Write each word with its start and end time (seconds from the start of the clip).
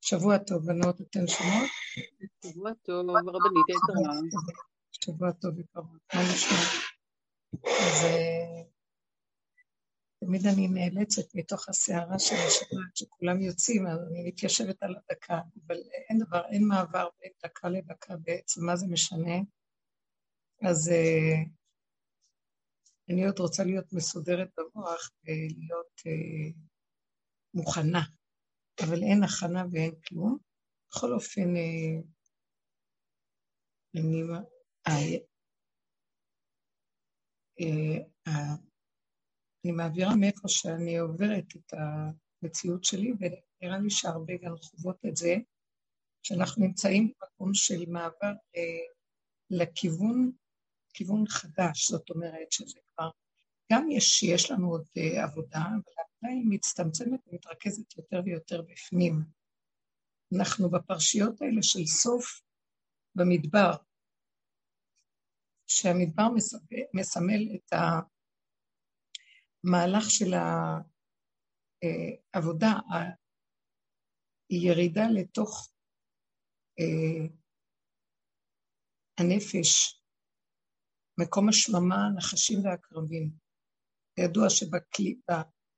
שבוע 0.00 0.38
טוב, 0.38 0.66
בנות, 0.66 1.00
אתן 1.00 1.26
שומעות? 1.26 1.70
שבוע 2.44 2.72
טוב, 2.82 3.10
רבנית 3.10 3.68
יקרה. 3.68 4.40
שבוע 4.92 5.32
טוב 5.32 5.58
יקרות, 5.58 6.00
מה 6.14 6.20
נשמע? 6.22 6.58
אז 7.62 8.04
אה, 8.04 8.62
תמיד 10.20 10.46
אני 10.46 10.68
נאלצת 10.68 11.34
מתוך 11.34 11.68
הסערה 11.68 12.18
של 12.18 12.34
השבת, 12.34 12.96
שכולם 12.96 13.40
יוצאים, 13.40 13.86
אז 13.86 13.98
אני 14.10 14.28
מתיישבת 14.28 14.82
על 14.82 14.94
הדקה, 14.96 15.40
אבל 15.66 15.76
אין 16.08 16.18
דבר, 16.18 16.42
אין 16.46 16.68
מעבר 16.68 17.08
בין 17.20 17.32
דקה 17.44 17.68
לדקה 17.68 18.16
בעצם, 18.16 18.66
מה 18.66 18.76
זה 18.76 18.86
משנה? 18.86 19.34
אז 20.62 20.88
אה, 20.88 21.42
אני 23.08 23.26
עוד 23.26 23.38
רוצה 23.38 23.64
להיות 23.64 23.92
מסודרת 23.92 24.48
במוח 24.56 25.10
ולהיות 25.24 26.00
אה, 26.06 26.60
מוכנה, 27.54 28.02
אבל 28.82 29.02
אין 29.02 29.22
הכנה 29.22 29.64
ואין 29.72 29.94
כלום. 30.08 30.38
בכל 30.90 31.12
אופן, 31.12 31.56
אה, 31.56 32.00
אני, 33.96 34.22
אה, 34.88 35.18
אה, 38.26 38.54
אני 39.64 39.72
מעבירה 39.72 40.16
מאיפה 40.16 40.48
שאני 40.48 40.98
עוברת 40.98 41.44
את 41.56 41.74
המציאות 42.42 42.84
שלי, 42.84 43.12
ונראה 43.12 43.78
לי 43.78 43.90
שהרבה 43.90 44.32
גם 44.42 44.56
חוות 44.56 44.96
את 45.08 45.16
זה, 45.16 45.34
שאנחנו 46.22 46.66
נמצאים 46.66 47.12
במקום 47.20 47.54
של 47.54 47.86
מעבר 47.88 48.32
לכיוון, 49.50 50.32
כיוון 50.94 51.24
חדש, 51.28 51.90
זאת 51.90 52.10
אומרת 52.10 52.52
שזה 52.52 52.80
כבר, 52.94 53.10
גם 53.72 53.90
יש 53.90 54.04
שיש 54.08 54.50
לנו 54.50 54.70
עוד 54.70 54.84
עבודה, 55.24 55.58
אבל 55.58 56.04
היא 56.28 56.44
מצטמצמת 56.48 57.20
ומתרכזת 57.26 57.96
יותר 57.96 58.20
ויותר 58.24 58.62
בפנים. 58.62 59.24
אנחנו 60.38 60.70
בפרשיות 60.70 61.42
האלה 61.42 61.62
של 61.62 61.86
סוף 61.86 62.42
במדבר, 63.14 63.70
שהמדבר 65.66 66.28
מסמל 66.94 67.54
את 67.54 67.72
המהלך 69.64 70.04
של 70.08 70.34
העבודה, 72.34 72.72
הירידה 74.50 75.04
לתוך 75.14 75.72
אה, 76.80 77.26
הנפש, 79.18 80.00
מקום 81.20 81.48
השממה, 81.48 82.06
הנחשים 82.06 82.58
והקרבים. 82.64 83.30
ידוע 84.18 84.50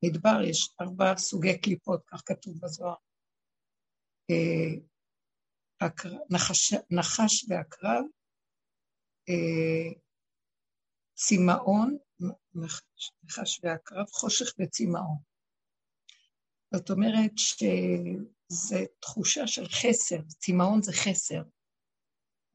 שבמדבר 0.04 0.42
יש 0.44 0.74
ארבע 0.80 1.16
סוגי 1.16 1.60
קליפות, 1.60 2.00
כך 2.06 2.22
כתוב 2.26 2.54
בזוהר. 2.62 2.94
אה, 4.30 4.96
נחש, 6.30 6.74
נחש 6.90 7.46
ועקרב, 7.48 8.04
אה, 9.28 10.00
צמאון, 11.14 11.98
נחש 13.24 13.60
ועקרב, 13.62 14.06
חושך 14.10 14.54
וצמאון. 14.58 15.18
זאת 16.74 16.90
אומרת 16.90 17.32
שזו 17.36 18.76
תחושה 19.00 19.46
של 19.46 19.66
חסר, 19.68 20.16
צמאון 20.38 20.82
זה 20.82 20.92
חסר. 20.92 21.42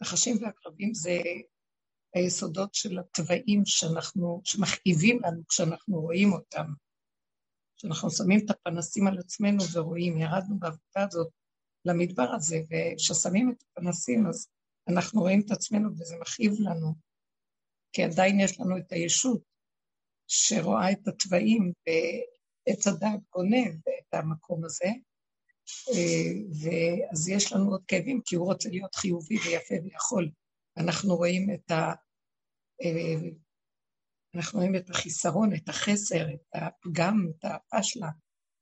נחשים 0.02 0.38
ועקרבים 0.42 0.94
זה 0.94 1.18
היסודות 2.16 2.74
של 2.74 3.00
התוואים 3.00 3.62
שאנחנו, 3.66 4.42
שמכאיבים 4.44 5.20
לנו 5.24 5.48
כשאנחנו 5.48 6.02
רואים 6.02 6.34
אותם. 6.34 6.74
כשאנחנו 7.82 8.12
שמים 8.12 8.40
את 8.46 8.50
הפנסים 8.50 9.08
על 9.08 9.20
עצמנו 9.20 9.64
ורואים, 9.74 10.18
ירדנו 10.18 10.60
בעבודה 10.60 11.04
הזאת 11.10 11.30
למדבר 11.86 12.30
הזה, 12.36 12.62
וכששמים 12.70 13.52
את 13.52 13.64
הפנסים 13.64 14.28
אז 14.28 14.48
אנחנו 14.88 15.22
רואים 15.22 15.42
את 15.46 15.52
עצמנו 15.52 15.90
וזה 15.92 16.16
מכאיב 16.22 16.54
לנו, 16.60 16.94
כי 17.94 18.04
עדיין 18.04 18.40
יש 18.40 18.60
לנו 18.60 18.78
את 18.78 18.92
הישות 18.92 19.42
שרואה 20.28 20.92
את 20.92 21.08
התוואים 21.08 21.74
ועץ 21.88 22.88
הדעת 22.88 23.20
גונב 23.34 23.76
את 23.76 24.14
המקום 24.14 24.66
הזה, 24.66 24.90
ואז 26.62 27.30
יש 27.30 27.54
לנו 27.54 27.72
עוד 27.72 27.84
כאבים, 27.88 28.22
כי 28.26 28.36
הוא 28.36 28.46
רוצה 28.46 28.70
להיות 28.70 28.96
חיובי 28.96 29.36
ויפה 29.46 29.76
ויכול. 29.84 30.32
אנחנו 30.78 31.16
רואים 31.16 31.54
את 31.54 31.72
ה... 31.72 31.94
אנחנו 34.36 34.60
רואים 34.60 34.76
את 34.76 34.90
החיסרון, 34.90 35.56
את 35.56 35.70
החסר, 35.70 36.34
את 36.34 36.48
הפגם, 36.54 37.28
את 37.30 37.46
הפשלה, 37.46 38.10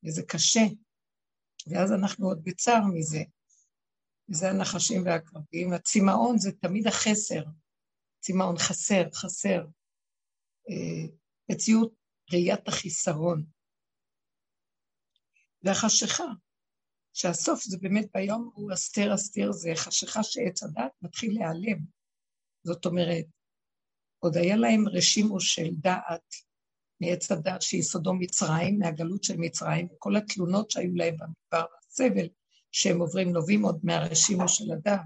וזה 0.06 0.24
קשה. 0.28 0.66
ואז 1.68 1.91
אנחנו 1.91 2.28
עוד 2.28 2.44
בצער 2.44 2.81
מזה. 2.94 3.24
וזה 4.30 4.50
הנחשים 4.50 5.06
והקרבים. 5.06 5.74
הצמאון 5.74 6.38
זה 6.38 6.52
תמיד 6.52 6.88
החסר. 6.88 7.44
צמאון 8.19 8.57
חסר, 8.57 9.03
חסר. 9.13 9.66
אה, 10.69 11.16
מציאות 11.52 11.94
ראיית 12.34 12.68
החיסרון. 12.68 13.46
והחשיכה, 15.63 16.24
שהסוף 17.13 17.63
זה 17.63 17.78
באמת 17.81 18.07
ביום 18.13 18.51
הוא 18.53 18.74
אסתר 18.74 19.16
אסתר, 19.16 19.51
זה 19.51 19.69
חשיכה 19.75 20.24
שעץ 20.24 20.63
הדת 20.63 20.91
מתחיל 21.01 21.34
להיעלם. 21.34 21.80
זאת 22.63 22.86
אומרת, 22.86 23.25
עוד 24.19 24.38
היה 24.38 24.56
להם 24.56 24.88
רשימו 24.88 25.40
של 25.40 25.69
דעת 25.72 26.34
מעץ 27.02 27.31
הדת 27.31 27.62
שיסודו 27.62 28.13
מצרים, 28.13 28.80
מהגלות 28.80 29.24
של 29.24 29.38
מצרים, 29.38 29.88
וכל 29.94 30.16
התלונות 30.16 30.72
שהיו 30.72 30.96
להם 30.96 31.18
במדבר, 31.18 31.66
הסבל 31.88 32.28
שהם 32.72 33.00
עוברים 33.00 33.31
נובעים 33.31 33.66
עוד 33.66 33.80
מהרשימו 33.84 34.50
של 34.50 34.72
הדת, 34.72 35.02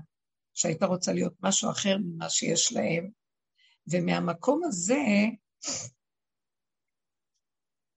שהייתה 0.54 0.86
רוצה 0.86 1.14
להיות 1.14 1.34
משהו 1.42 1.72
אחר 1.72 1.98
ממה 1.98 2.30
שיש 2.30 2.74
להם. 2.74 3.10
ומהמקום 3.88 4.62
הזה 4.64 5.04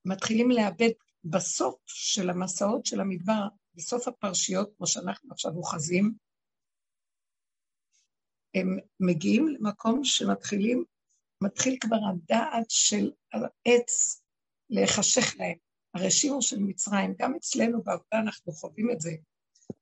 מתחילים 0.05 0.51
לאבד 0.51 0.91
בסוף 1.23 1.75
של 1.85 2.29
המסעות 2.29 2.85
של 2.85 2.99
המדבר, 2.99 3.47
בסוף 3.75 4.07
הפרשיות, 4.07 4.69
כמו 4.77 4.87
שאנחנו 4.87 5.31
עכשיו 5.31 5.51
אוחזים, 5.51 6.13
הם 8.55 8.77
מגיעים 8.99 9.47
למקום 9.47 10.03
שמתחילים, 10.03 10.83
מתחיל 11.43 11.77
כבר 11.81 11.97
הדעת 12.09 12.65
של 12.69 13.11
העץ 13.33 14.21
להיחשך 14.69 15.35
להם. 15.39 15.57
הרשימו 15.93 16.41
של 16.41 16.59
מצרים, 16.59 17.13
גם 17.19 17.35
אצלנו 17.35 17.83
בעבודה 17.83 18.19
אנחנו 18.23 18.51
חווים 18.51 18.91
את 18.91 19.01
זה, 19.01 19.11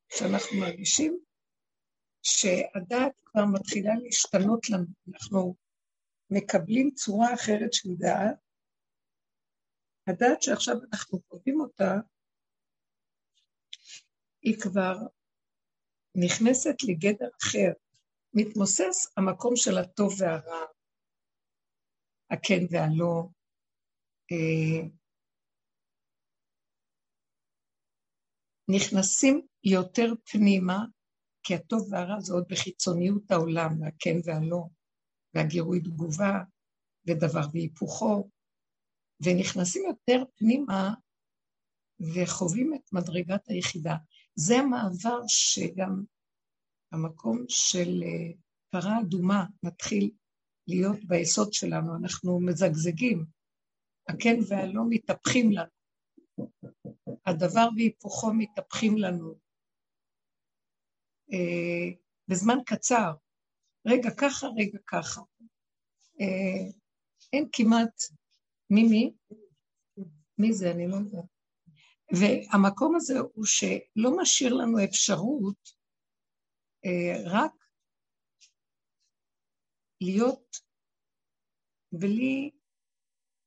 שאנחנו 0.09 0.57
מרגישים 0.59 1.19
שהדעת 2.23 3.21
כבר 3.25 3.45
מתחילה 3.53 3.93
להשתנות 4.03 4.69
לנו, 4.69 4.85
אנחנו 5.13 5.55
מקבלים 6.29 6.91
צורה 6.91 7.33
אחרת 7.33 7.73
של 7.73 7.89
דעת. 7.97 8.35
הדעת 10.07 10.41
שעכשיו 10.41 10.75
אנחנו 10.93 11.19
חווים 11.29 11.61
אותה, 11.61 11.93
היא 14.41 14.61
כבר 14.61 14.95
נכנסת 16.15 16.75
לגדר 16.87 17.29
אחר, 17.43 17.71
מתמוסס 18.33 19.13
המקום 19.17 19.55
של 19.55 19.77
הטוב 19.77 20.13
והרע, 20.19 20.65
הכן 22.31 22.65
והלא, 22.69 23.27
אה, 24.31 24.87
נכנסים 28.67 29.47
יותר 29.63 30.13
פנימה, 30.31 30.85
כי 31.43 31.55
הטוב 31.55 31.87
והרע 31.91 32.19
זה 32.19 32.33
עוד 32.33 32.45
בחיצוניות 32.49 33.31
העולם, 33.31 33.81
והכן 33.81 34.17
והלא, 34.23 34.63
והגירוי 35.33 35.79
תגובה, 35.79 36.43
ודבר 37.07 37.47
והיפוכו, 37.53 38.29
ונכנסים 39.25 39.83
יותר 39.87 40.23
פנימה 40.35 40.93
וחווים 41.99 42.73
את 42.73 42.93
מדרגת 42.93 43.47
היחידה. 43.47 43.95
זה 44.35 44.55
המעבר 44.55 45.19
שגם 45.27 46.03
המקום 46.91 47.45
של 47.49 48.03
אה, 48.03 48.31
פרה 48.69 48.99
אדומה 49.01 49.45
מתחיל 49.63 50.11
להיות 50.67 50.99
ביסוד 51.07 51.53
שלנו, 51.53 51.95
אנחנו 51.95 52.39
מזגזגים, 52.39 53.25
הכן 54.09 54.35
והלא 54.47 54.81
מתהפכים 54.89 55.51
לנו. 55.51 55.75
הדבר 57.25 57.67
והיפוכו 57.75 58.33
מתהפכים 58.33 58.97
לנו. 58.97 59.35
אה, 61.33 61.91
בזמן 62.27 62.57
קצר, 62.65 63.13
רגע 63.87 64.09
ככה, 64.17 64.47
רגע 64.57 64.79
ככה. 64.87 65.21
אה, 66.21 66.71
אין 67.33 67.49
כמעט, 67.51 68.01
מי 68.69 68.83
מי? 68.83 69.13
מי 70.37 70.53
זה? 70.53 70.71
אני 70.71 70.87
לא 70.87 70.95
יודעת. 70.95 71.25
והמקום 72.11 72.95
הזה 72.95 73.19
הוא 73.19 73.45
שלא 73.45 74.17
משאיר 74.17 74.53
לנו 74.53 74.83
אפשרות 74.83 75.69
אה, 76.85 77.23
רק 77.25 77.64
להיות 80.01 80.57
בלי 81.91 82.51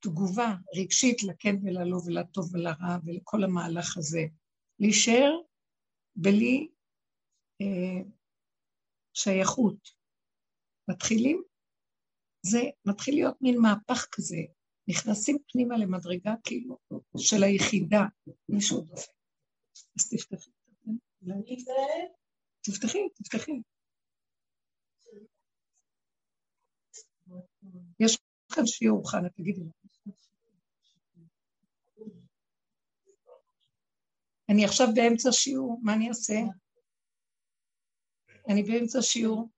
תגובה 0.03 0.55
רגשית 0.77 1.23
לכן 1.23 1.56
וללא 1.62 1.97
ולטוב 2.06 2.55
ולרע 2.55 2.97
ולכל 3.05 3.45
המהלך 3.45 3.97
הזה. 3.97 4.23
להישאר 4.81 5.33
בלי 6.17 6.69
אה, 7.61 8.03
שייכות. 9.15 9.99
מתחילים, 10.91 11.43
זה 12.47 12.59
מתחיל 12.85 13.15
להיות 13.15 13.37
מין 13.41 13.59
מהפך 13.59 14.06
כזה, 14.12 14.37
נכנסים 14.89 15.39
פנימה 15.53 15.79
למדרגה 15.79 16.35
כאילו 16.44 16.79
של 17.17 17.43
היחידה, 17.43 18.03
מישהו 18.49 18.81
דופק. 18.81 19.12
אז 19.99 20.11
תפתחי. 20.11 20.51
תפתחי, 22.61 23.09
תפתחי. 23.15 23.61
יש 28.00 28.19
כאן 28.55 28.67
שיעור, 28.67 29.11
חנה, 29.11 29.29
תגידי 29.31 29.61
לי. 29.61 29.70
אני 34.49 34.65
עכשיו 34.65 34.88
באמצע 34.94 35.32
שיעור, 35.32 35.81
מה 35.82 35.94
אני 35.94 36.09
אעשה? 36.09 36.35
אני 38.49 38.62
באמצע 38.62 39.03
שיעור. 39.03 39.49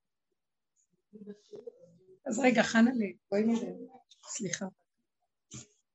אז 2.27 2.39
רגע, 2.39 2.63
חנה 2.63 2.91
לי, 2.95 3.17
בואי 3.31 3.43
נראה. 3.43 3.73
סליחה. 4.25 4.67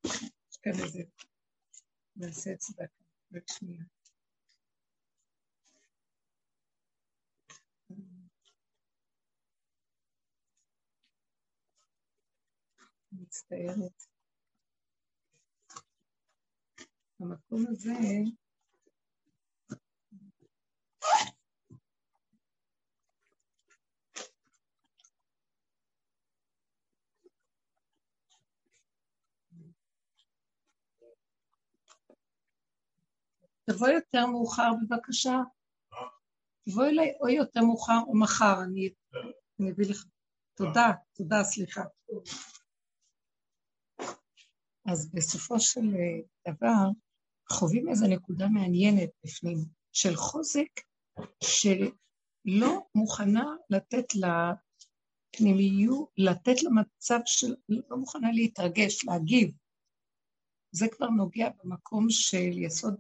יש 0.06 0.58
כאן 0.62 0.72
איזה... 0.84 1.04
נעשה 2.16 2.56
צדקה. 2.58 3.04
רק 3.34 3.44
שנייה. 3.48 3.84
מצטערת. 13.36 14.04
המקום 17.20 17.66
הזה 17.70 17.94
תבואי 33.66 33.94
יותר 33.94 34.26
מאוחר 34.26 34.72
בבקשה. 34.82 35.42
תבואי 36.70 36.90
אליי 36.90 37.12
או 37.22 37.30
יותר 37.30 37.62
מאוחר 37.62 38.00
או 38.08 38.20
מחר, 38.20 38.64
אני 38.64 39.72
אביא 39.72 39.86
לך. 39.90 40.06
תודה, 40.56 40.92
תודה, 41.14 41.44
סליחה. 41.44 41.84
אז 44.86 45.12
בסופו 45.14 45.60
של 45.60 45.96
אה, 45.96 46.52
דבר, 46.54 46.90
חווים 47.52 47.90
איזו 47.90 48.08
נקודה 48.08 48.48
מעניינת 48.48 49.10
בפנים, 49.26 49.58
של 49.94 50.16
חוזק 50.16 50.82
שלא 51.44 52.82
מוכנה 52.96 53.46
לתת 53.70 54.06
לפנימיות, 55.36 56.10
לתת 56.18 56.64
למצב 56.64 57.20
של, 57.26 57.56
לא 57.70 57.98
מוכנה 57.98 58.32
להתרגש, 58.32 59.06
להגיב. 59.06 59.52
זה 60.72 60.86
כבר 60.92 61.08
נוגע 61.08 61.50
במקום 61.64 62.06
של 62.10 62.52
יסוד 62.58 62.96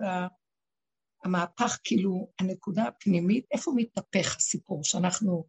המהפך, 1.23 1.77
כאילו, 1.83 2.31
הנקודה 2.39 2.83
הפנימית, 2.83 3.45
איפה 3.51 3.71
מתהפך 3.75 4.35
הסיפור 4.35 4.83
שאנחנו, 4.83 5.45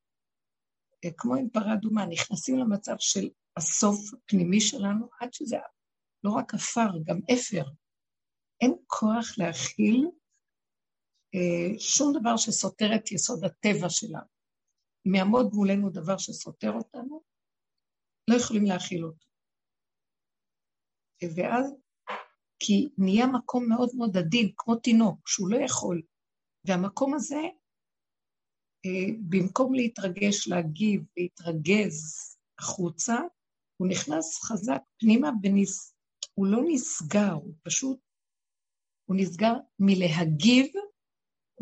אה, 1.05 1.11
כמו 1.17 1.35
עם 1.35 1.51
פרה 1.51 1.75
אדומה, 1.75 2.07
נכנסים 2.07 2.59
למצב 2.59 2.95
של 2.99 3.29
הסוף 3.57 4.15
הפנימי 4.15 4.61
שלנו, 4.61 5.09
עד 5.21 5.33
שזה 5.33 5.57
לא 6.27 6.31
רק 6.31 6.55
עפר, 6.55 6.89
גם 7.05 7.21
אפר. 7.33 7.71
אין 8.61 8.75
כוח 8.87 9.39
להכיל 9.39 10.07
אה, 11.35 11.79
שום 11.79 12.13
דבר 12.21 12.37
שסותר 12.37 12.87
את 12.95 13.13
יסוד 13.13 13.45
הטבע 13.45 13.89
שלנו. 13.89 14.37
אם 15.07 15.15
יעמוד 15.15 15.51
מולנו 15.53 15.91
דבר 15.91 16.19
שסותר 16.19 16.73
אותנו, 16.73 17.23
לא 18.31 18.37
יכולים 18.37 18.65
להכיל 18.65 19.05
אותו. 19.05 19.27
ואז 21.37 21.75
כי 22.59 22.89
נהיה 22.99 23.27
מקום 23.27 23.69
מאוד 23.69 23.89
מאוד 23.97 24.17
עדין, 24.17 24.53
כמו 24.57 24.77
תינוק, 24.77 25.29
שהוא 25.29 25.51
לא 25.51 25.57
יכול. 25.57 26.03
והמקום 26.65 27.15
הזה, 27.15 27.43
אה, 28.87 29.13
במקום 29.29 29.75
להתרגש, 29.75 30.49
להגיב, 30.49 31.03
להתרגז 31.17 31.97
החוצה, 32.59 33.17
הוא 33.77 33.89
נכנס 33.89 34.43
חזק 34.43 34.83
פנימה 34.99 35.31
ונס... 35.43 35.96
הוא 36.39 36.47
לא 36.47 36.59
נסגר, 36.69 37.33
הוא 37.33 37.55
פשוט, 37.63 37.99
הוא 39.09 39.17
נסגר 39.19 39.53
מלהגיב, 39.79 40.67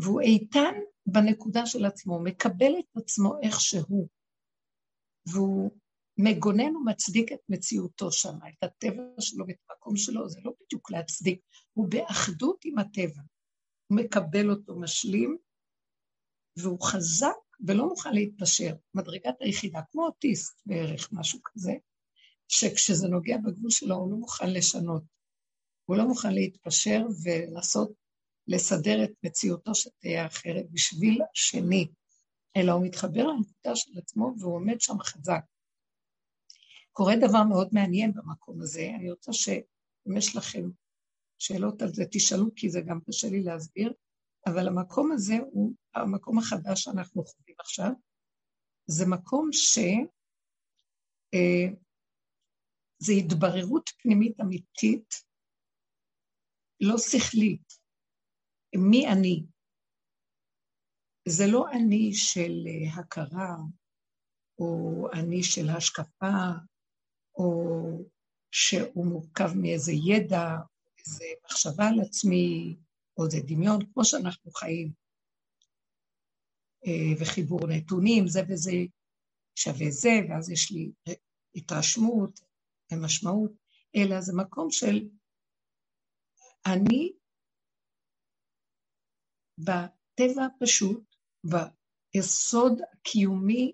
והוא 0.03 0.21
איתן 0.21 0.75
בנקודה 1.06 1.67
של 1.67 1.85
עצמו, 1.85 2.21
מקבל 2.25 2.73
את 2.79 2.97
עצמו 2.97 3.35
איך 3.43 3.61
שהוא. 3.61 4.09
והוא 5.32 5.71
מגונן 6.19 6.76
ומצדיק 6.76 7.32
את 7.32 7.41
מציאותו 7.49 8.12
שם, 8.12 8.38
את 8.49 8.62
הטבע 8.62 9.03
שלו 9.21 9.47
ואת 9.49 9.56
המקום 9.71 9.97
שלו, 9.97 10.29
זה 10.29 10.41
לא 10.44 10.53
בדיוק 10.61 10.91
להצדיק, 10.91 11.41
הוא 11.73 11.88
באחדות 11.91 12.65
עם 12.65 12.79
הטבע. 12.79 13.23
הוא 13.87 13.99
מקבל 13.99 14.50
אותו, 14.50 14.81
משלים, 14.81 15.37
והוא 16.59 16.81
חזק 16.82 17.37
ולא 17.67 17.88
מוכן 17.88 18.15
להתפשר. 18.15 18.75
מדרגת 18.94 19.35
היחידה, 19.41 19.81
כמו 19.91 20.06
אוטיסט 20.06 20.62
בערך, 20.67 21.09
משהו 21.12 21.38
כזה, 21.44 21.73
שכשזה 22.49 23.08
נוגע 23.08 23.37
בגבול 23.37 23.70
שלו 23.70 23.96
הוא 23.96 24.11
לא 24.11 24.17
מוכן 24.17 24.52
לשנות. 24.52 25.02
הוא 25.85 25.96
לא 25.96 26.08
מוכן 26.08 26.35
להתפשר 26.35 27.00
ולנסות 27.25 27.93
לסדר 28.46 29.05
את 29.05 29.11
מציאותו 29.23 29.75
שתהיה 29.75 30.26
אחרת 30.26 30.67
בשביל 30.70 31.23
השני, 31.32 31.88
אלא 32.56 32.73
הוא 32.73 32.87
מתחבר 32.87 33.26
לנקודה 33.26 33.76
של 33.76 33.99
עצמו 33.99 34.35
והוא 34.38 34.55
עומד 34.55 34.81
שם 34.81 34.99
חזק. 34.99 35.44
קורה 36.93 37.14
דבר 37.17 37.43
מאוד 37.43 37.69
מעניין 37.73 38.12
במקום 38.14 38.62
הזה. 38.62 38.91
אני 38.99 39.11
רוצה 39.11 39.32
שאם 39.32 40.17
יש 40.17 40.37
לכם 40.37 40.70
שאלות 41.38 41.82
על 41.82 41.88
זה, 41.94 42.05
תשאלו, 42.11 42.55
כי 42.56 42.70
זה 42.70 42.81
גם 42.81 43.00
קשה 43.00 43.29
לי 43.29 43.43
להסביר, 43.43 43.93
אבל 44.46 44.69
המקום 44.69 45.12
הזה 45.12 45.35
הוא 45.52 45.73
המקום 45.94 46.38
החדש 46.38 46.82
שאנחנו 46.82 47.25
חווים 47.25 47.56
עכשיו. 47.58 47.91
זה 48.87 49.06
מקום 49.06 49.49
ש... 49.52 49.79
אה, 51.35 51.84
זה 53.05 53.12
התבררות 53.12 53.91
פנימית 54.03 54.41
אמיתית, 54.41 55.15
לא 56.81 56.99
שכלית. 56.99 57.73
מי 58.77 59.09
אני? 59.09 59.45
זה 61.29 61.45
לא 61.53 61.65
אני 61.73 62.15
של 62.15 62.53
אה, 62.67 62.94
הכרה, 63.01 63.56
או 64.58 65.06
אני 65.13 65.43
של 65.43 65.69
השקפה, 65.77 66.37
או 67.39 67.51
שהוא 68.51 69.06
מורכב 69.06 69.51
מאיזה 69.56 69.93
ידע, 69.93 70.49
איזה 70.99 71.25
מחשבה 71.44 71.84
על 71.89 72.01
עצמי, 72.01 72.77
או 73.19 73.25
איזה 73.25 73.39
דמיון, 73.46 73.79
כמו 73.93 74.05
שאנחנו 74.05 74.51
חיים, 74.51 74.93
אה, 76.87 77.20
וחיבור 77.20 77.61
נתונים, 77.69 78.29
זה 78.29 78.41
וזה 78.49 78.73
שווה 79.55 79.91
זה, 79.91 80.11
ואז 80.29 80.51
יש 80.51 80.73
לי 80.73 80.93
התרשמות 81.55 82.54
ומשמעות, 82.94 83.53
אלא 83.96 84.20
זה 84.20 84.32
מקום 84.36 84.70
של 84.70 85.08
אני 86.67 87.13
בטבע 89.58 90.44
הפשוט, 90.44 91.17
ביסוד 91.44 92.72
הקיומי 92.93 93.72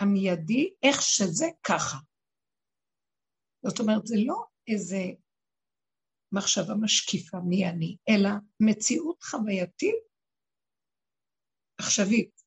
המיידי, 0.00 0.74
איך 0.82 1.02
שזה 1.02 1.46
ככה. 1.62 1.96
זאת 3.66 3.80
אומרת, 3.80 4.06
זה 4.06 4.14
לא 4.26 4.44
איזה 4.68 5.02
מחשבה 6.32 6.74
משקיפה 6.80 7.38
מי 7.48 7.68
אני, 7.68 7.96
אלא 8.08 8.30
מציאות 8.60 9.22
חווייתית 9.22 9.94
עכשווית, 11.80 12.42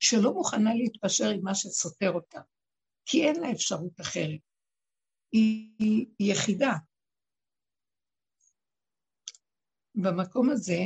שלא 0.00 0.32
מוכנה 0.32 0.70
להתפשר 0.74 1.28
עם 1.34 1.44
מה 1.44 1.54
שסותר 1.54 2.10
אותה, 2.14 2.40
כי 3.10 3.24
אין 3.24 3.40
לה 3.40 3.52
אפשרות 3.52 4.00
אחרת. 4.00 4.40
היא, 5.32 5.70
היא 5.78 6.32
יחידה. 6.32 6.72
במקום 9.94 10.50
הזה, 10.50 10.78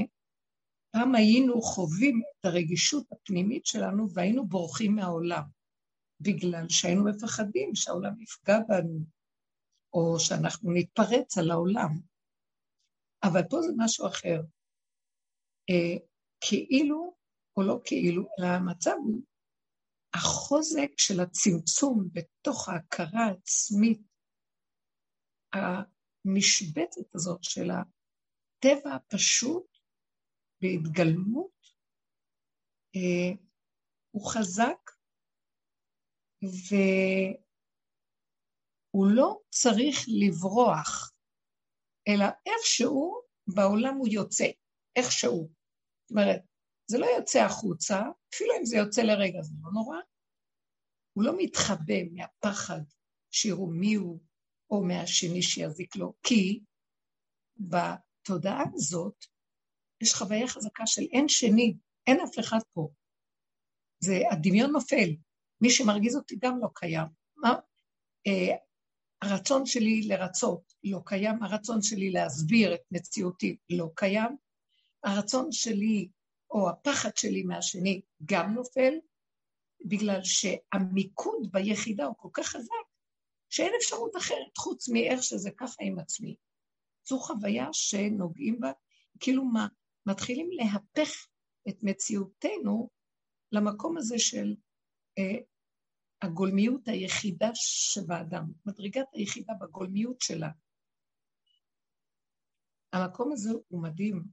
פעם 0.91 1.15
היינו 1.15 1.63
חווים 1.63 2.23
את 2.41 2.45
הרגישות 2.45 3.13
הפנימית 3.13 3.67
שלנו 3.67 4.11
והיינו 4.15 4.47
בורחים 4.47 4.95
מהעולם. 4.95 5.43
בגלל 6.21 6.67
שהיינו 6.69 7.05
מפחדים 7.05 7.75
שהעולם 7.75 8.23
יפגע 8.23 8.59
בנו, 8.69 9.05
או 9.93 10.21
שאנחנו 10.21 10.73
נתפרץ 10.73 11.39
על 11.39 11.51
העולם. 11.51 11.91
אבל 13.23 13.41
פה 13.51 13.63
זה 13.63 13.73
משהו 13.77 14.07
אחר. 14.07 14.41
אה, 15.71 15.97
כאילו, 16.41 17.17
או 17.57 17.63
לא 17.63 17.81
כאילו, 17.85 18.23
אלא 18.39 18.47
המצב 18.47 18.95
הוא 19.05 19.23
החוזק 20.15 20.91
של 20.97 21.21
הצמצום 21.21 22.09
בתוך 22.13 22.69
ההכרה 22.69 23.21
העצמית, 23.27 24.03
המשבצת 25.53 27.15
הזאת 27.15 27.43
של 27.43 27.71
הטבע 27.71 28.95
הפשוט, 28.95 29.67
בהתגלמות, 30.61 31.51
אה, 32.97 33.33
הוא 34.11 34.33
חזק, 34.33 34.91
והוא 38.93 39.07
לא 39.17 39.41
צריך 39.51 39.97
לברוח, 40.09 41.13
אלא 42.09 42.27
איכשהו 42.47 43.23
בעולם 43.55 43.95
הוא 43.95 44.09
יוצא, 44.09 44.45
איכשהו. 44.97 45.51
זאת 46.03 46.11
אומרת, 46.11 46.43
זה 46.87 46.99
לא 46.99 47.07
יוצא 47.07 47.39
החוצה, 47.39 47.97
אפילו 48.35 48.53
אם 48.61 48.65
זה 48.65 48.77
יוצא 48.77 49.03
לרגע 49.03 49.43
זה 49.43 49.55
לא 49.63 49.71
נורא, 49.73 49.97
הוא 51.13 51.25
לא 51.25 51.33
מתחבא 51.39 52.03
מהפחד 52.13 52.81
שיראו 53.31 53.67
מי 53.67 53.95
הוא, 53.95 54.21
או 54.71 54.85
מהשני 54.85 55.43
שיזיק 55.43 55.97
לו, 55.97 56.15
כי 56.23 56.61
בתודעה 57.57 58.65
הזאת 58.75 59.25
יש 60.01 60.15
חוויה 60.15 60.49
חזקה 60.49 60.87
של 60.87 61.03
אין 61.13 61.29
שני, 61.29 61.77
אין 62.07 62.21
אף 62.21 62.39
אחד 62.41 62.59
פה. 62.73 62.89
זה, 64.01 64.19
הדמיון 64.31 64.71
נופל. 64.71 65.17
מי 65.61 65.71
שמרגיז 65.71 66.17
אותי 66.17 66.37
גם 66.39 66.59
לא 66.59 66.69
קיים. 66.75 67.07
מה? 67.37 67.55
אה, 68.27 68.57
הרצון 69.23 69.67
שלי 69.67 70.03
לרצות 70.09 70.75
לא 70.85 71.01
קיים, 71.07 71.43
הרצון 71.43 71.83
שלי 71.83 72.11
להסביר 72.11 72.75
את 72.75 72.81
מציאותי 72.91 73.57
לא 73.71 73.91
קיים, 73.97 74.37
הרצון 75.05 75.53
שלי 75.53 76.09
או 76.55 76.71
הפחד 76.71 77.17
שלי 77.17 77.43
מהשני 77.43 78.01
גם 78.25 78.55
נופל, 78.55 78.95
בגלל 79.85 80.21
שהמיקוד 80.23 81.53
ביחידה 81.53 82.05
הוא 82.05 82.15
כל 82.19 82.29
כך 82.33 82.47
חזק, 82.47 82.85
שאין 83.49 83.73
אפשרות 83.79 84.17
אחרת 84.17 84.59
חוץ 84.59 84.89
מאיך 84.89 85.23
שזה 85.23 85.51
ככה 85.57 85.77
עם 85.81 85.99
עצמי. 85.99 86.37
זו 87.09 87.19
חוויה 87.19 87.69
שנוגעים 87.73 88.61
בה, 88.61 88.73
כאילו 89.21 89.45
מה, 89.45 89.67
מתחילים 90.07 90.51
להפך 90.53 91.27
את 91.69 91.77
מציאותנו 91.83 92.91
למקום 93.53 93.97
הזה 93.97 94.19
של 94.19 94.55
אה, 95.19 95.39
הגולמיות 96.23 96.89
היחידה 96.89 97.51
שבאדם, 97.55 98.53
מדרגת 98.67 99.07
היחידה 99.13 99.53
בגולמיות 99.61 100.21
שלה. 100.21 100.51
המקום 102.93 103.33
הזה 103.33 103.51
הוא 103.69 103.83
מדהים, 103.83 104.25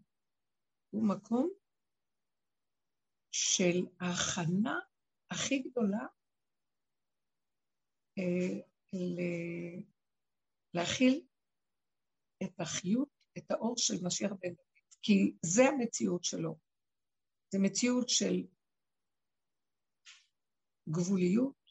הוא 0.89 1.07
מקום 1.07 1.49
של 3.31 3.85
ההכנה 3.99 4.79
הכי 5.31 5.59
גדולה 5.59 6.05
אה, 8.17 8.59
להכיל 10.73 11.25
את 12.43 12.59
החיות, 12.59 13.09
את 13.37 13.51
האור 13.51 13.73
של 13.77 13.93
משיח 14.03 14.31
בן 14.31 14.53
דוד, 14.53 14.65
כי 15.01 15.33
זה 15.45 15.63
המציאות 15.63 16.23
שלו. 16.23 16.57
זה 17.49 17.59
מציאות 17.59 18.09
של 18.09 18.47
גבוליות, 20.89 21.61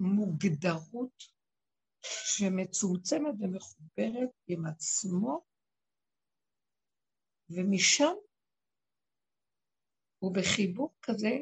מוגדרות, 0.00 1.34
שמצומצמת 2.02 3.34
ומחוברת 3.40 4.30
עם 4.46 4.66
עצמו, 4.66 5.44
ומשם 7.50 8.14
הוא 10.24 10.34
בחיבור 10.34 10.94
כזה 11.02 11.38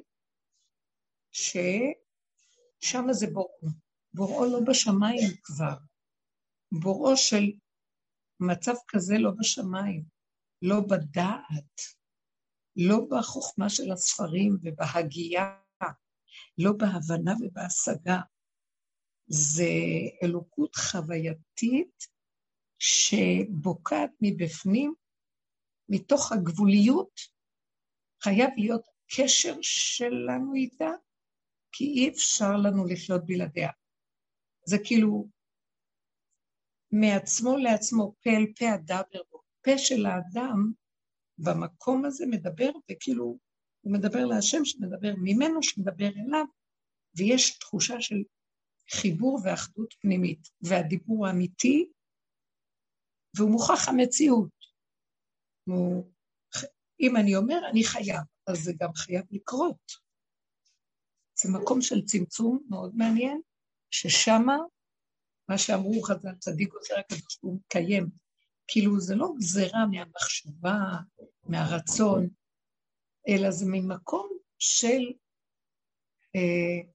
ששם 1.32 3.04
זה 3.12 3.26
בוראו. 3.26 3.68
בוראו 4.14 4.44
לא 4.44 4.60
בשמיים 4.68 5.30
כבר. 5.42 5.76
בוראו 6.80 7.16
של 7.16 7.52
מצב 8.40 8.72
כזה 8.88 9.14
לא 9.18 9.30
בשמיים, 9.38 10.04
לא 10.62 10.80
בדעת, 10.80 11.80
לא 12.76 12.96
בחוכמה 13.10 13.68
של 13.70 13.92
הספרים 13.92 14.58
ובהגייה, 14.62 15.58
לא 16.58 16.72
בהבנה 16.72 17.32
ובהשגה. 17.40 18.20
זה 19.26 19.72
אלוקות 20.22 20.74
חווייתית 20.74 22.04
שבוקעת 22.78 24.10
מבפנים, 24.20 24.94
מתוך 25.88 26.32
הגבוליות, 26.32 27.20
חייב 28.22 28.50
להיות 28.56 28.82
קשר 29.16 29.54
שלנו 29.62 30.54
איתה, 30.54 30.90
כי 31.72 31.84
אי 31.84 32.08
אפשר 32.08 32.56
לנו 32.64 32.86
לחיות 32.86 33.26
בלעדיה. 33.26 33.70
זה 34.66 34.76
כאילו 34.84 35.28
מעצמו 36.92 37.56
לעצמו, 37.56 38.14
פה 38.24 38.30
אל 38.30 38.52
פה 38.58 38.70
הדבר 38.74 39.22
בו. 39.30 39.42
פה 39.64 39.78
של 39.78 40.06
האדם 40.06 40.72
במקום 41.38 42.04
הזה 42.04 42.26
מדבר, 42.26 42.70
וכאילו 42.90 43.38
הוא 43.80 43.92
מדבר 43.92 44.24
להשם 44.24 44.64
שמדבר 44.64 45.14
ממנו, 45.22 45.62
שמדבר 45.62 46.08
אליו, 46.08 46.44
ויש 47.16 47.58
תחושה 47.58 48.00
של 48.00 48.22
חיבור 48.90 49.40
ואחדות 49.44 49.94
פנימית, 50.00 50.48
והדיבור 50.60 51.26
האמיתי, 51.26 51.90
והוא 53.36 53.50
מוכח 53.50 53.88
המציאות. 53.88 54.50
הוא, 55.64 56.11
אם 57.02 57.16
אני 57.16 57.36
אומר, 57.36 57.58
אני 57.70 57.84
חייב, 57.84 58.22
אז 58.46 58.58
זה 58.58 58.72
גם 58.80 58.94
חייב 58.94 59.24
לקרות. 59.30 59.92
זה 61.42 61.48
מקום 61.52 61.82
של 61.82 62.04
צמצום 62.04 62.66
מאוד 62.68 62.96
מעניין, 62.96 63.40
ששמה, 63.90 64.56
מה 65.48 65.58
שאמרו 65.58 66.02
חז"ל, 66.02 66.34
צדיק 66.38 66.74
עושה 66.74 66.94
רק 66.94 67.04
הקדוש 67.04 67.38
הוא 67.40 67.56
מקיים. 67.56 68.10
כאילו, 68.66 69.00
זה 69.00 69.14
לא 69.14 69.28
גזירה 69.38 69.86
מהמחשבה, 69.90 70.78
מהרצון, 71.42 72.28
אלא 73.28 73.50
זה 73.50 73.64
ממקום 73.68 74.28
של... 74.58 75.12
אה, 76.36 76.90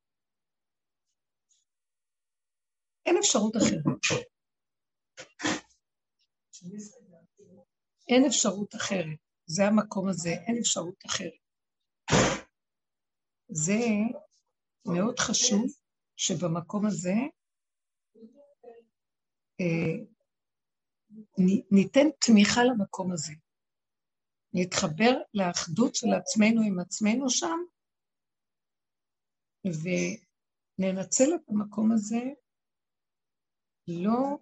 אין 3.06 3.18
אפשרות 3.18 3.56
אחרת. 3.58 3.84
אין 8.10 8.26
אפשרות 8.26 8.76
אחרת. 8.76 9.27
זה 9.48 9.64
המקום 9.68 10.10
הזה, 10.10 10.30
אין 10.30 10.58
אפשרות 10.60 11.06
אחרת. 11.06 11.32
זה 13.50 13.80
מאוד 14.86 15.20
חשוב 15.20 15.66
שבמקום 16.16 16.86
הזה 16.86 17.14
אה, 19.62 20.06
ניתן 21.72 22.08
תמיכה 22.26 22.64
למקום 22.64 23.12
הזה. 23.12 23.34
נתחבר 24.54 25.12
לאחדות 25.34 25.96
של 25.96 26.08
עצמנו 26.14 26.62
עם 26.68 26.80
עצמנו 26.80 27.30
שם, 27.30 27.60
וננצל 29.66 31.36
את 31.36 31.50
המקום 31.50 31.92
הזה 31.92 32.22
לא 33.88 34.38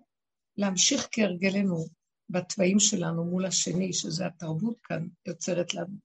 להמשיך 0.57 1.07
כהרגלנו 1.11 1.77
בתוואים 2.29 2.79
שלנו 2.79 3.25
מול 3.25 3.45
השני, 3.45 3.93
שזה 3.93 4.25
התרבות 4.25 4.77
כאן 4.83 5.07
יוצרת 5.27 5.73
לנו 5.73 5.95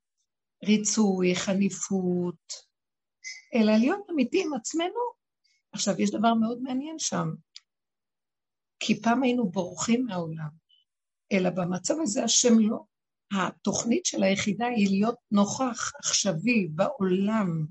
ריצוי, 0.65 1.37
חניפות, 1.37 2.53
אלא 3.55 3.73
להיות 3.73 4.07
אמיתי 4.11 4.43
עם 4.43 4.55
עצמנו. 4.55 5.11
עכשיו, 5.73 5.95
יש 6.01 6.11
דבר 6.11 6.35
מאוד 6.35 6.63
מעניין 6.63 6.99
שם, 6.99 7.29
כי 8.81 9.03
פעם 9.03 9.23
היינו 9.23 9.51
בורחים 9.51 10.05
מהעולם, 10.05 10.51
אלא 11.33 11.51
במצב 11.51 11.95
הזה 12.03 12.25
השם 12.25 12.59
לא. 12.59 12.85
התוכנית 13.33 14.07
של 14.07 14.23
היחידה 14.23 14.67
היא 14.67 14.89
להיות 14.91 15.17
נוכח, 15.31 15.93
עכשווי, 15.99 16.69
בעולם. 16.69 17.67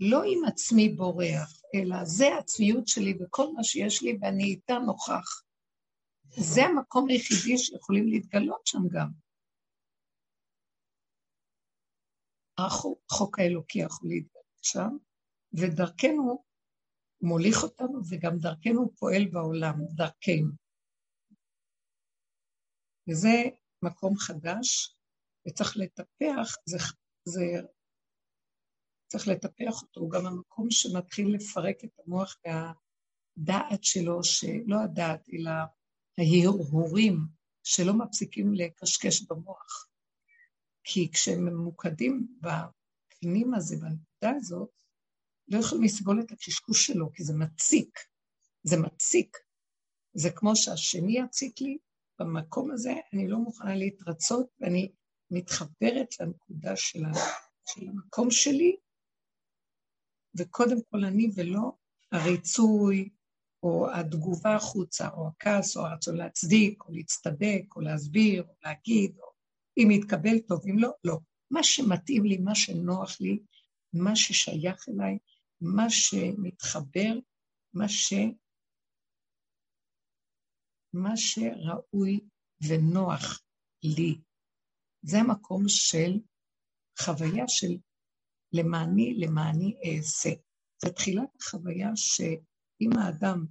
לא 0.00 0.22
עם 0.22 0.44
עצמי 0.44 0.88
בורח, 0.88 1.62
אלא 1.74 2.04
זה 2.04 2.34
העצמיות 2.34 2.88
שלי 2.88 3.14
וכל 3.20 3.52
מה 3.52 3.64
שיש 3.64 4.02
לי 4.02 4.18
ואני 4.20 4.44
איתה 4.44 4.78
נוכח. 4.78 5.42
זה 6.36 6.60
המקום 6.62 7.08
היחידי 7.08 7.58
שיכולים 7.58 8.06
להתגלות 8.06 8.66
שם 8.66 8.78
גם. 8.90 9.10
החוק 12.58 13.38
האלוקי 13.38 13.78
יכול 13.78 14.08
להתגלות 14.08 14.62
שם, 14.62 14.96
ודרכנו 15.52 16.44
מוליך 17.22 17.56
אותנו, 17.62 18.00
וגם 18.10 18.38
דרכנו 18.38 18.96
פועל 18.96 19.28
בעולם, 19.32 19.74
דרכנו. 19.96 20.52
וזה 23.08 23.36
מקום 23.82 24.16
חדש, 24.16 24.96
וצריך 25.48 25.76
לטפח, 25.76 26.56
זה, 26.66 26.78
זה 27.24 27.40
צריך 29.06 29.28
לטפח 29.28 29.82
אותו, 29.82 30.00
הוא 30.00 30.10
גם 30.10 30.26
המקום 30.26 30.70
שמתחיל 30.70 31.34
לפרק 31.34 31.84
את 31.84 31.90
המוח 31.98 32.36
והדעת 32.44 33.84
שלו, 33.84 34.24
שלא 34.24 34.76
הדעת, 34.84 35.28
אלא 35.32 35.52
ההרהורים 36.18 37.18
שלא 37.64 37.92
מפסיקים 37.94 38.54
לקשקש 38.54 39.22
במוח. 39.22 39.86
כי 40.84 41.10
כשהם 41.12 41.44
ממוקדים 41.44 42.26
בפנים 42.40 43.54
הזה, 43.54 43.76
בנקודה 43.76 44.36
הזאת, 44.36 44.68
לא 45.48 45.58
יכולים 45.58 45.84
לסבול 45.84 46.20
את 46.20 46.32
הקשקוש 46.32 46.86
שלו, 46.86 47.12
כי 47.12 47.24
זה 47.24 47.34
מציק. 47.34 47.98
זה 48.62 48.76
מציק. 48.76 49.36
זה 50.14 50.30
כמו 50.30 50.56
שהשני 50.56 51.18
יציק 51.18 51.60
לי, 51.60 51.78
במקום 52.18 52.70
הזה 52.70 52.92
אני 53.12 53.28
לא 53.28 53.38
מוכנה 53.38 53.76
להתרצות, 53.76 54.46
ואני 54.60 54.92
מתחברת 55.30 56.20
לנקודה 56.20 56.76
של, 56.76 57.04
המקום 57.76 58.30
שלי, 58.30 58.76
וקודם 60.38 60.76
כל 60.90 61.04
אני 61.04 61.30
ולא 61.36 61.72
הריצוי, 62.12 63.08
או 63.62 63.92
התגובה 63.92 64.56
החוצה, 64.56 65.08
או 65.08 65.28
הכעס, 65.28 65.76
או 65.76 65.86
הרצון 65.86 66.16
להצדיק, 66.16 66.84
או 66.84 66.92
להצטדק, 66.92 67.76
או 67.76 67.80
להסביר, 67.80 68.42
או 68.42 68.54
להגיד, 68.64 69.16
או 69.18 69.32
אם 69.76 69.90
יתקבל 69.90 70.38
טוב, 70.48 70.60
אם 70.70 70.78
לא, 70.78 70.90
לא. 71.04 71.18
מה 71.50 71.62
שמתאים 71.62 72.24
לי, 72.24 72.36
מה 72.36 72.54
שנוח 72.54 73.20
לי, 73.20 73.38
מה 73.92 74.16
ששייך 74.16 74.88
אליי, 74.88 75.18
מה 75.60 75.90
שמתחבר, 75.90 77.18
מה 77.74 77.88
ש... 77.88 78.12
מה 80.94 81.16
שראוי 81.16 82.20
ונוח 82.68 83.42
לי. 83.82 84.20
זה 85.02 85.18
המקום 85.18 85.64
של 85.68 86.20
חוויה 87.00 87.44
של 87.48 87.76
למעני, 88.52 89.14
למעני 89.14 89.74
אעשה. 89.84 90.30
זה 90.82 90.92
תחילת 90.92 91.28
החוויה 91.40 91.96
שאם 92.82 92.98
האדם 92.98 93.46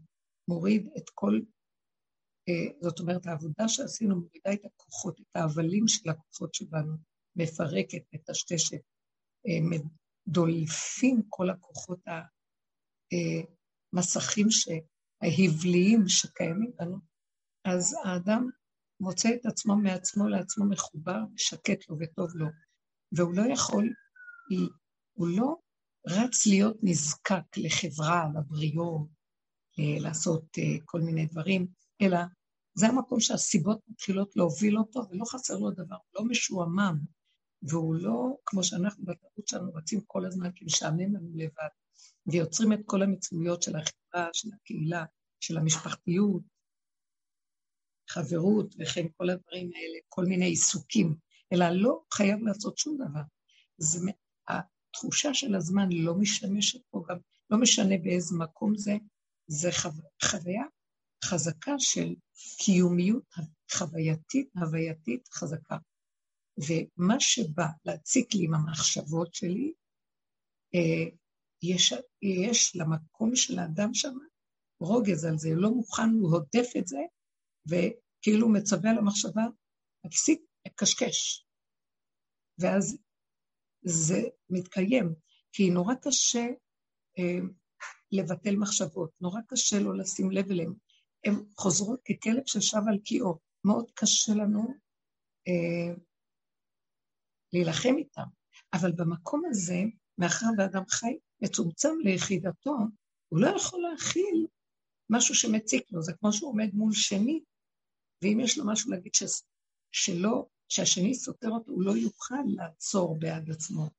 מוריד 0.48 0.90
את 0.98 1.10
כל, 1.14 1.40
אה, 2.50 2.72
זאת 2.82 3.00
אומרת, 3.00 3.26
העבודה 3.26 3.68
שעשינו 3.68 4.16
מורידה 4.16 4.54
את 4.54 4.66
הכוחות, 4.66 5.22
את 5.22 5.36
ההבלים 5.36 5.88
של 5.88 6.10
הכוחות 6.10 6.54
שבנו, 6.54 6.98
מפרקת, 7.36 8.04
מטשטשת, 8.14 8.82
אה, 9.48 9.78
דולפים 10.28 11.22
כל 11.30 11.50
הכוחות 11.50 12.00
המסכים 13.94 14.48
ההבליים 15.22 16.08
שקיימים 16.08 16.72
בנו, 16.80 16.98
אז 17.66 17.96
האדם 18.04 18.50
מוצא 19.00 19.30
את 19.36 19.46
עצמו 19.46 19.76
מעצמו 19.76 20.28
לעצמו 20.28 20.66
מחובר, 20.70 21.20
שקט 21.38 21.90
לו 21.90 21.98
וטוב 22.00 22.36
לו, 22.36 22.48
והוא 23.12 23.34
לא 23.36 23.44
יכול, 23.54 23.94
הוא 25.14 25.28
לא 25.28 25.56
רץ 26.08 26.48
להיות 26.48 26.78
נזקק 26.84 27.58
לחברה, 27.58 28.26
לבריאות, 28.36 29.08
אה, 29.08 29.21
לעשות 30.00 30.44
אה, 30.58 30.78
כל 30.86 31.02
מיני 31.02 31.26
דברים, 31.26 31.68
אלא 32.02 32.18
זה 32.74 32.88
המקום 32.88 33.20
שהסיבות 33.20 33.80
מתחילות 33.88 34.36
להוביל 34.36 34.78
אותו, 34.78 35.04
ולא 35.10 35.26
חסר 35.26 35.58
לו 35.58 35.72
דבר, 35.72 35.96
הוא 35.96 36.20
לא 36.20 36.26
משועמם, 36.26 37.00
והוא 37.62 37.96
לא, 37.96 38.38
כמו 38.46 38.64
שאנחנו 38.64 39.06
בתרבות 39.06 39.48
שלנו 39.48 39.74
רצים 39.74 40.02
כל 40.08 40.26
הזמן, 40.26 40.52
כי 40.52 40.66
משעמם 40.66 41.16
לנו 41.16 41.30
לבד, 41.36 41.70
ויוצרים 42.26 42.74
את 42.74 42.80
כל 42.86 43.02
המציאויות 43.02 43.64
של 43.64 43.76
החברה, 43.76 44.30
של 44.34 44.50
הקהילה, 44.54 45.06
של 45.40 45.58
המשפחתיות, 45.58 46.44
חברות 48.10 48.76
וכן 48.80 49.06
כל 49.18 49.30
הדברים 49.30 49.72
האלה, 49.76 50.00
כל 50.10 50.26
מיני 50.26 50.46
עיסוקים, 50.46 51.16
אלא 51.54 51.70
לא 51.70 52.02
חייב 52.14 52.40
לעשות 52.44 52.78
שום 52.78 52.98
דבר. 52.98 53.22
זה, 53.78 54.12
התחושה 54.48 55.34
של 55.34 55.56
הזמן 55.56 55.92
לא 55.92 56.16
משתמשת 56.16 56.80
פה 56.90 57.04
גם, 57.10 57.18
לא 57.50 57.58
משנה 57.58 57.98
באיזה 58.04 58.36
מקום 58.38 58.78
זה, 58.78 58.98
זה 59.54 59.70
חו, 59.72 59.90
חוויה 60.24 60.64
חזקה 61.26 61.72
של 61.80 62.16
קיומיות 62.58 63.24
חווייתית, 63.72 64.50
הווייתית 64.56 65.28
חזקה. 65.28 65.78
ומה 66.58 67.20
שבא 67.20 67.66
להציק 67.86 68.34
לי 68.34 68.46
עם 68.46 68.54
המחשבות 68.54 69.34
שלי, 69.34 69.74
אה, 70.76 71.16
יש, 71.64 71.94
יש 72.22 72.76
למקום 72.76 73.36
של 73.36 73.60
האדם 73.60 73.94
שם 73.94 74.14
רוגז 74.80 75.26
על 75.26 75.38
זה, 75.38 75.50
לא 75.56 75.70
מוכן, 75.70 76.10
הוא 76.22 76.32
הודף 76.32 76.70
את 76.78 76.88
זה, 76.88 77.00
וכאילו 77.68 78.50
מצווה 78.50 78.92
על 78.92 78.98
המחשבה, 78.98 79.44
הפסיק 80.06 80.42
לקשקש. 80.68 81.46
ואז 82.60 82.98
זה 83.86 84.22
מתקיים, 84.50 85.16
כי 85.52 85.70
נורא 85.70 85.94
קשה 85.96 86.48
אה, 87.20 87.40
לבטל 88.12 88.56
מחשבות, 88.56 89.12
נורא 89.22 89.42
קשה 89.48 89.80
לא 89.80 89.98
לשים 89.98 90.32
לב 90.32 90.52
אליהן. 90.52 90.74
הן 91.26 91.34
חוזרות 91.58 92.00
ככלב 92.02 92.44
ששב 92.46 92.82
על 92.88 93.00
קיאו. 93.00 93.38
מאוד 93.66 93.92
קשה 93.92 94.34
לנו 94.34 94.74
אה, 95.48 95.96
להילחם 97.54 97.94
איתם. 97.98 98.28
אבל 98.74 98.92
במקום 98.92 99.42
הזה, 99.50 99.80
מאחר 100.18 100.46
ואדם 100.58 100.84
חי 100.90 101.18
מצומצם 101.42 101.90
ליחידתו, 102.04 102.78
הוא 103.30 103.40
לא 103.40 103.48
יכול 103.48 103.82
להכיל 103.82 104.48
משהו 105.10 105.36
שמציק 105.36 105.92
לו. 105.92 106.02
זה 106.02 106.14
כמו 106.14 106.34
שהוא 106.34 106.50
עומד 106.50 106.70
מול 106.74 106.94
שני, 106.94 107.44
ואם 108.24 108.40
יש 108.40 108.58
לו 108.58 108.68
משהו 108.68 108.92
להגיד 108.92 109.16
ש... 109.16 109.24
שלא, 109.92 110.46
שהשני 110.70 111.16
סותר 111.16 111.50
אותו, 111.50 111.72
הוא 111.72 111.84
לא 111.84 111.92
יוכל 111.92 112.44
לעצור 112.48 113.20
בעד 113.20 113.50
עצמו. 113.50 113.90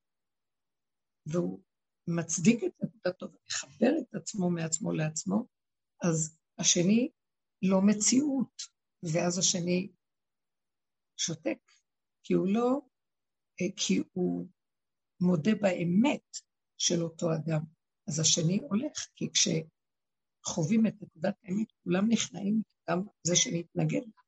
והוא 1.27 1.61
מצדיק 2.09 2.65
את 2.65 2.73
נקודתו 2.83 3.27
ומחבר 3.27 3.93
את 4.01 4.15
עצמו 4.15 4.51
מעצמו 4.51 4.93
לעצמו, 4.93 5.47
אז 6.03 6.37
השני 6.59 7.11
לא 7.63 7.81
מציאות, 7.83 8.63
ואז 9.03 9.39
השני 9.39 9.93
שותק, 11.17 11.59
כי 12.23 12.35
הוא 12.35 12.49
לא, 12.49 12.81
אה, 13.61 13.67
כי 13.77 14.03
הוא 14.13 14.49
מודה 15.21 15.53
באמת 15.61 16.37
של 16.79 17.03
אותו 17.03 17.27
אדם. 17.35 17.61
אז 18.09 18.21
השני 18.21 18.59
הולך, 18.59 19.09
כי 19.17 19.29
כשחווים 19.33 20.87
את 20.87 20.95
נקודת 21.03 21.35
האמת, 21.45 21.67
כולם 21.85 22.05
נכנעים, 22.09 22.63
גם 22.91 23.03
זה 23.23 23.37
שמתנגד 23.37 24.01
לה. 24.01 24.23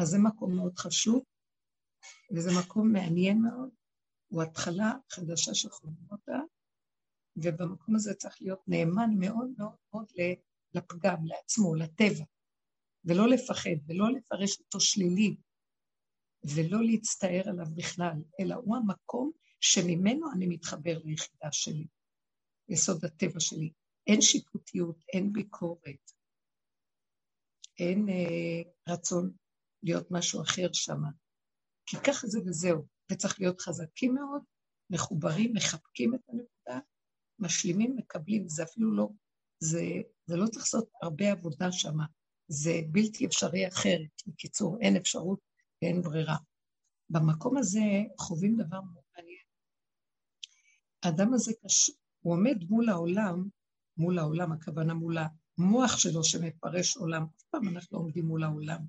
אז 0.00 0.08
זה 0.08 0.18
מקום 0.18 0.56
מאוד 0.56 0.78
חשוב, 0.78 1.24
וזה 2.36 2.50
מקום 2.60 2.92
מעניין 2.92 3.42
מאוד, 3.42 3.70
הוא 4.28 4.42
התחלה 4.42 4.92
חדשה 5.10 5.54
שחווים 5.54 6.06
אותה, 6.10 6.38
ובמקום 7.36 7.94
הזה 7.96 8.14
צריך 8.14 8.36
להיות 8.40 8.62
נאמן 8.68 9.10
מאוד 9.18 9.50
מאוד 9.58 9.76
מאוד 9.92 10.06
לפגם, 10.74 11.26
לעצמו, 11.26 11.74
לטבע, 11.74 12.24
ולא 13.04 13.28
לפחד, 13.28 13.76
ולא 13.88 14.06
לפרש 14.12 14.60
אותו 14.60 14.80
שלילי, 14.80 15.36
ולא 16.54 16.84
להצטער 16.84 17.42
עליו 17.48 17.66
בכלל, 17.74 18.22
אלא 18.40 18.54
הוא 18.54 18.76
המקום 18.76 19.30
שממנו 19.60 20.32
אני 20.32 20.46
מתחבר 20.46 20.98
ליחידה 21.04 21.52
שלי, 21.52 21.86
יסוד 22.68 23.04
הטבע 23.04 23.40
שלי. 23.40 23.72
אין 24.06 24.22
שיפוטיות, 24.22 25.04
אין 25.12 25.32
ביקורת, 25.32 26.12
אין 27.78 28.08
אה, 28.08 28.92
רצון 28.92 29.32
להיות 29.82 30.10
משהו 30.10 30.42
אחר 30.42 30.72
שם, 30.72 31.00
כי 31.86 31.96
ככה 31.96 32.26
זה 32.26 32.38
וזהו, 32.46 32.86
וצריך 33.12 33.40
להיות 33.40 33.60
חזקים 33.60 34.14
מאוד, 34.14 34.42
מחוברים, 34.90 35.52
מחבקים 35.54 36.14
את 36.14 36.20
הנקודה, 36.28 36.55
משלימים, 37.38 37.96
מקבלים, 37.96 38.48
זה 38.48 38.62
אפילו 38.62 38.96
לא, 38.96 39.08
זה, 39.60 39.82
זה 40.26 40.36
לא 40.36 40.46
צריך 40.46 40.58
לעשות 40.58 40.88
הרבה 41.02 41.32
עבודה 41.32 41.72
שם, 41.72 41.96
זה 42.48 42.80
בלתי 42.90 43.26
אפשרי 43.26 43.68
אחרת. 43.68 44.22
בקיצור, 44.26 44.78
אין 44.80 44.96
אפשרות 44.96 45.40
ואין 45.82 46.02
ברירה. 46.02 46.36
במקום 47.10 47.56
הזה 47.56 47.80
חווים 48.18 48.56
דבר 48.56 48.80
מאוד 48.80 49.04
מעניין. 49.16 49.44
האדם 51.02 51.34
הזה, 51.34 51.52
קש... 51.64 51.90
הוא 52.20 52.34
עומד 52.34 52.64
מול 52.70 52.88
העולם, 52.88 53.48
מול 53.96 54.18
העולם, 54.18 54.52
הכוונה 54.52 54.94
מול 54.94 55.16
המוח 55.18 55.96
שלו 55.98 56.24
שמפרש 56.24 56.96
עולם. 56.96 57.22
אף 57.22 57.42
פעם 57.50 57.68
אנחנו 57.68 57.98
לא 57.98 58.02
עומדים 58.02 58.26
מול 58.26 58.44
העולם, 58.44 58.80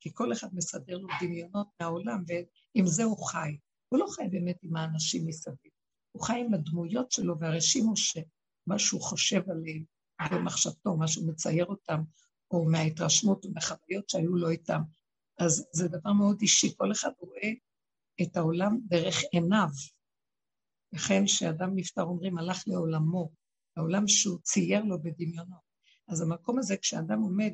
כי 0.00 0.10
כל 0.14 0.32
אחד 0.32 0.48
מסדר 0.52 0.98
לו 0.98 1.08
דמיונות 1.20 1.68
מהעולם, 1.80 2.24
ועם 2.26 2.86
זה 2.86 3.04
הוא 3.04 3.26
חי. 3.26 3.56
הוא 3.88 3.98
לא 3.98 4.06
חי 4.10 4.22
באמת 4.30 4.58
עם 4.62 4.76
האנשים 4.76 5.26
מסביב. 5.26 5.71
הוא 6.12 6.22
חי 6.22 6.40
עם 6.40 6.54
הדמויות 6.54 7.12
שלו 7.12 7.38
והרשימו 7.38 7.96
שמה 7.96 8.78
שהוא 8.78 9.00
חושב 9.00 9.42
עליהם 9.50 9.84
במחשבתו, 10.32 10.96
מה 10.96 11.08
שהוא 11.08 11.28
מצייר 11.28 11.66
אותם, 11.66 12.02
או 12.50 12.64
מההתרשמות 12.64 13.46
ומחוויות 13.46 14.10
שהיו 14.10 14.36
לו 14.36 14.50
איתם. 14.50 14.82
אז 15.38 15.66
זה 15.72 15.88
דבר 15.88 16.12
מאוד 16.12 16.40
אישי, 16.40 16.76
כל 16.76 16.92
אחד 16.92 17.10
רואה 17.18 17.50
את 18.22 18.36
העולם 18.36 18.78
דרך 18.84 19.16
עיניו. 19.32 19.68
לכן 20.92 21.26
כשאדם 21.26 21.74
נפטר 21.74 22.02
אומרים 22.02 22.38
הלך 22.38 22.62
לעולמו, 22.66 23.30
העולם 23.76 24.08
שהוא 24.08 24.38
צייר 24.42 24.84
לו 24.84 25.02
בדמיונו. 25.02 25.56
אז 26.08 26.20
המקום 26.20 26.58
הזה, 26.58 26.76
כשאדם 26.76 27.22
עומד 27.22 27.52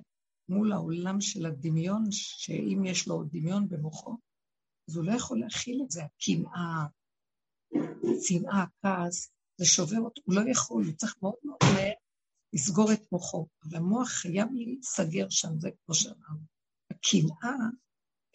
מול 0.48 0.72
העולם 0.72 1.20
של 1.20 1.46
הדמיון, 1.46 2.04
שאם 2.10 2.82
יש 2.84 3.08
לו 3.08 3.24
דמיון 3.24 3.68
במוחו, 3.68 4.16
אז 4.88 4.96
הוא 4.96 5.04
לא 5.04 5.12
יכול 5.12 5.40
להכיל 5.40 5.82
את 5.84 5.90
זה, 5.90 6.02
הקנאה, 6.04 6.86
השנאה, 8.16 8.62
הכעס, 8.62 9.30
זה 9.56 9.66
שובר 9.66 9.98
אותו, 9.98 10.22
הוא 10.24 10.34
לא 10.34 10.50
יכול, 10.50 10.84
הוא 10.84 10.94
צריך 10.96 11.16
מאוד 11.22 11.34
מאוד 11.44 11.58
מהר 11.62 11.92
לסגור 12.52 12.92
את 12.92 13.12
מוחו, 13.12 13.46
אבל 13.62 13.76
המוח 13.76 14.08
חייב 14.08 14.48
להיסגר 14.52 15.26
שם, 15.30 15.60
זה 15.60 15.70
כמו 15.84 15.94
שאמרנו. 15.94 16.44
הקנאה 16.90 17.56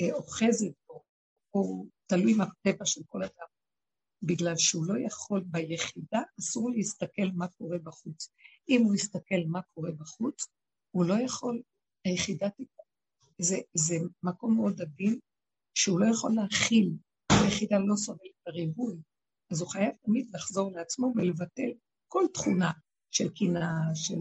אה, 0.01 0.13
אוחזת 0.13 0.73
בו, 0.87 1.03
הוא 1.49 1.87
תלוי 2.07 2.33
מהטבע 2.33 2.85
של 2.85 3.01
כל 3.07 3.23
אדם, 3.23 3.47
בגלל 4.23 4.57
שהוא 4.57 4.85
לא 4.85 4.99
יכול 5.05 5.43
ביחידה, 5.45 6.21
אסור 6.39 6.71
להסתכל 6.71 7.27
מה 7.33 7.47
קורה 7.47 7.77
בחוץ. 7.77 8.29
אם 8.69 8.81
הוא 8.83 8.95
יסתכל 8.95 9.43
מה 9.47 9.61
קורה 9.61 9.91
בחוץ, 9.91 10.47
הוא 10.91 11.05
לא 11.05 11.13
יכול, 11.25 11.61
היחידה 12.05 12.49
תקרה. 12.49 12.85
זה, 13.41 13.57
זה 13.73 13.95
מקום 14.23 14.55
מאוד 14.55 14.81
עדין, 14.81 15.19
שהוא 15.77 15.99
לא 15.99 16.05
יכול 16.05 16.31
להכיל 16.35 16.91
היחידה 17.29 17.79
לא 17.79 17.95
סובל 17.95 18.27
את 18.41 18.47
הריבוי, 18.47 18.95
אז 19.53 19.61
הוא 19.61 19.69
חייב 19.69 19.91
תמיד 20.05 20.29
לחזור 20.33 20.71
לעצמו 20.71 21.13
ולבטל 21.15 21.71
כל 22.07 22.23
תכונה 22.33 22.71
של 23.11 23.29
קנאה, 23.29 23.95
של 23.95 24.19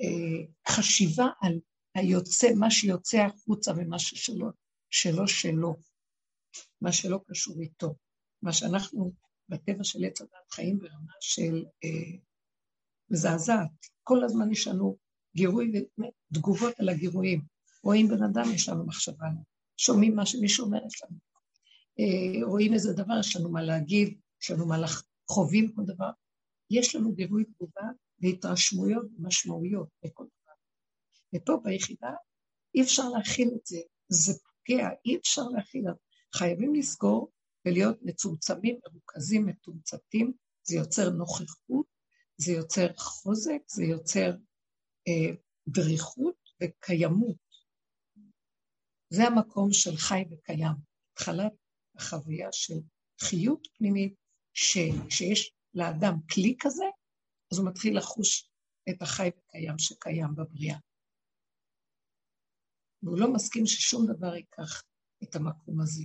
אה, 0.00 0.72
חשיבה 0.72 1.26
על 1.40 1.58
היוצא, 1.94 2.48
מה 2.56 2.70
שיוצא 2.70 3.18
החוצה 3.18 3.72
ומה 3.76 3.98
ששלו, 3.98 4.50
שלו 4.90 5.28
שלו, 5.28 5.76
מה 6.80 6.92
שלא 6.92 7.20
קשור 7.28 7.60
איתו. 7.60 7.94
מה 8.42 8.52
שאנחנו 8.52 9.12
בטבע 9.48 9.84
של 9.84 10.04
עץ 10.04 10.20
הדת 10.20 10.50
חיים 10.50 10.78
ברמה 10.78 11.12
של 11.20 11.64
אה, 11.84 12.18
מזעזעת. 13.10 13.70
כל 14.02 14.24
הזמן 14.24 14.52
יש 14.52 14.66
לנו 14.66 14.96
גירוי 15.36 15.72
ותגובות 16.32 16.80
על 16.80 16.88
הגירויים. 16.88 17.44
רואים 17.84 18.08
בן 18.08 18.22
אדם, 18.22 18.44
יש 18.54 18.68
לנו 18.68 18.86
מחשבה. 18.86 19.26
שומעים 19.76 20.16
מה 20.16 20.26
שמישהו 20.26 20.66
אומר, 20.66 20.78
יש 20.86 21.02
לנו. 21.02 21.18
אה, 22.00 22.46
רואים 22.46 22.72
איזה 22.74 22.92
דבר, 22.92 23.18
יש 23.20 23.36
לנו 23.36 23.50
מה 23.52 23.62
להגיד, 23.62 24.18
יש 24.42 24.50
לנו 24.50 24.66
מה 24.66 24.78
לח... 24.78 25.02
חווים 25.30 25.72
כל 25.74 25.82
דבר. 25.86 26.10
יש 26.70 26.96
לנו 26.96 27.12
גירוי 27.14 27.44
תגובה 27.44 27.86
והתרשמויות 28.18 29.06
ומשמעויות 29.16 29.88
לכל 30.04 30.24
דבר. 30.24 30.52
ופה 31.34 31.60
ביחידה 31.64 32.10
אי 32.74 32.82
אפשר 32.82 33.08
להכיל 33.08 33.48
את 33.48 33.66
זה, 33.66 33.78
זה 34.08 34.32
פוגע, 34.32 34.88
אי 35.06 35.16
אפשר 35.16 35.42
להכיל. 35.42 35.84
חייבים 36.34 36.74
לסגור 36.74 37.32
ולהיות 37.66 37.98
מצומצמים, 38.02 38.78
מרוכזים, 38.86 39.46
מתומצתים, 39.46 40.32
זה 40.62 40.76
יוצר 40.76 41.10
נוכחות, 41.10 41.86
זה 42.36 42.52
יוצר 42.52 42.86
חוזק, 42.96 43.58
זה 43.66 43.84
יוצר 43.84 44.30
אה, 45.08 45.34
דריכות 45.68 46.36
וקיימות. 46.62 47.36
זה 49.10 49.22
המקום 49.24 49.72
של 49.72 49.96
חי 49.96 50.24
וקיים, 50.30 50.76
התחלת 51.12 51.52
החוויה 51.96 52.48
של 52.52 52.74
חיות 53.20 53.68
פנימית, 53.78 54.14
שכשיש 54.54 55.52
לאדם 55.74 56.14
כלי 56.34 56.56
כזה, 56.60 56.84
אז 57.52 57.58
הוא 57.58 57.68
מתחיל 57.68 57.98
לחוש 57.98 58.50
את 58.90 59.02
החי 59.02 59.28
וקיים 59.28 59.78
שקיים 59.78 60.34
בבריאה. 60.34 60.78
והוא 63.02 63.18
לא 63.18 63.32
מסכים 63.32 63.66
ששום 63.66 64.06
דבר 64.06 64.34
ייקח 64.34 64.82
את 65.22 65.36
המקום 65.36 65.80
הזה, 65.80 66.02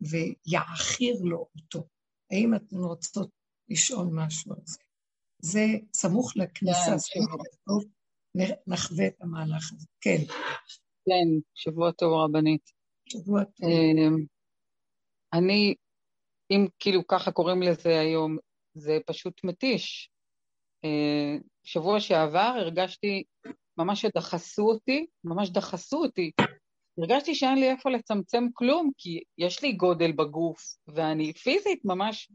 ויעכיר 0.00 1.14
לו 1.22 1.48
אותו. 1.56 1.88
האם 2.30 2.54
אתן 2.54 2.76
רוצות 2.76 3.30
לשאול 3.68 4.06
משהו 4.12 4.52
על 4.52 4.60
זה? 4.64 4.78
זה 5.42 5.60
סמוך 5.96 6.32
לכניסה, 6.36 6.90
כן, 7.14 7.20
נחווה 8.66 9.06
את 9.06 9.20
המהלך 9.20 9.72
הזה. 9.72 9.86
כן. 10.00 10.18
כן, 11.04 11.40
שבוע 11.54 11.92
טוב 11.92 12.12
רבנית. 12.12 12.70
שבוע 13.08 13.44
טוב. 13.44 13.68
אמ, 13.68 14.26
אני, 15.32 15.74
אם 16.54 16.66
כאילו 16.78 17.06
ככה 17.06 17.32
קוראים 17.32 17.62
לזה 17.62 18.00
היום, 18.00 18.36
זה 18.74 18.98
פשוט 19.06 19.44
מתיש. 19.44 20.10
אה, 20.84 21.36
שבוע 21.64 22.00
שעבר 22.00 22.52
הרגשתי 22.56 23.22
ממש 23.78 24.00
שדחסו 24.00 24.62
אותי, 24.62 25.06
ממש 25.24 25.50
דחסו 25.50 25.96
אותי. 25.96 26.30
הרגשתי 26.98 27.34
שאין 27.34 27.58
לי 27.58 27.70
איפה 27.70 27.90
לצמצם 27.90 28.44
כלום, 28.52 28.90
כי 28.98 29.20
יש 29.38 29.62
לי 29.62 29.72
גודל 29.72 30.12
בגוף, 30.12 30.76
ואני 30.88 31.32
פיזית 31.32 31.84
ממש 31.84 32.28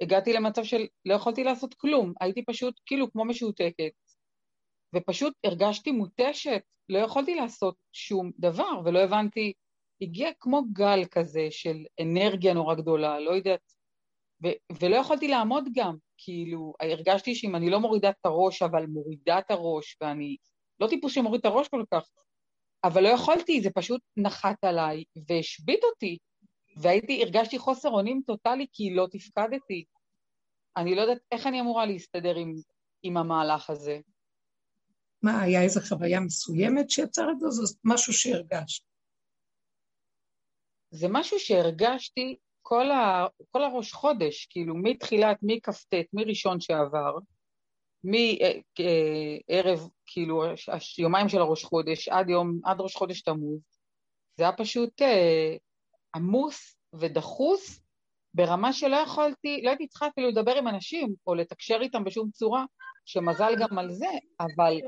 הגעתי 0.00 0.32
למצב 0.32 0.64
של 0.64 0.86
לא 1.04 1.14
יכולתי 1.14 1.44
לעשות 1.44 1.74
כלום, 1.74 2.12
הייתי 2.20 2.44
פשוט 2.44 2.80
כאילו 2.86 3.12
כמו 3.12 3.24
משותקת, 3.24 3.92
ופשוט 4.96 5.34
הרגשתי 5.44 5.90
מותשת, 5.90 6.62
לא 6.88 6.98
יכולתי 6.98 7.34
לעשות 7.34 7.74
שום 7.92 8.30
דבר, 8.38 8.80
ולא 8.84 8.98
הבנתי, 8.98 9.52
הגיע 10.00 10.30
כמו 10.40 10.62
גל 10.72 11.04
כזה 11.10 11.48
של 11.50 11.76
אנרגיה 12.00 12.54
נורא 12.54 12.74
גדולה, 12.74 13.20
לא 13.20 13.30
יודעת, 13.30 13.72
ו- 14.44 14.76
ולא 14.80 14.96
יכולתי 14.96 15.28
לעמוד 15.28 15.68
גם, 15.74 15.96
כאילו, 16.18 16.74
הרגשתי 16.80 17.34
שאם 17.34 17.56
אני 17.56 17.70
לא 17.70 17.80
מורידה 17.80 18.10
את 18.10 18.24
הראש, 18.26 18.62
אבל 18.62 18.86
מורידה 18.86 19.38
את 19.38 19.50
הראש, 19.50 19.96
ואני 20.00 20.36
לא 20.80 20.88
טיפוס 20.88 21.12
שמוריד 21.12 21.38
את 21.38 21.46
הראש 21.46 21.68
כל 21.68 21.84
כך, 21.94 22.08
אבל 22.84 23.02
לא 23.02 23.08
יכולתי, 23.08 23.60
זה 23.60 23.70
פשוט 23.70 24.00
נחת 24.16 24.64
עליי 24.64 25.04
והשבית 25.28 25.84
אותי, 25.84 26.18
והייתי, 26.76 27.22
הרגשתי 27.22 27.58
חוסר 27.58 27.88
אונים 27.88 28.22
טוטאלי 28.26 28.66
כי 28.72 28.94
לא 28.94 29.06
תפקדתי. 29.10 29.84
אני 30.76 30.94
לא 30.94 31.00
יודעת 31.00 31.18
איך 31.32 31.46
אני 31.46 31.60
אמורה 31.60 31.86
להסתדר 31.86 32.36
עם, 32.36 32.54
עם 33.02 33.16
המהלך 33.16 33.70
הזה. 33.70 33.98
מה, 35.22 35.42
היה 35.42 35.62
איזו 35.62 35.80
חוויה 35.80 36.20
מסוימת 36.20 36.90
שיצר 36.90 37.30
את 37.30 37.40
זה, 37.40 37.46
זה 37.50 37.74
משהו 37.84 38.12
שהרגשת? 38.12 38.82
זה 40.90 41.06
משהו 41.10 41.38
שהרגשתי 41.38 42.36
כל, 42.62 42.90
ה, 42.90 43.26
כל 43.50 43.64
הראש 43.64 43.92
חודש, 43.92 44.46
כאילו 44.50 44.74
מתחילת, 44.76 45.36
מכ"ט, 45.42 45.94
מראשון 46.12 46.60
שעבר, 46.60 47.16
מערב, 48.04 49.88
כאילו, 50.06 50.44
יומיים 50.98 51.28
של 51.28 51.38
הראש 51.38 51.64
חודש, 51.64 52.08
עד 52.08 52.30
יום, 52.30 52.60
עד 52.64 52.80
ראש 52.80 52.96
חודש 52.96 53.22
תמוז, 53.22 53.60
זה 54.36 54.44
היה 54.44 54.52
פשוט 54.52 55.02
אה, 55.02 55.56
עמוס 56.14 56.76
ודחוס 56.94 57.80
ברמה 58.34 58.72
שלא 58.72 58.96
יכולתי, 58.96 59.62
לא 59.62 59.70
הייתי 59.70 59.86
צריכה 59.86 60.08
אפילו 60.08 60.28
לדבר 60.28 60.56
עם 60.56 60.68
אנשים 60.68 61.14
או 61.26 61.34
לתקשר 61.34 61.78
איתם 61.80 62.04
בשום 62.04 62.30
צורה, 62.30 62.64
שמזל 63.04 63.52
גם 63.58 63.78
על 63.78 63.92
זה, 63.92 64.10
אבל 64.40 64.80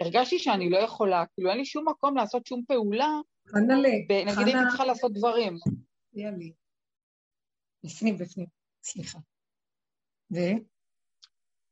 הרגשתי 0.00 0.38
שאני 0.38 0.70
לא 0.70 0.78
יכולה, 0.78 1.24
כאילו 1.34 1.50
אין 1.50 1.58
לי 1.58 1.64
שום 1.64 1.88
מקום 1.88 2.16
לעשות 2.16 2.46
שום 2.46 2.62
פעולה, 2.68 3.08
חנלה, 3.48 3.88
נגיד 4.26 4.46
הייתי 4.46 4.68
צריכה 4.68 4.84
לעשות 4.84 5.12
דברים. 5.12 5.58
יאללה. 6.14 6.50
בפנים, 7.84 8.18
בפנים, 8.18 8.46
סליחה. 8.84 9.18
ו? 10.32 10.36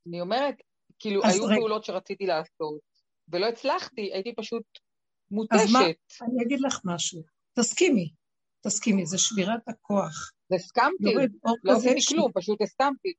אני 0.06 0.20
אומרת, 0.20 0.54
כאילו, 0.98 1.20
היו 1.24 1.44
רגע. 1.44 1.56
פעולות 1.56 1.85
שרציתי 1.85 2.26
לעשות, 2.26 2.80
ולא 3.28 3.46
הצלחתי, 3.46 4.12
הייתי 4.12 4.35
פשוט 4.35 4.64
מותשת. 5.30 5.54
אז 5.64 5.72
מה, 5.72 5.80
אני 6.22 6.44
אגיד 6.46 6.61
לך 6.61 6.80
משהו, 6.85 7.22
תסכימי, 7.59 8.12
תסכימי, 8.66 9.06
זה 9.06 9.18
שבירת 9.18 9.68
הכוח. 9.68 10.33
הסכמתי, 10.54 11.04
לא 11.64 11.72
עשיתי 11.76 12.00
ש... 12.00 12.09
כלום, 12.09 12.33
פשוט 12.35 12.62
הסכמתי. 12.62 13.12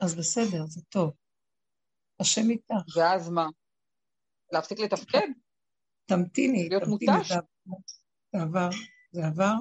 אז 0.00 0.14
בסדר, 0.14 0.64
זה 0.66 0.80
טוב. 0.88 1.12
השם 2.20 2.50
איתך. 2.50 2.96
ואז 2.96 3.30
מה? 3.30 3.46
להפסיק 4.52 4.78
לתפקד? 4.78 5.28
תמתיני, 6.10 6.68
תמתיני. 6.68 7.12
מותש? 7.12 7.32
זה 8.32 8.42
עבר, 8.42 8.68
זה 9.12 9.26
עבר? 9.26 9.54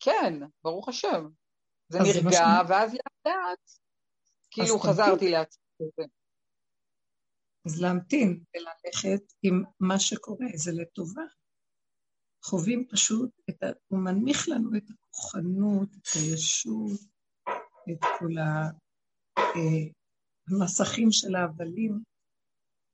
כן, 0.00 0.32
ברוך 0.64 0.88
השם. 0.88 1.28
זה 1.88 1.98
נרגע, 1.98 2.46
ואז 2.68 2.94
לאט 2.94 3.26
לאט, 3.26 3.70
כאילו 4.50 4.78
חזרתי 4.78 5.30
לעצמי. 5.30 5.64
אז 7.66 7.80
להמתין 7.82 8.44
וללכת 8.54 9.32
עם 9.42 9.62
מה 9.80 9.98
שקורה, 9.98 10.46
זה 10.54 10.72
לטובה. 10.74 11.22
חווים 12.44 12.86
פשוט, 12.90 13.30
את 13.50 13.62
ה... 13.62 13.66
הוא 13.88 13.98
מנמיך 14.04 14.48
לנו 14.48 14.70
את 14.76 14.82
הכוחנות, 14.90 15.88
את 15.88 16.06
הישות, 16.14 17.00
את 17.92 18.00
כל 18.18 18.34
המסכים 20.50 21.08
של 21.10 21.34
ההבלים 21.34 22.02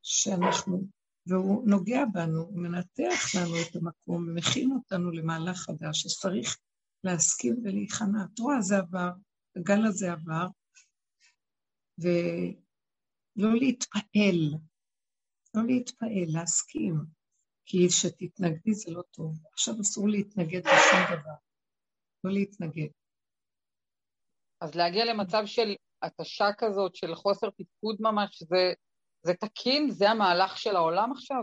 שאנחנו, 0.03 0.83
והוא 1.31 1.69
נוגע 1.69 2.05
בנו, 2.13 2.41
הוא 2.41 2.63
מנתח 2.63 3.35
לנו 3.35 3.55
את 3.63 3.77
המקום 3.77 4.29
ומכין 4.29 4.73
אותנו 4.73 5.11
למהלך 5.11 5.57
חדש, 5.57 6.01
שצריך 6.01 6.59
להסכים 7.05 7.57
ולהיכנע. 7.65 8.25
את 8.35 8.39
רואה, 8.39 8.61
זה 8.61 8.79
עבר, 8.79 9.11
הגל 9.57 9.87
הזה 9.87 10.13
עבר, 10.13 10.47
ולא 11.99 13.55
להתפעל, 13.55 14.59
לא 15.55 15.63
להתפעל, 15.67 16.25
להסכים, 16.29 16.95
כי 17.65 17.89
כשתתנגדי 17.89 18.75
זה 18.75 18.93
לא 18.93 19.03
טוב. 19.11 19.39
עכשיו 19.53 19.75
אסור 19.81 20.09
להתנגד 20.09 20.67
לשום 20.67 21.01
דבר, 21.21 21.35
לא 22.25 22.33
להתנגד. 22.33 22.89
אז 24.61 24.75
להגיע 24.75 25.05
למצב 25.05 25.43
של 25.47 25.75
התשה 26.03 26.49
כזאת, 26.59 26.97
של 26.97 27.15
חוסר 27.15 27.51
תפקוד 27.51 27.97
ממש, 28.01 28.43
זה, 28.43 28.73
זה 29.23 29.35
תקין? 29.35 29.91
זה 29.91 30.11
המהלך 30.11 30.59
של 30.59 30.77
העולם 30.77 31.13
עכשיו? 31.13 31.43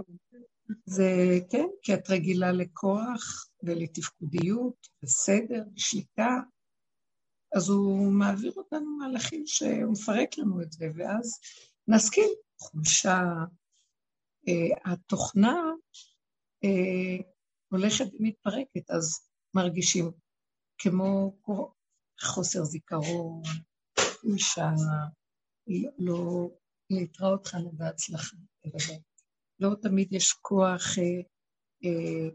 זה 0.86 1.40
כן, 1.50 1.68
כי 1.84 1.94
את 1.94 2.10
רגילה 2.10 2.52
לכוח 2.52 3.48
ולתפקודיות, 3.64 4.88
וסדר, 5.04 5.64
ושליטה, 5.76 6.36
אז 7.56 7.70
הוא 7.70 8.12
מעביר 8.12 8.54
אותנו 8.58 8.98
מהלכים 8.98 9.44
שהוא 9.46 9.92
מפרק 9.92 10.38
לנו 10.38 10.62
את 10.62 10.72
זה, 10.72 10.86
ואז 10.96 11.40
נסכים, 11.88 12.30
חולשה. 12.60 13.22
Uh, 14.50 14.92
התוכנה 14.92 15.62
uh, 16.66 17.24
הולכת 17.72 18.06
ומתפרקת, 18.20 18.92
אז 18.92 19.30
מרגישים 19.54 20.12
כמו 20.78 21.38
חוסר 22.22 22.64
זיכרון, 22.64 23.42
חולשה, 24.00 24.72
לא, 25.68 25.92
לא 26.00 26.50
להתראות 26.90 27.48
לנו 27.54 27.72
בהצלחה. 27.72 28.36
לא 29.60 29.70
תמיד 29.82 30.14
יש 30.14 30.34
כוח 30.42 30.84
אה, 30.98 31.22
אה, 31.86 32.30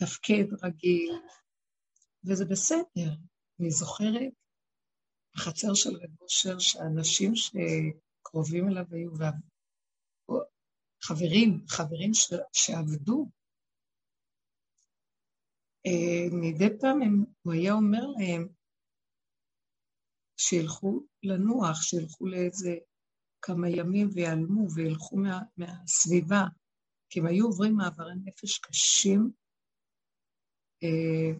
לתפקד 0.00 0.44
רגיל, 0.62 1.12
וזה 2.24 2.44
בסדר. 2.44 3.10
אני 3.60 3.70
זוכרת 3.70 4.32
בחצר 5.34 5.74
של 5.74 5.90
רב 5.96 6.22
אושר 6.22 6.58
שאנשים 6.58 7.32
שקרובים 7.36 8.68
אליו 8.68 8.84
היו, 8.90 9.10
חברים, 11.02 11.64
חברים 11.68 12.14
ש... 12.14 12.32
שעבדו, 12.52 13.26
אה, 15.86 16.26
מדי 16.32 16.78
פעם 16.80 17.02
הם, 17.02 17.24
הוא 17.42 17.52
היה 17.52 17.72
אומר 17.72 18.06
להם 18.18 18.48
שילכו 20.36 21.06
לנוח, 21.22 21.82
שילכו 21.82 22.26
לאיזה 22.26 22.76
כמה 23.42 23.68
ימים 23.68 24.08
ויעלמו 24.14 24.66
וילכו 24.74 25.16
מה, 25.16 25.40
מהסביבה, 25.56 26.44
כי 27.10 27.20
הם 27.20 27.26
היו 27.26 27.46
עוברים 27.46 27.76
מעברי 27.76 28.14
נפש 28.24 28.58
קשים. 28.58 29.30
אה, 30.82 31.38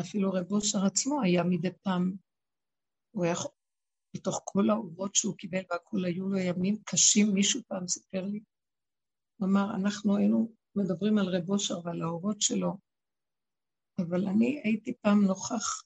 אפילו 0.00 0.32
רב 0.32 0.52
אושר 0.52 0.86
עצמו 0.86 1.22
היה 1.22 1.42
מדי 1.44 1.72
פעם, 1.82 2.16
הוא 3.10 3.24
היה, 3.24 3.34
בתוך 4.16 4.40
כל 4.44 4.70
האורות 4.70 5.14
שהוא 5.14 5.36
קיבל 5.36 5.62
והכול 5.70 6.04
היו 6.04 6.28
לו 6.28 6.38
ימים 6.38 6.76
קשים, 6.84 7.26
מישהו 7.34 7.60
פעם 7.68 7.88
סיפר 7.88 8.24
לי, 8.24 8.40
הוא 9.36 9.48
אמר, 9.48 9.74
אנחנו 9.74 10.16
היינו 10.16 10.54
מדברים 10.74 11.18
על 11.18 11.36
רב 11.36 11.50
אושר 11.50 11.80
ועל 11.84 12.02
האורות 12.02 12.40
שלו, 12.40 12.76
אבל 13.98 14.28
אני 14.28 14.60
הייתי 14.64 14.94
פעם 15.02 15.24
נוכח 15.24 15.82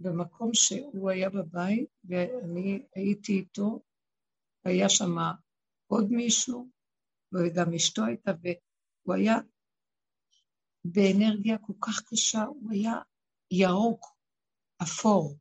במקום 0.00 0.50
שהוא 0.54 1.10
היה 1.10 1.30
בבית, 1.30 1.88
ואני 2.04 2.82
הייתי 2.94 3.32
איתו, 3.32 3.80
היה 4.64 4.88
שם 4.88 5.16
עוד 5.86 6.06
מישהו, 6.10 6.68
וגם 7.32 7.74
אשתו 7.74 8.04
הייתה, 8.04 8.30
והוא 8.42 9.14
היה 9.14 9.36
באנרגיה 10.84 11.58
כל 11.58 11.72
כך 11.80 12.02
קשה, 12.06 12.42
הוא 12.42 12.70
היה 12.70 12.94
ירוק, 13.50 14.06
אפור. 14.82 15.38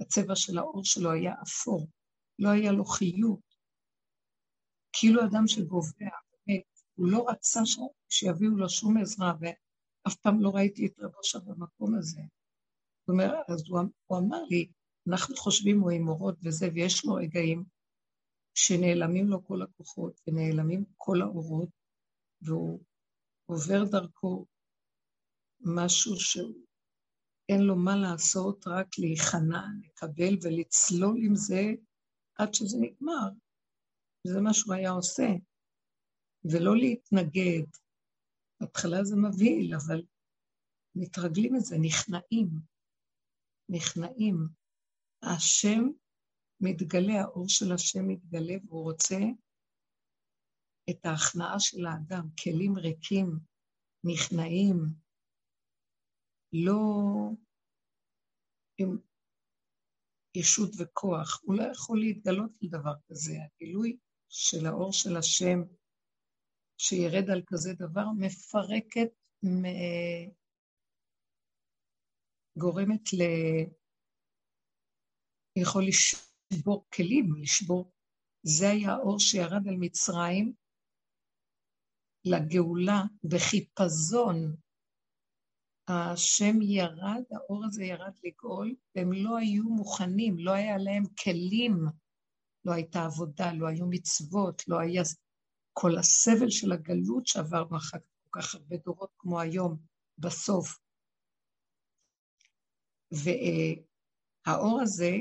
הצבע 0.00 0.36
של 0.36 0.58
העור 0.58 0.84
שלו 0.84 1.12
היה 1.12 1.34
אפור, 1.42 1.88
לא 2.38 2.48
היה 2.48 2.72
לו 2.72 2.84
חיות. 2.84 3.52
כאילו 4.92 5.20
אדם 5.24 5.46
שגובע, 5.46 6.08
באמת, 6.46 6.62
הוא 6.94 7.08
לא 7.08 7.28
רצה. 7.28 7.60
שיביאו 8.08 8.56
לו 8.56 8.68
שום 8.68 8.96
עזרה, 8.96 9.32
ואף 9.40 10.16
פעם 10.16 10.40
לא 10.40 10.50
ראיתי 10.54 10.86
את 10.86 10.98
רבו 10.98 11.18
שם 11.22 11.38
במקום 11.46 11.94
הזה. 11.98 12.20
זאת 13.02 13.08
אומרת, 13.08 13.50
אז 13.50 13.64
הוא, 13.68 13.80
הוא 14.06 14.18
אמר 14.18 14.42
לי, 14.50 14.68
אנחנו 15.08 15.36
חושבים 15.36 15.80
הוא 15.80 15.90
עם 15.90 16.08
אורות 16.08 16.34
וזה, 16.42 16.68
ויש 16.74 17.04
לו 17.04 17.14
רגעים 17.14 17.64
שנעלמים 18.54 19.28
לו 19.28 19.44
כל 19.44 19.62
הכוחות 19.62 20.20
ונעלמים 20.26 20.84
כל 20.96 21.22
האורות, 21.22 21.68
והוא 22.42 22.80
עובר 23.46 23.84
דרכו 23.90 24.46
משהו 25.60 26.16
שאין 26.16 27.60
לו 27.60 27.76
מה 27.76 27.96
לעשות, 27.96 28.66
רק 28.66 28.88
להיכנע, 28.98 29.62
לקבל 29.84 30.34
ולצלול 30.42 31.16
עם 31.24 31.34
זה 31.34 31.62
עד 32.38 32.54
שזה 32.54 32.76
נגמר. 32.80 33.28
זה 34.26 34.40
מה 34.40 34.54
שהוא 34.54 34.74
היה 34.74 34.90
עושה. 34.90 35.28
ולא 36.44 36.76
להתנגד. 36.76 37.66
בהתחלה 38.60 39.04
זה 39.04 39.16
מבהיל, 39.16 39.74
אבל 39.74 40.02
מתרגלים 40.94 41.56
את 41.56 41.60
זה, 41.60 41.76
נכנעים. 41.80 42.71
נכנעים. 43.72 44.48
השם 45.22 45.82
מתגלה, 46.60 47.20
האור 47.20 47.48
של 47.48 47.72
השם 47.72 48.08
מתגלה, 48.08 48.54
והוא 48.64 48.82
רוצה 48.82 49.18
את 50.90 51.06
ההכנעה 51.06 51.60
של 51.60 51.86
האדם, 51.86 52.28
כלים 52.42 52.78
ריקים, 52.78 53.38
נכנעים, 54.04 54.76
לא 56.52 56.80
עם 58.78 58.98
ישות 60.34 60.70
וכוח. 60.78 61.40
הוא 61.42 61.56
לא 61.56 61.62
יכול 61.62 62.00
להתגלות 62.00 62.50
לדבר 62.62 62.94
כזה. 63.08 63.32
הגילוי 63.44 63.96
של 64.28 64.66
האור 64.66 64.92
של 64.92 65.16
השם 65.16 65.58
שירד 66.78 67.30
על 67.30 67.42
כזה 67.46 67.72
דבר 67.74 68.04
מפרקת, 68.18 69.08
גורמת 72.58 73.12
ל... 73.12 73.22
יכול 75.56 75.84
לשבור 75.88 76.84
כלים, 76.94 77.34
לשבור. 77.42 77.92
זה 78.42 78.70
היה 78.70 78.92
האור 78.92 79.18
שירד 79.20 79.68
על 79.68 79.76
מצרים 79.78 80.52
לגאולה 82.24 83.02
בחיפזון. 83.24 84.56
השם 85.88 86.62
ירד, 86.62 87.22
האור 87.30 87.64
הזה 87.64 87.84
ירד 87.84 88.12
לגאול, 88.24 88.74
והם 88.94 89.12
לא 89.12 89.36
היו 89.36 89.64
מוכנים, 89.64 90.38
לא 90.38 90.52
היה 90.52 90.78
להם 90.78 91.04
כלים, 91.24 91.86
לא 92.64 92.72
הייתה 92.72 93.04
עבודה, 93.04 93.52
לא 93.52 93.66
היו 93.68 93.86
מצוות, 93.86 94.68
לא 94.68 94.80
היה 94.80 95.02
כל 95.72 95.98
הסבל 95.98 96.50
של 96.50 96.72
הגלות 96.72 97.26
שעברנו 97.26 97.76
אחר 97.76 97.98
כך 97.98 98.04
כל 98.30 98.40
כך 98.40 98.54
הרבה 98.54 98.76
דורות 98.76 99.10
כמו 99.18 99.40
היום, 99.40 99.78
בסוף. 100.18 100.81
והאור 103.12 104.80
הזה, 104.82 105.16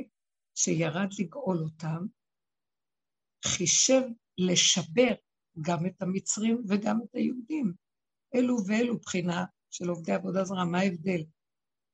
שירד 0.56 1.10
לגאול 1.20 1.58
אותם, 1.58 2.06
חישב 3.46 4.02
לשבר 4.38 5.14
גם 5.62 5.86
את 5.86 6.02
המצרים 6.02 6.64
וגם 6.70 7.00
את 7.04 7.16
היהודים. 7.16 7.74
אלו 8.36 8.56
ואלו 8.68 8.98
בחינה 9.00 9.46
של 9.72 9.90
עובדי 9.90 10.12
עבודה 10.12 10.44
זרה, 10.44 10.66
מה 10.66 10.80
ההבדל? 10.80 11.24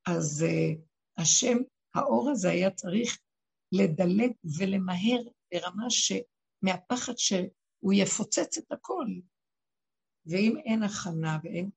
אז 0.07 0.45
uh, 0.45 0.79
השם, 1.21 1.57
האור 1.95 2.29
הזה 2.29 2.49
היה 2.49 2.71
צריך 2.71 3.19
לדלג 3.71 4.31
ולמהר 4.57 5.21
ברמה 5.53 5.87
שמהפחד 5.89 7.13
שהוא 7.17 7.93
יפוצץ 7.93 8.57
את 8.57 8.71
הכל. 8.71 9.05
ואם 10.25 10.57
אין 10.65 10.83
הכנה 10.83 11.37
ואין... 11.43 11.69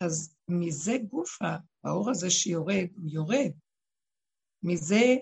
אז 0.00 0.36
מזה 0.48 0.92
גופה, 1.10 1.56
האור 1.86 2.10
הזה 2.10 2.30
שיורד, 2.30 2.86
הוא 2.96 3.10
יורד. 3.10 3.52
מזה 4.62 5.16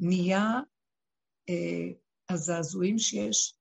נהיה 0.00 0.44
אה, 1.48 1.88
הזעזועים 2.28 2.98
שיש 2.98 3.54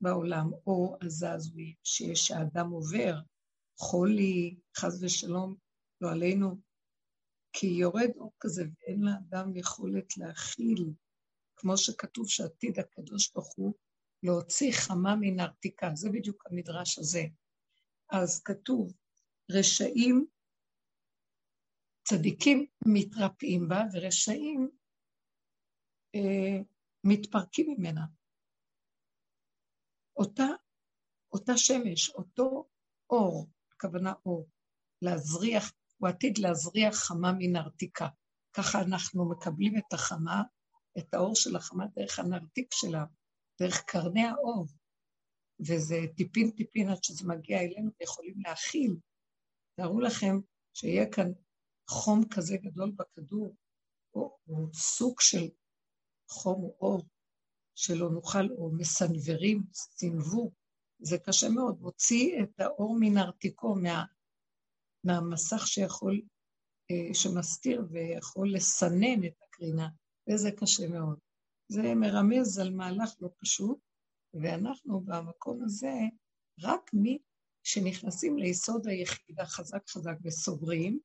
בעולם, 0.00 0.50
או 0.66 0.96
הזעזועים 1.02 1.74
שיש 1.84 2.26
שהאדם 2.26 2.70
עובר, 2.70 3.14
חולי, 3.78 4.56
חס 4.76 5.02
ושלום, 5.02 5.56
לא 6.00 6.10
עלינו, 6.10 6.60
כי 7.52 7.66
יורד 7.66 8.10
אור 8.16 8.32
כזה 8.40 8.62
ואין 8.62 9.02
לאדם 9.02 9.56
יכולת 9.56 10.16
להכיל, 10.16 10.92
כמו 11.56 11.76
שכתוב 11.76 12.28
שעתיד 12.28 12.78
הקדוש 12.78 13.32
ברוך 13.32 13.54
הוא 13.56 13.74
להוציא 14.22 14.72
חמה 14.72 15.16
מן 15.16 15.40
הארתיקה, 15.40 15.90
זה 15.94 16.10
בדיוק 16.10 16.44
המדרש 16.46 16.98
הזה. 16.98 17.22
אז 18.10 18.42
כתוב, 18.42 18.92
רשעים, 19.50 20.26
צדיקים 22.12 22.66
מתרפאים 22.86 23.68
בה, 23.68 23.82
ורשעים 23.92 24.70
אה, 26.14 26.62
מתפרקים 27.04 27.66
ממנה. 27.70 28.06
אותה, 30.16 30.46
אותה 31.32 31.52
שמש, 31.56 32.10
אותו 32.10 32.68
אור, 33.10 33.46
הכוונה 33.72 34.12
אור, 34.26 34.48
להזריח, 35.02 35.72
הוא 35.98 36.08
עתיד 36.08 36.38
להזריח 36.38 36.94
חמה 36.94 37.32
מן 37.38 37.56
הארתיקה. 37.56 38.08
ככה 38.52 38.80
אנחנו 38.80 39.30
מקבלים 39.30 39.78
את 39.78 39.92
החמה, 39.92 40.42
את 40.98 41.14
האור 41.14 41.36
של 41.36 41.56
החמה 41.56 41.84
דרך 41.86 42.18
הנרתיק 42.18 42.68
שלה, 42.72 43.04
דרך 43.60 43.82
קרני 43.86 44.24
האור, 44.24 44.66
וזה 45.60 45.96
טיפין 46.16 46.50
טיפין 46.50 46.88
עד 46.88 47.04
שזה 47.04 47.28
מגיע 47.28 47.60
אלינו 47.60 47.90
ויכולים 48.00 48.34
להכיל. 48.46 48.96
תארו 49.76 50.00
לכם 50.00 50.36
שיהיה 50.74 51.10
כאן 51.12 51.32
חום 51.88 52.24
כזה 52.30 52.56
גדול 52.56 52.90
בכדור, 52.90 53.56
או, 54.14 54.38
או 54.48 54.74
סוג 54.74 55.20
של 55.20 55.48
חום 56.28 56.62
או 56.64 56.76
אור, 56.80 57.02
שלא 57.74 58.10
נוכל, 58.10 58.50
או 58.50 58.70
מסנוורים, 58.72 59.62
סינוו, 59.72 60.52
זה 60.98 61.18
קשה 61.18 61.48
מאוד. 61.48 61.78
הוציא 61.80 62.42
את 62.42 62.60
האור 62.60 62.96
מנרתיקו, 63.00 63.74
מה, 63.74 64.04
מהמסך 65.04 65.66
שיכול, 65.66 66.22
אה, 66.90 67.14
שמסתיר 67.14 67.86
ויכול 67.90 68.54
לסנן 68.54 69.24
את 69.26 69.42
הקרינה, 69.42 69.88
וזה 70.30 70.50
קשה 70.50 70.88
מאוד. 70.88 71.18
זה 71.68 71.94
מרמז 71.94 72.58
על 72.58 72.70
מהלך 72.74 73.14
לא 73.20 73.28
פשוט, 73.38 73.78
ואנחנו 74.34 75.00
במקום 75.00 75.64
הזה, 75.64 75.92
רק 76.60 76.90
מי 76.94 77.18
שנכנסים 77.62 78.38
ליסוד 78.38 78.86
היחידה 78.86 79.46
חזק 79.46 79.88
חזק 79.88 80.14
וסוגרים, 80.22 80.98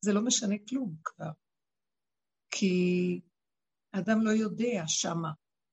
זה 0.00 0.12
לא 0.12 0.24
משנה 0.24 0.54
כלום 0.68 0.96
כבר. 1.04 1.30
כי 2.50 3.20
האדם 3.92 4.20
לא 4.22 4.30
יודע 4.30 4.82
שמה, 4.86 5.30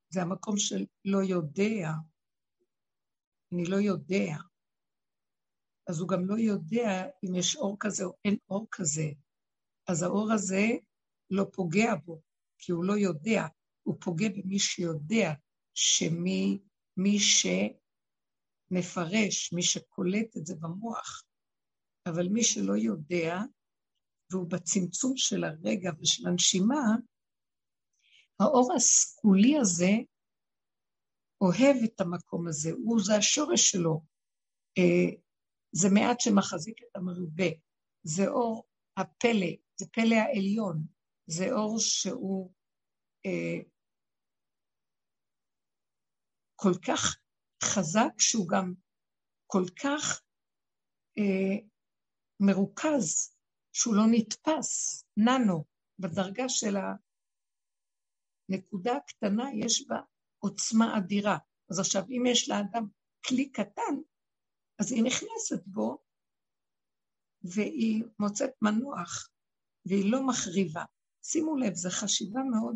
זה 0.10 0.22
המקום 0.22 0.58
של 0.58 0.86
לא 1.06 1.18
יודע. 1.24 1.90
אני 3.54 3.66
לא 3.66 3.76
יודע. 3.76 4.36
אז 5.90 6.00
הוא 6.00 6.10
גם 6.10 6.26
לא 6.26 6.36
יודע 6.38 7.06
אם 7.24 7.36
יש 7.36 7.56
אור 7.56 7.78
כזה 7.80 8.04
או 8.04 8.14
אין 8.26 8.38
אור 8.50 8.68
כזה. 8.72 9.12
אז 9.88 10.04
האור 10.04 10.32
הזה 10.34 10.66
לא 11.30 11.46
פוגע 11.54 11.96
בו, 12.06 12.22
כי 12.58 12.72
הוא 12.72 12.86
לא 12.86 12.94
יודע, 12.98 13.48
הוא 13.84 13.98
פוגע 14.02 14.30
במי 14.30 14.60
שיודע 14.60 15.34
שמי 15.74 16.60
מי 16.98 17.18
שמפרש, 18.70 19.54
מי 19.54 19.64
שקולט 19.64 20.38
את 20.38 20.46
זה 20.46 20.56
במוח, 20.56 21.24
אבל 22.06 22.28
מי 22.28 22.44
שלא 22.44 22.78
יודע, 22.78 23.40
והוא 24.32 24.50
בצמצום 24.50 25.14
של 25.18 25.44
הרגע 25.44 25.92
ושל 26.00 26.28
הנשימה, 26.28 26.82
האור 28.40 28.74
הסגולי 28.76 29.58
הזה 29.58 29.92
אוהב 31.42 31.84
את 31.84 32.02
המקום 32.02 32.48
הזה, 32.48 32.72
הוא 32.72 33.00
זה 33.04 33.16
השורש 33.16 33.72
שלו. 33.72 34.02
אה, 34.78 35.18
זה 35.72 35.88
מעט 35.94 36.20
שמחזיק 36.20 36.84
את 36.84 36.96
המרובה, 36.96 37.50
זה 38.04 38.28
אור 38.28 38.68
הפלא, 38.98 39.52
זה 39.80 39.86
פלא 39.94 40.16
העליון, 40.16 40.84
זה 41.28 41.52
אור 41.52 41.80
שהוא 41.80 42.54
אה, 43.26 43.60
כל 46.56 46.74
כך 46.88 47.18
חזק, 47.64 48.20
שהוא 48.20 48.48
גם 48.48 48.74
כל 49.48 49.64
כך 49.84 50.22
אה, 51.18 51.68
מרוכז, 52.40 53.37
שהוא 53.80 53.96
לא 53.96 54.04
נתפס, 54.12 55.04
ננו, 55.18 55.66
בדרגה 56.00 56.50
של 56.50 56.76
הנקודה 58.50 58.98
הקטנה 58.98 59.44
יש 59.54 59.88
בה 59.88 60.00
עוצמה 60.40 60.98
אדירה. 60.98 61.38
אז 61.72 61.80
עכשיו, 61.80 62.04
אם 62.10 62.24
יש 62.32 62.50
לאדם 62.50 62.88
כלי 63.28 63.52
קטן, 63.52 63.96
אז 64.80 64.92
היא 64.92 65.04
נכנסת 65.04 65.66
בו, 65.66 65.98
והיא 67.44 68.04
מוצאת 68.20 68.52
מנוח, 68.62 69.30
והיא 69.86 70.12
לא 70.12 70.28
מחריבה. 70.28 70.84
שימו 71.24 71.58
לב, 71.58 71.74
זו 71.74 71.90
חשיבה 71.90 72.40
מאוד 72.52 72.76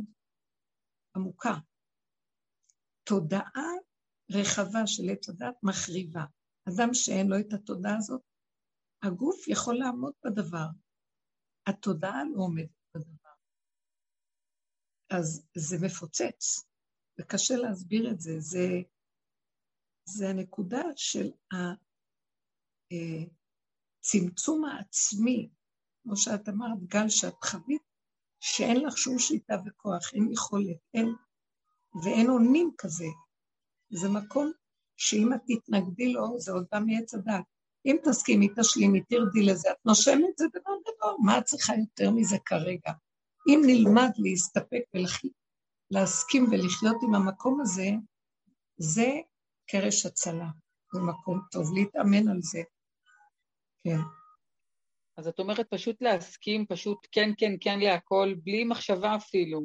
עמוקה. 1.16 1.56
תודעה 3.04 3.72
רחבה 4.32 4.88
של 4.88 5.04
עץ 5.12 5.30
הדת 5.30 5.56
מחריבה. 5.64 6.24
אדם 6.70 6.94
שאין 6.94 7.28
לו 7.28 7.40
את 7.40 7.54
התודעה 7.54 7.98
הזאת, 7.98 8.22
הגוף 9.04 9.48
יכול 9.48 9.76
לעמוד 9.76 10.14
בדבר. 10.26 10.68
התודעה 11.68 12.24
לא 12.24 12.42
עומדת 12.42 12.70
בדבר. 12.96 13.30
אז 15.10 15.48
זה 15.56 15.78
מפוצץ, 15.86 16.66
וקשה 17.20 17.56
להסביר 17.56 18.12
את 18.12 18.20
זה. 18.20 18.40
זה, 18.40 18.68
זה 20.06 20.30
הנקודה 20.30 20.82
של 20.96 21.32
הצמצום 24.04 24.66
אה, 24.66 24.72
העצמי, 24.72 25.50
כמו 26.04 26.18
שאת 26.18 26.50
אמרת, 26.50 26.84
גל, 26.84 27.10
שאת 27.10 27.44
חווית, 27.44 27.82
שאין 28.40 28.86
לך 28.86 28.98
שום 28.98 29.20
שליטה 29.20 29.54
וכוח, 29.66 30.14
אין 30.14 30.32
יכולת, 30.32 30.78
אין, 30.94 31.16
ואין 32.04 32.30
אונים 32.30 32.72
כזה. 32.78 33.06
זה 33.90 34.10
מקום 34.10 34.52
שאם 34.98 35.34
את 35.34 35.42
תתנגדי 35.48 36.14
לו, 36.14 36.40
זה 36.40 36.52
עוד 36.52 36.66
בא 36.72 36.80
מעץ 36.80 37.14
הדת. 37.14 37.46
אם 37.86 37.96
תסכימי, 38.04 38.48
תשלימי, 38.60 39.02
תרדי 39.02 39.46
לזה, 39.46 39.72
את 39.72 39.86
נושמת, 39.86 40.38
זה 40.38 40.46
דבר 40.54 40.74
גדול, 41.02 41.16
מה 41.26 41.38
את 41.38 41.44
צריכה 41.44 41.74
יותר 41.76 42.12
מזה 42.12 42.38
כרגע? 42.46 42.92
אם 43.48 43.62
נלמד 43.66 44.10
להסתפק 44.18 44.84
ולהסכים 45.92 46.46
ולחיות 46.52 46.98
עם 47.04 47.16
המקום 47.16 47.62
הזה, 47.62 47.90
זה 48.78 49.10
קרש 49.68 50.06
הצלה, 50.06 50.48
זה 50.94 51.00
מקום 51.02 51.42
טוב, 51.52 51.74
להתאמן 51.74 52.28
על 52.28 52.42
זה. 52.42 52.62
כן. 53.84 53.98
אז 55.18 55.28
את 55.28 55.40
אומרת 55.40 55.70
פשוט 55.70 56.02
להסכים, 56.02 56.66
פשוט 56.66 57.08
כן, 57.12 57.30
כן, 57.38 57.52
כן 57.62 57.80
להכל, 57.80 58.34
בלי 58.44 58.64
מחשבה 58.64 59.16
אפילו. 59.16 59.62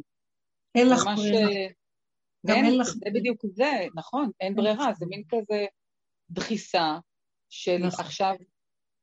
אין 0.74 0.88
לך 0.88 1.02
ברירה. 1.16 1.50
אה, 1.50 1.66
גם 2.46 2.56
אין 2.56 2.78
לך... 2.78 2.86
זה 2.86 3.10
בדיוק 3.14 3.40
זה, 3.46 3.86
נכון, 3.94 4.30
אין 4.40 4.54
ברירה, 4.54 4.92
זה 4.98 5.06
מין 5.08 5.22
כזה 5.28 5.66
דחיסה 6.30 6.98
של 7.48 7.78
נכון. 7.78 8.04
עכשיו, 8.04 8.34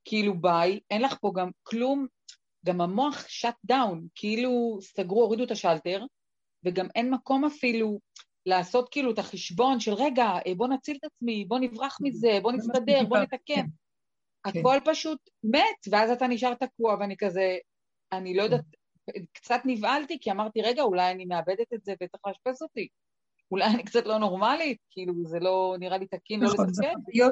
כאילו 0.06 0.42
ביי, 0.42 0.80
אין 0.92 1.02
לך 1.02 1.18
פה 1.22 1.32
גם 1.36 1.50
כלום, 1.64 2.08
גם 2.66 2.82
המוח 2.82 3.28
שט 3.28 3.56
דאון, 3.66 4.08
כאילו 4.16 4.78
סגרו, 4.82 5.22
הורידו 5.22 5.44
את 5.44 5.52
השלטר, 5.52 6.06
וגם 6.66 6.88
אין 6.96 7.10
מקום 7.12 7.46
אפילו 7.46 8.00
לעשות 8.46 8.90
כאילו 8.90 9.12
את 9.12 9.20
החשבון 9.20 9.80
של 9.80 9.94
רגע, 9.94 10.26
אה, 10.48 10.56
בוא 10.56 10.68
נציל 10.68 10.98
את 11.00 11.04
עצמי, 11.04 11.46
בוא 11.46 11.60
נברח 11.60 11.98
מזה, 12.02 12.40
בוא 12.42 12.52
נסתדר, 12.52 13.06
בוא 13.08 13.18
נתקן. 13.18 13.38
כן. 13.46 14.60
הכל 14.60 14.78
פשוט 14.86 15.20
מת, 15.44 15.88
ואז 15.92 16.10
אתה 16.10 16.28
נשאר 16.28 16.54
תקוע, 16.54 16.96
ואני 17.00 17.16
כזה, 17.18 17.58
אני 18.12 18.36
לא 18.36 18.44
יודעת, 18.44 18.66
קצת 19.34 19.62
נבהלתי, 19.66 20.18
כי 20.22 20.32
אמרתי, 20.32 20.62
רגע, 20.62 20.82
אולי 20.82 21.12
אני 21.12 21.26
מאבדת 21.26 21.74
את 21.74 21.84
זה 21.84 21.94
וצריך 21.94 22.22
לאשפז 22.28 22.62
אותי. 22.62 22.88
אולי 23.52 23.66
אני 23.66 23.84
קצת 23.84 24.06
לא 24.06 24.18
נורמלית, 24.18 24.78
כאילו, 24.90 25.14
זה 25.26 25.40
לא 25.40 25.76
נראה 25.80 25.98
לי 25.98 26.08
תקין 26.08 26.40
לא 26.40 26.48
נכון, 26.48 26.66
לא 26.66 26.72
לתפקד. 26.72 27.30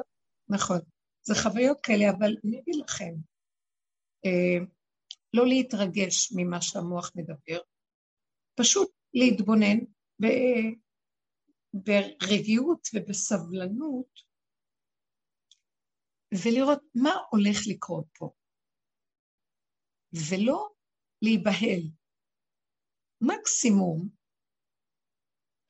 נכון, 0.48 0.78
זה 1.22 1.34
חוויות 1.34 1.80
כאלה, 1.80 2.10
אבל 2.10 2.36
אני 2.44 2.60
אגיד 2.60 2.74
לכם, 2.74 3.14
אה, 4.26 4.64
לא 5.34 5.46
להתרגש 5.46 6.32
ממה 6.36 6.62
שהמוח 6.62 7.12
מדבר, 7.14 7.60
פשוט 8.54 8.90
להתבונן 9.14 9.78
ב, 10.22 10.26
ברגיעות 11.74 12.88
ובסבלנות, 12.94 14.32
ולראות 16.44 16.82
מה 16.94 17.10
הולך 17.30 17.58
לקרות 17.68 18.06
פה, 18.18 18.30
ולא 20.30 20.68
להיבהל. 21.22 21.82
מקסימום, 23.20 24.08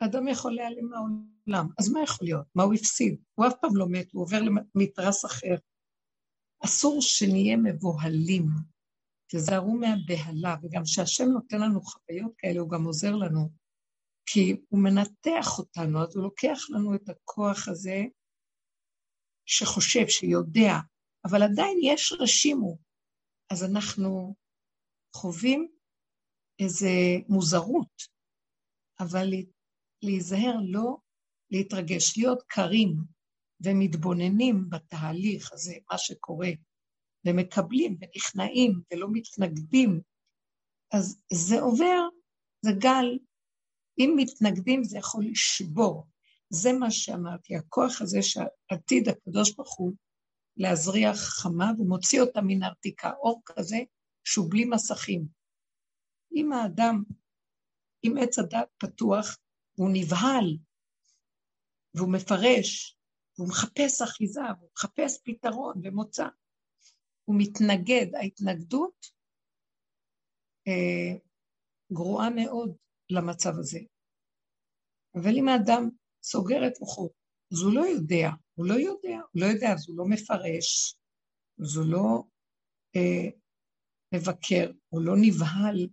האדם 0.01 0.29
יכול 0.29 0.55
להיעלם 0.55 0.91
מהעולם. 0.91 1.69
אז 1.79 1.93
מה 1.93 2.03
יכול 2.03 2.27
להיות? 2.27 2.47
מה 2.55 2.63
הוא 2.63 2.75
הפסיד? 2.75 3.23
הוא 3.35 3.47
אף 3.47 3.53
פעם 3.61 3.77
לא 3.77 3.87
מת, 3.91 4.13
הוא 4.13 4.23
עובר 4.23 4.39
למתרס 4.41 5.25
אחר. 5.25 5.55
אסור 6.65 6.99
שנהיה 7.01 7.57
מבוהלים. 7.57 8.72
תזהרו 9.35 9.73
מהבהלה, 9.73 10.57
וגם 10.63 10.83
כשהשם 10.85 11.25
נותן 11.25 11.61
לנו 11.61 11.81
חוויות 11.83 12.33
כאלה, 12.39 12.61
הוא 12.61 12.71
גם 12.71 12.85
עוזר 12.85 13.17
לנו. 13.17 13.51
כי 14.27 14.57
הוא 14.69 14.81
מנתח 14.81 15.59
אותנו, 15.59 16.03
אז 16.03 16.17
הוא 16.17 16.25
לוקח 16.25 16.59
לנו 16.71 16.95
את 16.95 17.09
הכוח 17.09 17.69
הזה 17.69 18.03
שחושב, 19.47 20.09
שיודע, 20.09 20.73
אבל 21.25 21.43
עדיין 21.43 21.79
יש 21.83 22.13
רשימו. 22.21 22.79
אז 23.51 23.65
אנחנו 23.65 24.35
חווים 25.17 25.69
איזו 26.59 26.89
מוזרות, 27.29 28.03
אבל 29.01 29.27
להיזהר 30.03 30.55
לא 30.63 30.97
להתרגש, 31.51 32.19
להיות 32.19 32.43
קרים 32.47 32.97
ומתבוננים 33.65 34.71
בתהליך 34.71 35.53
הזה, 35.53 35.75
מה 35.93 35.99
שקורה, 35.99 36.49
ומקבלים 37.27 37.97
ונכנעים 38.01 38.81
ולא 38.93 39.09
מתנגדים, 39.13 40.01
אז 40.93 41.21
זה 41.33 41.61
עובר, 41.61 42.09
זה 42.63 42.71
גל. 42.79 43.19
אם 43.99 44.15
מתנגדים 44.17 44.85
זה 44.85 44.99
יכול 44.99 45.25
לשבור. 45.31 46.07
זה 46.51 46.73
מה 46.73 46.91
שאמרתי, 46.91 47.57
הכוח 47.57 48.03
הזה 48.03 48.19
שעתיד 48.23 49.09
הקדוש 49.09 49.55
ברוך 49.55 49.79
הוא 49.79 49.93
להזריח 50.57 51.17
חמה 51.17 51.73
ומוציא 51.79 52.21
אותה 52.21 52.41
מן 52.41 52.63
ארתיקה, 52.63 53.11
אור 53.13 53.43
כזה 53.47 53.79
שהוא 54.25 54.51
בלי 54.51 54.65
מסכים. 54.65 55.27
אם 56.35 56.53
האדם, 56.53 57.03
אם 58.05 58.15
עץ 58.21 58.39
הדת 58.39 58.69
פתוח, 58.79 59.39
והוא 59.79 59.91
נבהל, 59.93 60.57
והוא 61.95 62.13
מפרש, 62.13 62.97
והוא 63.39 63.49
מחפש 63.49 64.03
אחיזה, 64.03 64.41
והוא 64.59 64.71
מחפש 64.73 65.19
פתרון 65.25 65.75
ומוצא. 65.85 66.27
הוא 67.25 67.37
מתנגד, 67.39 68.15
ההתנגדות 68.15 69.07
אה, 70.69 71.19
גרועה 71.93 72.31
מאוד 72.31 72.77
למצב 73.11 73.53
הזה. 73.59 73.81
אבל 75.15 75.31
אם 75.39 75.49
האדם 75.49 75.89
סוגר 76.23 76.67
את 76.67 76.81
מוחו, 76.81 77.11
אז 77.53 77.59
הוא 77.63 77.75
לא 77.75 77.87
יודע, 77.87 78.29
הוא 78.55 78.67
לא 78.67 78.75
יודע, 78.75 79.17
הוא 79.33 79.43
לא 79.43 79.47
יודע, 79.47 79.73
אז 79.73 79.89
הוא 79.89 79.99
לא 79.99 80.05
מפרש, 80.09 80.97
אז 81.63 81.77
הוא 81.77 81.87
לא 81.93 82.23
אה, 82.97 83.31
מבקר, 84.15 84.73
הוא 84.89 85.03
לא 85.03 85.13
נבהל, 85.21 85.89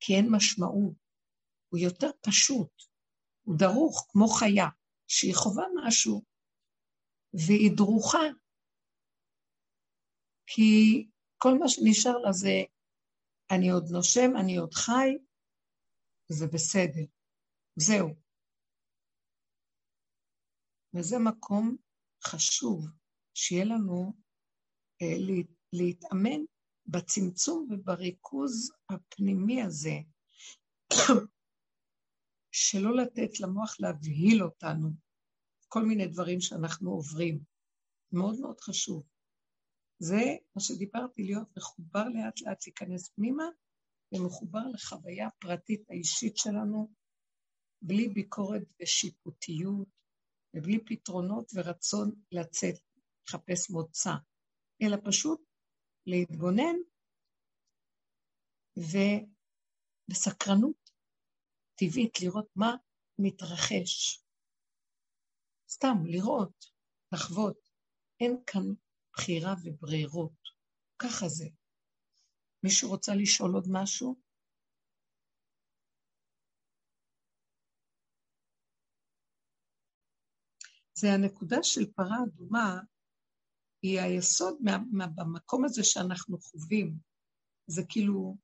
כי 0.00 0.14
אין 0.14 0.26
משמעות, 0.30 0.94
הוא 1.68 1.78
יותר 1.80 2.10
פשוט. 2.26 2.72
הוא 3.42 3.58
דרוך 3.58 4.06
כמו 4.10 4.28
חיה, 4.28 4.68
שהיא 5.08 5.34
חווה 5.34 5.64
משהו, 5.86 6.22
והיא 7.32 7.76
דרוכה, 7.76 8.18
כי 10.52 11.06
כל 11.38 11.58
מה 11.58 11.68
שנשאר 11.68 12.18
לה 12.18 12.32
זה, 12.32 12.62
אני 13.50 13.70
עוד 13.70 13.84
נושם, 13.90 14.30
אני 14.40 14.56
עוד 14.56 14.74
חי, 14.74 15.18
וזה 16.30 16.46
בסדר. 16.46 17.04
זהו. 17.76 18.08
וזה 20.94 21.16
מקום 21.18 21.76
חשוב, 22.24 22.86
שיהיה 23.34 23.64
לנו 23.64 24.12
אה, 25.02 25.36
להתאמן 25.72 26.40
בצמצום 26.86 27.68
ובריכוז 27.70 28.72
הפנימי 28.90 29.62
הזה, 29.62 29.96
שלא 32.52 32.96
לתת 32.96 33.40
למוח 33.40 33.76
להבהיל 33.80 34.42
אותנו, 34.42 34.88
כל 35.68 35.82
מיני 35.82 36.06
דברים 36.06 36.40
שאנחנו 36.40 36.90
עוברים. 36.90 37.44
מאוד 38.12 38.40
מאוד 38.40 38.60
חשוב. 38.60 39.09
זה 40.02 40.36
מה 40.56 40.62
שדיברתי, 40.62 41.22
להיות 41.22 41.48
מחובר 41.56 42.04
לאט 42.04 42.40
לאט, 42.40 42.66
להיכנס 42.66 43.08
פנימה, 43.08 43.44
ומחובר 44.12 44.66
לחוויה 44.74 45.26
הפרטית 45.26 45.90
האישית 45.90 46.36
שלנו, 46.36 46.90
בלי 47.82 48.08
ביקורת 48.08 48.62
ושיפוטיות, 48.82 49.88
ובלי 50.56 50.84
פתרונות 50.84 51.50
ורצון 51.54 52.10
לצאת, 52.32 52.74
לחפש 53.28 53.70
מוצא, 53.70 54.10
אלא 54.82 54.96
פשוט 55.04 55.40
להתבונן 56.06 56.76
ובסקרנות 60.08 60.90
טבעית 61.74 62.20
לראות 62.20 62.48
מה 62.56 62.76
מתרחש. 63.18 64.24
סתם, 65.70 65.96
לראות, 66.06 66.64
לחוות. 67.12 67.70
אין 68.20 68.36
כאן 68.46 68.74
בחירה 69.20 69.54
וברירות. 69.64 70.40
ככה 70.98 71.28
זה. 71.28 71.48
מישהו 72.64 72.90
רוצה 72.90 73.12
לשאול 73.14 73.54
עוד 73.54 73.66
משהו? 73.70 74.20
זה 80.94 81.08
הנקודה 81.12 81.56
של 81.62 81.92
פרה 81.92 82.16
אדומה, 82.26 82.80
היא 83.82 84.00
היסוד 84.00 84.58
מה, 84.60 84.78
מה, 84.92 85.06
במקום 85.06 85.64
הזה 85.64 85.84
שאנחנו 85.84 86.38
חווים. 86.38 86.98
זה 87.66 87.82
כאילו, 87.88 88.36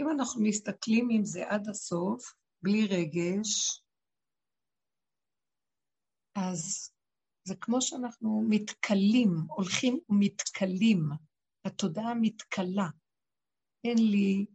אם 0.00 0.10
אנחנו 0.10 0.42
מסתכלים 0.42 1.08
עם 1.12 1.24
זה 1.24 1.48
עד 1.48 1.68
הסוף, 1.68 2.34
בלי 2.62 2.86
רגש, 2.86 3.82
אז 6.34 6.92
זה 7.44 7.54
כמו 7.60 7.82
שאנחנו 7.82 8.44
מתכלים, 8.48 9.28
הולכים 9.48 10.00
ומתכלים, 10.08 11.08
התודעה 11.64 12.14
מתכלה. 12.20 12.88
אין 13.84 13.98
לי 13.98 14.46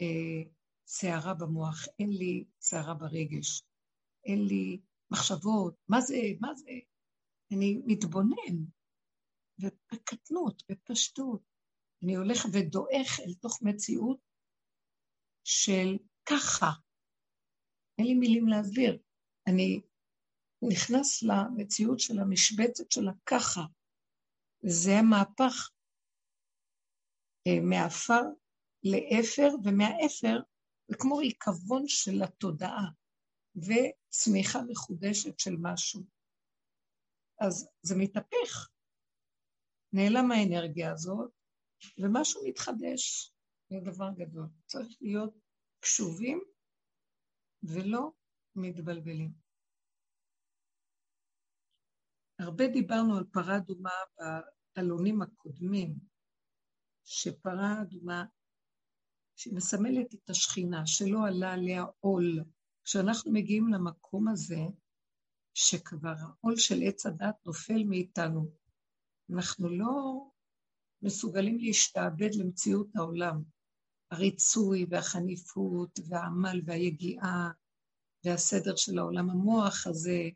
אה, 0.00 0.50
שערה 0.86 1.34
במוח, 1.34 1.86
אין 1.98 2.10
לי 2.10 2.44
שערה 2.60 2.94
ברגש, 2.94 3.62
אין 4.24 4.44
לי 4.44 4.80
מחשבות, 5.12 5.74
מה 5.88 6.00
זה, 6.00 6.16
מה 6.40 6.54
זה? 6.54 6.70
אני 7.52 7.80
מתבונן, 7.86 8.64
ובקטנות, 9.58 10.62
בפשטות. 10.68 11.42
אני 12.02 12.16
הולך 12.16 12.38
ודועך 12.52 13.20
אל 13.20 13.34
תוך 13.34 13.62
מציאות 13.62 14.18
של 15.44 15.98
ככה. 16.26 16.70
אין 17.98 18.06
לי 18.06 18.14
מילים 18.14 18.48
להסביר. 18.48 18.98
אני 19.46 19.80
נכנס 20.70 21.22
למציאות 21.22 22.00
של 22.00 22.18
המשבצת 22.18 22.90
של 22.90 23.08
הככה. 23.08 23.62
זה 24.62 24.90
המהפך 24.98 25.70
אה, 27.46 27.60
מעפר 27.62 28.22
לאפר, 28.84 29.48
ומהאפר 29.64 30.40
זה 30.88 30.96
כמו 30.98 31.16
ריקבון 31.16 31.88
של 31.88 32.22
התודעה 32.22 32.88
וצמיחה 33.56 34.58
מחודשת 34.68 35.38
של 35.38 35.56
משהו. 35.62 36.02
אז 37.40 37.68
זה 37.82 37.94
מתהפך. 37.98 38.68
נעלם 39.92 40.30
האנרגיה 40.30 40.92
הזאת, 40.92 41.30
ומשהו 41.98 42.48
מתחדש. 42.48 43.32
זה 43.70 43.76
דבר 43.84 44.10
גדול. 44.16 44.46
צריך 44.66 44.96
להיות 45.00 45.34
קשובים 45.80 46.40
ולא 47.62 48.10
מתבלבלים. 48.56 49.41
הרבה 52.42 52.66
דיברנו 52.68 53.16
על 53.16 53.24
פרה 53.32 53.56
אדומה 53.56 53.90
בעלונים 54.76 55.22
הקודמים, 55.22 55.94
שפרה 57.04 57.82
אדומה, 57.82 58.24
שמסמלת 59.36 60.14
את 60.14 60.30
השכינה, 60.30 60.86
שלא 60.86 61.26
עלה 61.26 61.52
עליה 61.52 61.84
עול. 62.00 62.44
כשאנחנו 62.84 63.32
מגיעים 63.32 63.68
למקום 63.68 64.28
הזה, 64.28 64.60
שכבר 65.54 66.14
העול 66.20 66.56
של 66.56 66.82
עץ 66.82 67.06
הדת 67.06 67.34
נופל 67.46 67.84
מאיתנו, 67.84 68.50
אנחנו 69.34 69.68
לא 69.68 70.24
מסוגלים 71.02 71.58
להשתעבד 71.58 72.34
למציאות 72.34 72.88
העולם. 72.96 73.42
הריצוי 74.10 74.86
והחניפות 74.90 75.98
והעמל 76.08 76.60
והיגיעה 76.64 77.50
והסדר 78.24 78.76
של 78.76 78.98
העולם, 78.98 79.30
המוח 79.30 79.86
הזה, 79.86 80.30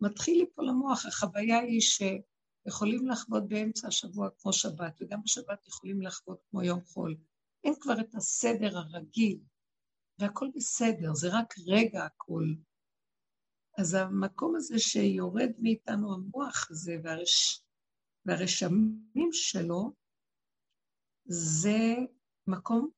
מתחיל 0.00 0.38
ליפול 0.38 0.68
למוח. 0.68 1.06
החוויה 1.06 1.58
היא 1.58 1.80
שיכולים 1.80 3.08
לחוות 3.08 3.48
באמצע 3.48 3.88
השבוע 3.88 4.28
כמו 4.38 4.52
שבת, 4.52 4.98
וגם 5.00 5.22
בשבת 5.22 5.66
יכולים 5.68 6.02
לחוות 6.02 6.38
כמו 6.50 6.62
יום 6.62 6.80
חול. 6.84 7.16
אין 7.64 7.74
כבר 7.80 8.00
את 8.00 8.14
הסדר 8.14 8.78
הרגיל, 8.78 9.38
והכל 10.18 10.48
בסדר, 10.54 11.14
זה 11.14 11.28
רק 11.32 11.54
רגע 11.66 12.04
הכל. 12.04 12.44
אז 13.78 13.94
המקום 13.94 14.56
הזה 14.56 14.78
שיורד 14.78 15.50
מאיתנו 15.58 16.14
המוח 16.14 16.70
הזה 16.70 16.96
והרש... 17.04 17.62
והרשמים 18.26 19.32
שלו, 19.32 19.92
זה 21.24 21.78
מקום 22.46 22.90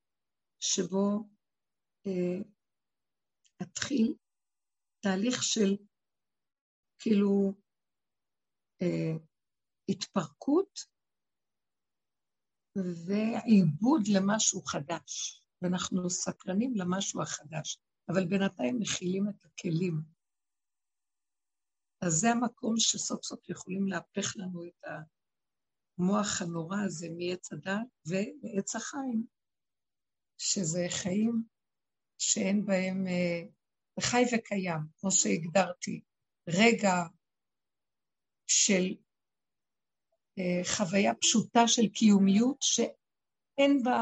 שבו 0.61 1.29
אה, 2.07 2.41
התחיל 3.61 4.15
תהליך 5.01 5.43
של 5.43 5.77
כאילו 6.99 7.55
אה, 8.83 9.17
התפרקות 9.89 10.79
ועיבוד 12.77 14.03
למשהו 14.17 14.63
חדש, 14.63 15.43
ואנחנו 15.63 16.11
סקרנים 16.11 16.75
למשהו 16.77 17.23
החדש, 17.23 17.79
אבל 18.09 18.27
בינתיים 18.27 18.79
מכילים 18.79 19.29
את 19.29 19.45
הכלים. 19.45 20.03
אז 22.01 22.13
זה 22.13 22.31
המקום 22.31 22.75
שסוף 22.79 23.25
סוף 23.25 23.49
יכולים 23.49 23.89
להפך 23.89 24.37
לנו 24.37 24.65
את 24.65 24.85
המוח 25.99 26.43
הנורא 26.43 26.77
הזה 26.87 27.09
מעץ 27.17 27.53
הדת 27.53 27.87
ועץ 28.07 28.77
החיים, 28.77 29.27
שזה 30.39 30.87
חיים 30.91 31.43
שאין 32.19 32.67
בהם, 32.67 33.07
אה, 33.07 33.43
חי 34.01 34.23
וקיים, 34.35 34.81
כמו 34.99 35.11
שהגדרתי. 35.11 36.01
רגע 36.49 36.97
של 38.47 38.85
אה, 40.39 40.77
חוויה 40.77 41.15
פשוטה 41.21 41.61
של 41.67 41.89
קיומיות 41.95 42.57
שאין 42.61 43.83
בה 43.85 44.01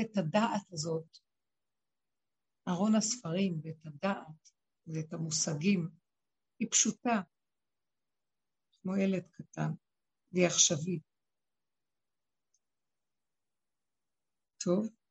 את 0.00 0.16
הדעת 0.16 0.72
הזאת, 0.72 1.18
ארון 2.68 2.94
הספרים 2.94 3.60
ואת 3.62 3.86
הדעת 3.86 4.50
ואת 4.86 5.12
המושגים, 5.12 5.90
היא 6.58 6.68
פשוטה, 6.70 7.20
כמו 8.72 8.96
ילד 8.96 9.26
קטן, 9.32 9.70
והיא 10.32 10.46
עכשווית. 10.46 11.02
טוב. 14.64 15.03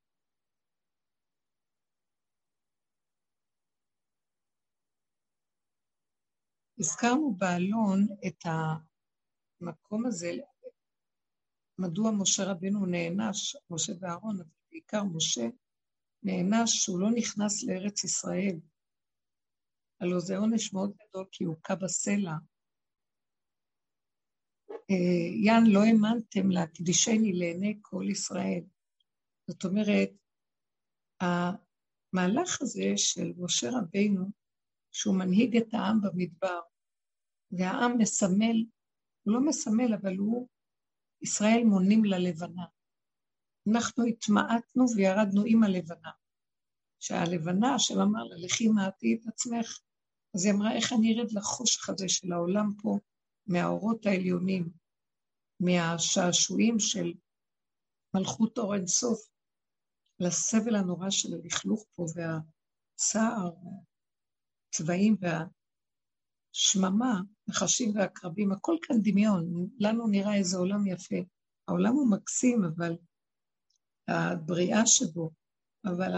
הזכרנו 6.79 7.35
באלון 7.37 8.07
את 8.27 8.43
המקום 9.61 10.05
הזה, 10.05 10.31
מדוע 11.79 12.11
משה 12.11 12.43
רבינו 12.43 12.85
נענש, 12.85 13.55
משה 13.69 13.93
ואהרון, 13.99 14.35
אבל 14.39 14.49
בעיקר 14.71 15.03
משה, 15.03 15.47
נענש 16.23 16.71
שהוא 16.71 16.99
לא 16.99 17.07
נכנס 17.15 17.63
לארץ 17.63 18.03
ישראל. 18.03 18.59
הלוא 19.99 20.19
זה 20.19 20.37
עונש 20.37 20.73
מאוד 20.73 20.93
גדול 20.95 21.25
כי 21.31 21.43
הוא 21.43 21.55
הוכה 21.55 21.75
בסלע. 21.75 22.33
אה, 24.71 25.45
יאן, 25.45 25.63
לא 25.67 25.79
האמנתם 25.79 26.51
להקדישני 26.51 27.33
לעיני 27.33 27.79
כל 27.81 28.05
ישראל. 28.11 28.63
זאת 29.47 29.65
אומרת, 29.65 30.09
המהלך 31.21 32.61
הזה 32.61 32.93
של 32.95 33.33
משה 33.37 33.67
רבינו, 33.69 34.42
שהוא 34.93 35.15
מנהיג 35.15 35.57
את 35.57 35.73
העם 35.73 36.01
במדבר, 36.01 36.59
והעם 37.51 37.97
מסמל, 37.97 38.65
הוא 39.23 39.33
לא 39.33 39.41
מסמל, 39.41 39.93
אבל 39.93 40.17
הוא, 40.17 40.47
ישראל 41.21 41.63
מונים 41.65 42.05
ללבנה. 42.05 42.65
אנחנו 43.71 44.03
התמעטנו 44.03 44.85
וירדנו 44.95 45.43
עם 45.45 45.63
הלבנה. 45.63 46.11
שהלבנה, 46.99 47.75
השם 47.75 47.99
אמר 47.99 48.23
לה, 48.23 48.35
לכי 48.37 48.67
מעטי 48.67 49.19
את 49.21 49.27
עצמך. 49.27 49.79
אז 50.35 50.45
היא 50.45 50.53
אמרה, 50.53 50.75
איך 50.75 50.93
אני 50.93 51.19
ארד 51.19 51.31
לחושך 51.31 51.89
הזה 51.89 52.09
של 52.09 52.31
העולם 52.31 52.69
פה, 52.81 52.97
מהאורות 53.47 54.05
העליונים? 54.05 54.69
מהשעשועים 55.59 56.79
של 56.79 57.13
מלכות 58.15 58.57
אור 58.57 58.75
אינסוף 58.75 59.19
לסבל 60.19 60.75
הנורא 60.75 61.09
של 61.09 61.33
הלכלוך 61.33 61.85
פה 61.95 62.05
והצער, 62.15 63.51
הצבעים 64.73 65.15
והשממה, 66.55 67.21
נחשים 67.47 67.95
ועקרבים, 67.95 68.51
הכל 68.51 68.77
כאן 68.81 68.95
דמיון. 69.01 69.69
לנו 69.79 70.07
נראה 70.07 70.35
איזה 70.35 70.57
עולם 70.57 70.87
יפה. 70.87 71.15
העולם 71.67 71.93
הוא 71.93 72.11
מקסים, 72.11 72.63
אבל 72.63 72.97
הבריאה 74.07 74.85
שבו, 74.85 75.31
אבל 75.85 76.11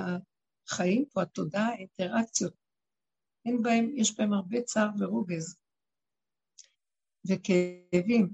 החיים 0.67 1.05
פה, 1.13 1.21
התודעה, 1.21 1.67
האינטראקציות, 1.67 2.53
אין 3.45 3.63
בהם, 3.63 3.91
יש 3.95 4.17
בהם 4.17 4.33
הרבה 4.33 4.61
צער 4.61 4.89
ורוגז 4.99 5.57
וכאבים. 7.27 8.33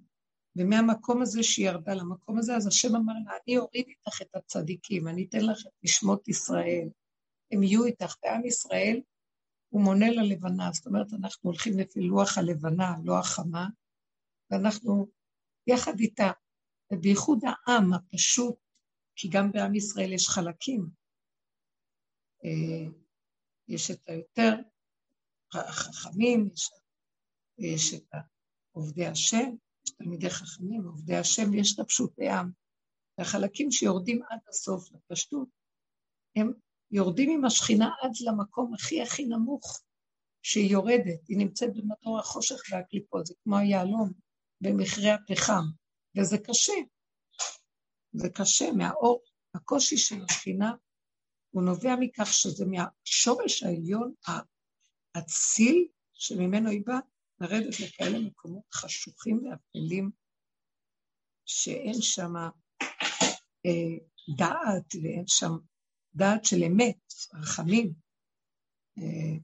ומהמקום 0.55 1.21
הזה 1.21 1.43
שהיא 1.43 1.67
ירדה 1.67 1.93
למקום 1.93 2.37
הזה, 2.37 2.55
אז 2.55 2.67
השם 2.67 2.95
אמר 2.95 3.13
לה, 3.25 3.31
אני 3.45 3.57
אוריד 3.57 3.85
איתך 3.87 4.21
את 4.21 4.35
הצדיקים, 4.35 5.07
אני 5.07 5.25
אתן 5.29 5.45
לך 5.45 5.67
את 5.67 5.71
נשמות 5.83 6.27
ישראל, 6.27 6.89
הם 7.51 7.63
יהיו 7.63 7.85
איתך. 7.85 8.15
ועם 8.23 8.45
ישראל, 8.45 9.01
הוא 9.71 9.81
מונה 9.81 10.09
ללבנה, 10.09 10.69
זאת 10.73 10.87
אומרת, 10.87 11.13
אנחנו 11.13 11.49
הולכים 11.49 11.79
לפי 11.79 12.01
לוח 12.01 12.37
הלבנה, 12.37 12.95
לא 13.03 13.19
החמה, 13.19 13.67
ואנחנו 14.49 15.07
יחד 15.67 15.99
איתה, 15.99 16.31
ובייחוד 16.93 17.39
העם 17.43 17.93
הפשוט, 17.93 18.55
כי 19.15 19.29
גם 19.29 19.51
בעם 19.51 19.75
ישראל 19.75 20.13
יש 20.13 20.29
חלקים. 20.29 20.89
אה, 22.45 22.91
יש 23.67 23.91
את 23.91 24.09
היותר 24.09 24.55
החכמים, 25.53 26.49
יש, 26.53 26.71
יש 27.57 27.93
את 27.93 28.15
עובדי 28.71 29.05
השם, 29.05 29.55
יש 29.85 29.91
תלמידי 29.91 30.29
חכמים, 30.29 30.83
עובדי 30.85 31.15
השם, 31.15 31.51
ויש 31.51 31.73
את 31.75 31.79
הפשוטי 31.79 32.29
עם. 32.29 32.51
והחלקים 33.17 33.71
שיורדים 33.71 34.21
עד 34.29 34.39
הסוף 34.49 34.91
לפשטות, 34.91 35.47
הם 36.35 36.53
יורדים 36.91 37.29
עם 37.29 37.45
השכינה 37.45 37.89
עד 38.01 38.11
למקום 38.21 38.73
הכי 38.73 39.01
הכי 39.01 39.25
נמוך 39.25 39.81
שהיא 40.41 40.71
יורדת, 40.71 41.27
היא 41.27 41.37
נמצאת 41.37 41.69
במדור 41.73 42.19
החושך 42.19 42.61
והקליפות, 42.71 43.25
זה 43.25 43.33
כמו 43.43 43.57
היהלום 43.57 44.11
במכרה 44.61 45.13
הפחם, 45.13 45.63
וזה 46.17 46.37
קשה. 46.37 46.73
זה 48.13 48.29
קשה 48.29 48.71
מהאור, 48.71 49.23
הקושי 49.55 49.97
של 49.97 50.23
השכינה, 50.29 50.71
הוא 51.49 51.63
נובע 51.63 51.95
מכך 51.99 52.33
שזה 52.33 52.65
מהשורש 52.65 53.63
העליון 53.63 54.13
האציל 55.15 55.87
שממנו 56.13 56.69
היא 56.69 56.81
באה, 56.85 56.99
לרדת 57.39 57.79
לכאלה 57.79 58.19
מקומות 58.19 58.63
חשוכים 58.73 59.43
ואפלים, 59.45 60.11
שאין 61.45 62.01
שם 62.01 62.33
אה, 63.65 63.97
דעת 64.37 64.95
ואין 65.03 65.23
שם 65.27 65.51
דעת 66.15 66.45
של 66.45 66.63
אמת, 66.67 66.97
רחמים. 67.33 67.93
אה, 68.97 69.37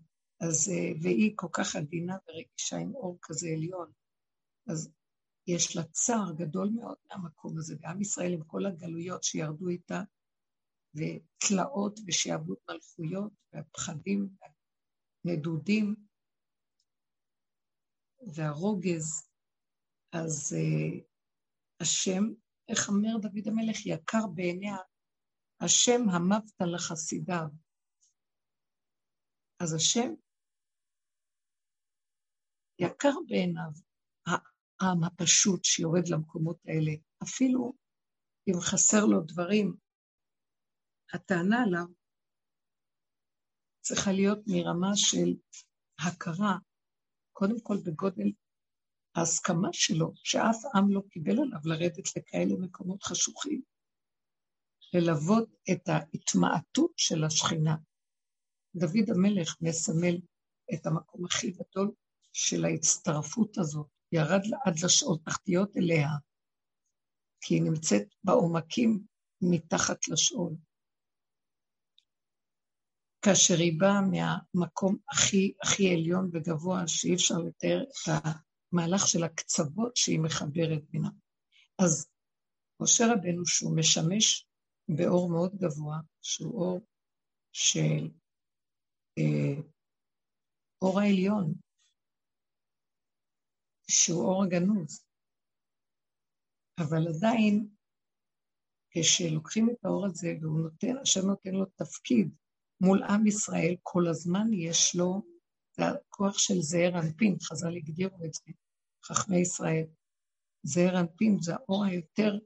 אז, 0.47 0.69
אה, 0.69 0.91
והיא 1.01 1.33
כל 1.35 1.47
כך 1.53 1.75
עדינה 1.75 2.17
ורגישה 2.27 2.77
עם 2.77 2.95
אור 2.95 3.17
כזה 3.21 3.47
עליון. 3.47 3.91
אז 4.67 4.91
יש 5.47 5.75
לה 5.75 5.83
צער 5.83 6.33
גדול 6.37 6.69
מאוד 6.69 6.97
מהמקום 7.09 7.57
הזה, 7.57 7.75
ועם 7.81 8.01
ישראל 8.01 8.33
עם 8.33 8.43
כל 8.43 8.65
הגלויות 8.65 9.23
שירדו 9.23 9.69
איתה, 9.69 10.01
ותלאות 10.93 11.99
ושעבוד 12.07 12.57
מלכויות, 12.69 13.31
והפחדים, 13.53 14.29
והנדודים, 15.25 15.95
והרוגז. 18.35 19.29
אז 20.11 20.55
uh, 20.57 21.01
השם, 21.79 22.23
איך 22.69 22.89
אומר 22.89 23.17
דוד 23.21 23.47
המלך, 23.47 23.85
יקר 23.85 24.27
בעיניה, 24.35 24.75
השם 25.61 26.09
המבת 26.09 26.51
לחסידיו. 26.73 27.47
אז 29.59 29.73
השם 29.73 30.13
יקר 32.79 33.13
בעיניו, 33.27 33.71
העם 34.27 35.03
הפשוט 35.03 35.65
שיורד 35.65 36.07
למקומות 36.07 36.57
האלה, 36.65 36.91
אפילו 37.23 37.73
אם 38.47 38.59
חסר 38.61 39.05
לו 39.05 39.21
דברים, 39.21 39.77
הטענה 41.13 41.63
עליו 41.63 41.85
צריכה 43.81 44.11
להיות 44.11 44.39
מרמה 44.47 44.91
של 44.95 45.29
הכרה, 45.99 46.57
קודם 47.33 47.59
כל 47.63 47.77
בגודל 47.85 48.31
ההסכמה 49.15 49.69
שלו, 49.71 50.13
שאף 50.15 50.57
עם 50.75 50.91
לא 50.91 51.01
קיבל 51.09 51.31
עליו 51.31 51.59
לרדת 51.65 52.15
לכאלה 52.17 52.53
מקומות 52.59 53.03
חשוכים, 53.03 53.61
ללוות 54.93 55.49
את 55.71 55.89
ההתמעטות 55.89 56.91
של 56.97 57.23
השכינה. 57.23 57.75
דוד 58.75 59.09
המלך 59.09 59.55
מסמל 59.61 60.17
את 60.73 60.85
המקום 60.85 61.25
הכי 61.25 61.51
גדול 61.51 61.91
של 62.33 62.65
ההצטרפות 62.65 63.57
הזאת, 63.57 63.87
ירד 64.11 64.41
עד 64.65 64.79
לשאול 64.83 65.17
תחתיות 65.25 65.77
אליה, 65.77 66.09
כי 67.41 67.55
היא 67.55 67.63
נמצאת 67.63 68.07
בעומקים 68.23 69.03
מתחת 69.41 70.07
לשאול. 70.07 70.53
כאשר 73.21 73.53
היא 73.53 73.79
באה 73.79 74.01
מהמקום 74.01 74.97
הכי 75.11 75.53
הכי 75.63 75.93
עליון 75.93 76.29
וגבוה, 76.33 76.87
שאי 76.87 77.15
אפשר 77.15 77.37
לתאר 77.37 77.83
את 77.83 78.13
המהלך 78.73 79.07
של 79.07 79.23
הקצוות 79.23 79.95
שהיא 79.95 80.19
מחברת 80.19 80.83
בינם. 80.89 81.17
אז 81.79 82.09
משה 82.81 83.05
רבנו, 83.13 83.45
שהוא 83.45 83.77
משמש 83.77 84.47
באור 84.87 85.29
מאוד 85.29 85.55
גבוה, 85.55 85.97
שהוא 86.21 86.61
אור 86.61 86.79
של 87.51 88.09
אה, 89.17 89.61
אור 90.81 90.99
העליון, 90.99 91.53
שהוא 93.91 94.23
אור 94.23 94.43
הגנוז. 94.43 95.05
אבל 96.79 97.07
עדיין, 97.07 97.69
כשלוקחים 98.89 99.69
את 99.69 99.85
האור 99.85 100.05
הזה 100.05 100.27
והוא 100.41 100.59
נותן, 100.59 100.97
השם 101.01 101.27
נותן 101.27 101.51
לו 101.51 101.65
תפקיד 101.65 102.35
מול 102.81 103.03
עם 103.03 103.27
ישראל, 103.27 103.75
כל 103.83 104.07
הזמן 104.09 104.53
יש 104.53 104.95
לו, 104.95 105.21
זה 105.77 105.83
הכוח 105.85 106.37
של 106.37 106.61
זעיר 106.61 106.99
אנפין, 106.99 107.35
חז"ל 107.43 107.75
הגדירו 107.75 108.25
את 108.25 108.33
זה, 108.33 108.51
חכמי 109.03 109.37
ישראל. 109.37 109.85
זעיר 110.63 110.99
אנפין 110.99 111.37
זה 111.41 111.55
האור 111.55 111.85
היותר, 111.85 112.39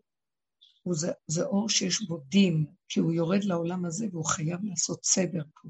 זה, 0.89 1.11
זה 1.27 1.43
אור 1.43 1.69
שיש 1.69 2.01
בו 2.07 2.17
דין, 2.17 2.65
כי 2.89 2.99
הוא 2.99 3.13
יורד 3.13 3.43
לעולם 3.43 3.85
הזה 3.85 4.05
והוא 4.11 4.25
חייב 4.25 4.59
לעשות 4.63 5.05
סדר 5.05 5.43
פה. 5.53 5.69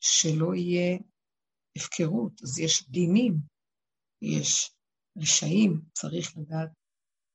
שלא 0.00 0.54
יהיה 0.54 0.98
הפקרות, 1.76 2.42
אז 2.42 2.58
יש 2.58 2.90
דינים, 2.90 3.34
יש 4.22 4.74
רשעים, 5.16 5.82
צריך 5.92 6.36
לדעת 6.36 6.70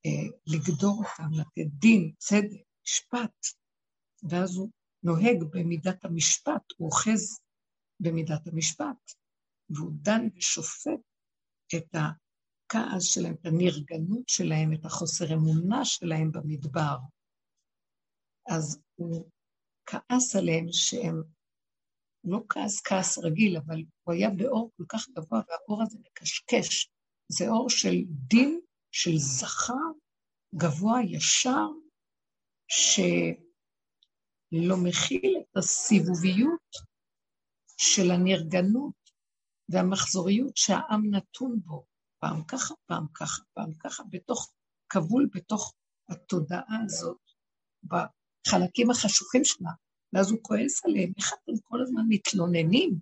אה, 0.06 0.38
לגדור 0.47 1.04
אותם, 1.04 1.34
לתת 1.34 1.72
דין, 1.80 2.14
צדק, 2.18 2.64
משפט, 2.84 3.36
ואז 4.30 4.56
הוא 4.56 4.70
נוהג 5.04 5.43
במידת 5.51 6.06
המשפט, 6.06 6.64
הוא 6.78 6.86
אוחז 6.86 7.39
במידת 7.99 8.47
המשפט, 8.47 9.12
והוא 9.70 9.91
דן 10.01 10.28
ושופט 10.36 10.99
את 11.76 11.95
הכעס 12.76 13.04
שלהם, 13.04 13.34
את 13.34 13.46
הנרגנות 13.46 14.30
שלהם, 14.30 14.74
את 14.74 14.86
החוסר 14.86 15.34
אמונה 15.34 15.86
שלהם 15.86 16.32
במדבר. 16.32 16.98
אז 18.50 18.82
הוא 18.96 19.30
כעס 19.86 20.36
עליהם 20.36 20.66
שהם, 20.72 21.24
לא 22.24 22.40
כעס 22.50 22.82
כעס 22.82 23.18
רגיל, 23.18 23.58
אבל 23.58 23.84
הוא 24.04 24.14
היה 24.14 24.30
באור 24.30 24.72
כל 24.78 24.84
כך 24.90 25.10
גבוה, 25.10 25.42
והאור 25.48 25.84
הזה 25.84 25.98
מקשקש. 26.00 26.90
זה 27.30 27.50
אור 27.50 27.70
של 27.70 27.96
דין, 28.08 28.60
של 28.92 29.18
זכר, 29.18 29.74
גבוה, 30.56 31.04
ישר, 31.04 31.68
ש... 32.68 33.00
לא 34.56 34.76
מכיל 34.84 35.38
את 35.42 35.58
הסיבוביות 35.58 36.70
של 37.78 38.12
הנרגנות 38.12 38.94
והמחזוריות 39.70 40.58
שהעם 40.58 41.16
נתון 41.16 41.60
בו, 41.66 41.86
פעם 42.24 42.44
ככה, 42.44 42.74
פעם 42.86 43.08
ככה, 43.14 43.44
פעם 43.54 43.74
ככה, 43.80 44.04
בתוך, 44.10 44.54
כבול 44.90 45.30
בתוך 45.36 45.74
התודעה 46.10 46.78
הזאת, 46.86 47.22
בחלקים 47.84 48.92
החשוכים 48.92 49.42
שלה, 49.44 49.72
ואז 50.14 50.32
הוא 50.32 50.40
כועס 50.42 50.86
עליהם, 50.86 51.14
איך 51.18 51.34
אתם 51.34 51.52
כל 51.64 51.82
הזמן 51.82 52.02
מתלוננים? 52.10 53.00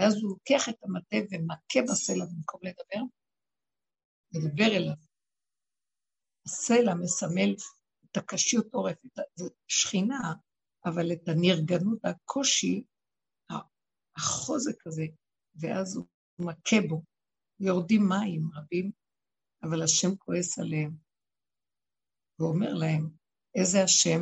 ואז 0.00 0.14
הוא 0.14 0.30
לוקח 0.30 0.68
את 0.68 0.74
המטה 0.82 1.16
ומכה 1.30 1.92
בסלע 1.92 2.24
במקום 2.24 2.60
לדבר, 2.62 3.02
מדבר 4.34 4.76
אליו. 4.76 4.96
הסלע 6.46 6.94
מסמל 6.94 7.54
את 8.04 8.16
הקשיות 8.16 8.74
עורף, 8.74 8.96
את 9.06 9.18
השכינה, 9.68 10.34
אבל 10.84 11.12
את 11.12 11.28
הנרגנות 11.28 11.98
והקושי, 12.04 12.84
החוזק 14.16 14.86
הזה, 14.86 15.04
ואז 15.60 15.96
הוא 15.96 16.06
מכה 16.38 16.76
בו. 16.88 17.02
יורדים 17.60 18.00
מים 18.08 18.50
רבים, 18.54 18.90
אבל 19.62 19.82
השם 19.82 20.16
כועס 20.16 20.58
עליהם, 20.58 20.96
ואומר 22.38 22.74
להם, 22.74 23.10
איזה 23.54 23.78
השם? 23.84 24.20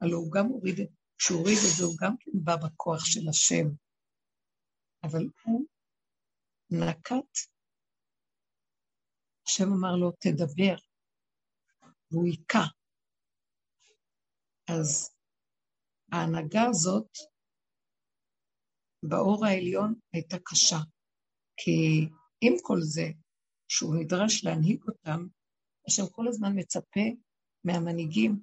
הלוא 0.00 0.18
הוא 0.18 0.32
גם 0.32 0.46
הוריד, 0.46 0.76
כשהוא 1.18 1.38
הוריד 1.38 1.56
את 1.56 1.76
זה, 1.78 1.84
הוא 1.84 1.96
גם 2.00 2.16
כן 2.20 2.30
בא 2.44 2.56
בכוח 2.56 3.04
של 3.04 3.28
השם. 3.30 3.66
אבל 5.04 5.22
הוא 5.42 5.66
נקט, 6.70 7.32
השם 9.46 9.64
אמר 9.64 9.96
לו, 10.00 10.10
תדבר, 10.10 10.76
והוא 12.10 12.26
היכה. 12.26 12.64
אז 14.68 15.16
ההנהגה 16.12 16.62
הזאת 16.70 17.10
באור 19.02 19.46
העליון 19.46 19.94
הייתה 20.12 20.36
קשה, 20.44 20.76
כי 21.56 22.08
עם 22.42 22.52
כל 22.62 22.80
זה 22.80 23.06
שהוא 23.68 23.96
נדרש 23.96 24.44
להנהיג 24.44 24.82
אותם, 24.88 25.26
השם 25.88 26.02
כל 26.12 26.28
הזמן 26.28 26.52
מצפה 26.58 27.00
מהמנהיגים 27.64 28.40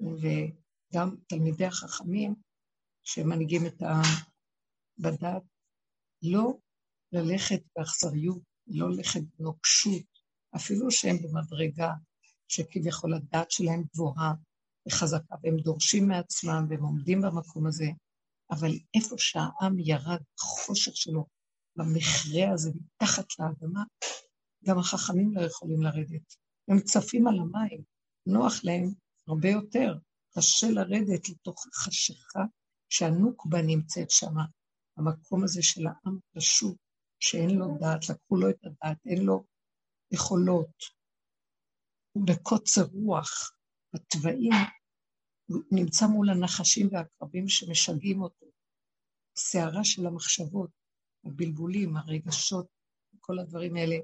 וגם 0.00 1.16
תלמידי 1.28 1.64
החכמים 1.64 2.34
שמנהיגים 3.04 3.66
את 3.66 3.82
העם 3.82 4.02
בדת, 4.98 5.42
לא 6.22 6.58
ללכת 7.12 7.62
באכזריות, 7.76 8.42
לא 8.66 8.90
ללכת 8.90 9.20
בנוקשות, 9.38 10.06
אפילו 10.56 10.90
שהם 10.90 11.16
במדרגה 11.22 11.92
שכביכול 12.48 13.14
הדת 13.14 13.50
שלהם 13.50 13.82
גבוהה 13.94 14.32
וחזקה, 14.88 15.34
והם 15.42 15.56
דורשים 15.56 16.08
מעצמם 16.08 16.66
והם 16.70 16.82
עומדים 16.82 17.20
במקום 17.22 17.66
הזה, 17.66 17.86
אבל 18.50 18.70
איפה 18.94 19.14
שהעם 19.18 19.78
ירד 19.78 20.20
בחושך 20.36 20.96
שלו, 20.96 21.26
במכרה 21.76 22.52
הזה, 22.54 22.70
מתחת 22.74 23.26
לאדמה, 23.38 23.82
גם 24.64 24.78
החכמים 24.78 25.34
לא 25.34 25.40
יכולים 25.40 25.82
לרדת. 25.82 26.34
הם 26.68 26.80
צפים 26.80 27.26
על 27.26 27.38
המים, 27.38 27.82
נוח 28.26 28.64
להם 28.64 28.92
הרבה 29.28 29.48
יותר. 29.48 29.94
קשה 30.38 30.66
לרדת 30.70 31.28
לתוך 31.28 31.66
החשיכה 31.66 32.40
שהנוקבה 32.88 33.62
נמצאת 33.62 34.10
שם, 34.10 34.34
המקום 34.96 35.44
הזה 35.44 35.62
של 35.62 35.86
העם 35.86 36.18
פשוט, 36.36 36.76
שאין 37.20 37.50
לו 37.50 37.66
דעת, 37.80 38.08
לקחו 38.08 38.36
לו 38.36 38.50
את 38.50 38.56
הדעת, 38.64 38.98
אין 39.06 39.24
לו 39.24 39.44
יכולות. 40.10 40.96
בקוצר 42.26 42.82
רוח, 42.82 43.50
בתוואים, 43.94 44.52
הוא 45.48 45.62
נמצא 45.72 46.06
מול 46.06 46.30
הנחשים 46.30 46.88
והקרבים 46.92 47.48
שמשגעים 47.48 48.22
אותו. 48.22 48.46
הסערה 49.36 49.84
של 49.84 50.06
המחשבות, 50.06 50.70
הבלבולים, 51.26 51.96
הרגשות, 51.96 52.66
כל 53.20 53.38
הדברים 53.38 53.76
האלה, 53.76 53.96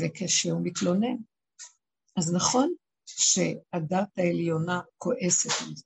וכשהוא 0.00 0.60
מתלונן. 0.64 1.16
אז 2.16 2.34
נכון 2.34 2.74
שהדת 3.06 4.18
העליונה 4.18 4.80
כועסת 4.98 5.50
על 5.62 5.76
זה. 5.76 5.84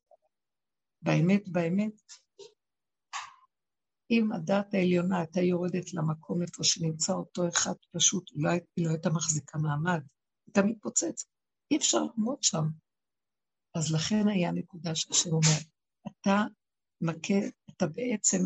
באמת, 1.02 1.48
באמת, 1.48 1.92
אם 4.10 4.32
הדת 4.32 4.74
העליונה 4.74 5.18
הייתה 5.18 5.40
יורדת 5.40 5.94
למקום 5.94 6.42
איפה 6.42 6.64
שנמצא 6.64 7.12
אותו 7.12 7.48
אחד 7.48 7.74
פשוט, 7.96 8.30
אולי 8.32 8.60
היא 8.76 8.84
לא 8.86 8.90
הייתה 8.90 9.10
מחזיקה 9.10 9.58
מעמד, 9.58 10.00
הייתה 10.46 10.62
מתפוצצת. 10.62 11.28
אי 11.70 11.76
אפשר 11.76 11.98
לעמוד 11.98 12.42
שם. 12.42 12.64
אז 13.74 13.92
לכן 13.92 14.28
היה 14.28 14.52
נקודה 14.52 14.94
שהשם 14.94 15.30
אומר, 15.30 15.58
אתה 16.06 16.44
מכה, 17.00 17.34
אתה 17.70 17.86
בעצם 17.86 18.38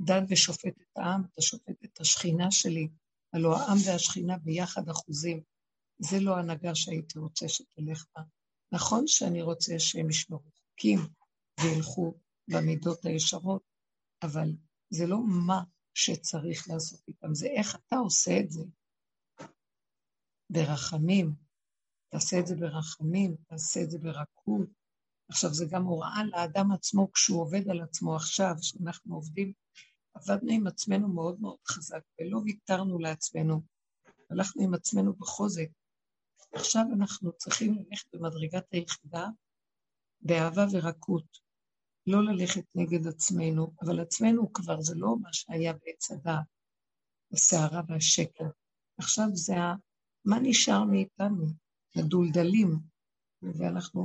דן 0.00 0.24
ושופט 0.28 0.80
את 0.80 0.98
העם, 0.98 1.22
אתה 1.32 1.42
שופט 1.42 1.84
את 1.84 2.00
השכינה 2.00 2.50
שלי, 2.50 2.88
הלוא 3.32 3.56
העם 3.56 3.76
והשכינה 3.86 4.38
ביחד 4.38 4.88
אחוזים. 4.88 5.42
זה 5.98 6.20
לא 6.20 6.38
הנהגה 6.38 6.74
שהייתי 6.74 7.18
רוצה 7.18 7.48
שתלך 7.48 8.04
בה. 8.16 8.22
נכון 8.72 9.06
שאני 9.06 9.42
רוצה 9.42 9.78
שהם 9.78 10.10
ישמרו 10.10 10.40
חוקים 10.40 10.98
וילכו 11.60 12.14
במידות 12.48 13.04
הישרות, 13.04 13.62
אבל 14.22 14.48
זה 14.90 15.06
לא 15.06 15.18
מה 15.46 15.62
שצריך 15.94 16.68
לעשות 16.68 17.00
איתם, 17.08 17.34
זה 17.34 17.46
איך 17.46 17.76
אתה 17.76 17.96
עושה 17.96 18.40
את 18.40 18.50
זה. 18.50 18.64
ברחמים, 20.50 21.34
תעשה 22.08 22.40
את 22.40 22.46
זה 22.46 22.56
ברחמים, 22.56 23.36
תעשה 23.48 23.82
את 23.82 23.90
זה 23.90 23.98
ברכות. 23.98 24.83
עכשיו, 25.28 25.54
זה 25.54 25.66
גם 25.70 25.84
הוראה 25.84 26.24
לאדם 26.24 26.72
עצמו 26.72 27.12
כשהוא 27.12 27.40
עובד 27.40 27.68
על 27.68 27.80
עצמו 27.80 28.16
עכשיו, 28.16 28.54
שאנחנו 28.60 29.14
עובדים, 29.14 29.52
עבדנו 30.14 30.52
עם 30.52 30.66
עצמנו 30.66 31.08
מאוד 31.08 31.40
מאוד 31.40 31.58
חזק, 31.68 32.00
ולא 32.20 32.38
ויתרנו 32.38 32.98
לעצמנו, 32.98 33.62
הלכנו 34.30 34.62
עם 34.62 34.74
עצמנו 34.74 35.12
בחוזק. 35.12 35.68
עכשיו 36.52 36.84
אנחנו 36.96 37.32
צריכים 37.32 37.74
ללכת 37.74 38.14
במדרגת 38.14 38.64
היחידה 38.72 39.28
באהבה 40.20 40.64
ורקות, 40.72 41.38
לא 42.06 42.24
ללכת 42.24 42.64
נגד 42.74 43.06
עצמנו, 43.06 43.72
אבל 43.82 44.00
עצמנו 44.00 44.52
כבר 44.52 44.80
זה 44.80 44.94
לא 44.96 45.16
מה 45.22 45.28
שהיה 45.32 45.72
בעץ 45.72 46.10
הדעת, 46.10 46.44
הסערה 47.32 47.82
והשקר. 47.88 48.44
עכשיו 48.98 49.26
זה 49.32 49.56
ה... 49.56 49.74
מה 50.24 50.36
נשאר 50.42 50.84
מאיתנו? 50.84 51.46
הדולדלים, 51.96 52.78
ואנחנו 53.42 54.04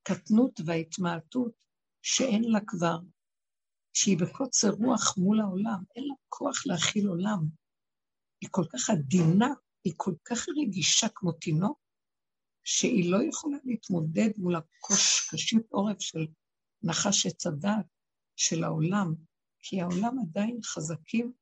בקטנות 0.00 0.60
וההתמעטות 0.66 1.52
שאין 2.02 2.44
לה 2.44 2.60
כבר, 2.66 2.98
שהיא 3.92 4.18
בקוצר 4.18 4.70
רוח 4.70 5.18
מול 5.18 5.40
העולם, 5.40 5.82
אין 5.96 6.04
לה 6.04 6.14
כוח 6.28 6.66
להכיל 6.66 7.08
עולם. 7.08 7.46
היא 8.40 8.48
כל 8.52 8.64
כך 8.72 8.90
עדינה, 8.90 9.48
היא 9.84 9.92
כל 9.96 10.14
כך 10.24 10.46
רגישה 10.48 11.06
כמו 11.14 11.32
תינוק, 11.32 11.78
שהיא 12.64 13.10
לא 13.10 13.18
יכולה 13.28 13.56
להתמודד 13.64 14.30
מול 14.36 14.54
הקשיות 14.56 15.66
עורף 15.70 16.00
של 16.00 16.26
נחש 16.82 17.26
עץ 17.26 17.46
הדת 17.46 17.86
של 18.36 18.64
העולם, 18.64 19.14
כי 19.62 19.80
העולם 19.80 20.16
עדיין 20.18 20.58
חזקים 20.64 21.32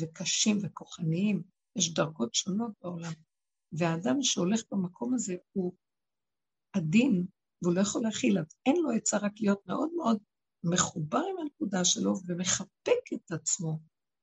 וקשים 0.00 0.58
וכוחניים, 0.62 1.42
יש 1.76 1.94
דרגות 1.94 2.34
שונות 2.34 2.72
בעולם. 2.82 3.12
והאדם 3.72 4.22
שהולך 4.22 4.62
במקום 4.72 5.14
הזה 5.14 5.36
הוא 5.52 5.74
עדין, 6.72 7.26
והוא 7.62 7.74
לא 7.74 7.80
יכול 7.80 8.02
להכיל, 8.02 8.38
אז 8.38 8.46
אין 8.66 8.76
לו 8.76 8.90
עצה 8.90 9.16
רק 9.16 9.32
להיות 9.40 9.66
מאוד 9.66 9.90
מאוד 9.96 10.18
מחובר 10.64 11.22
עם 11.30 11.38
הנקודה 11.38 11.84
שלו 11.84 12.14
ומחבק 12.26 13.12
את 13.14 13.32
עצמו 13.32 13.78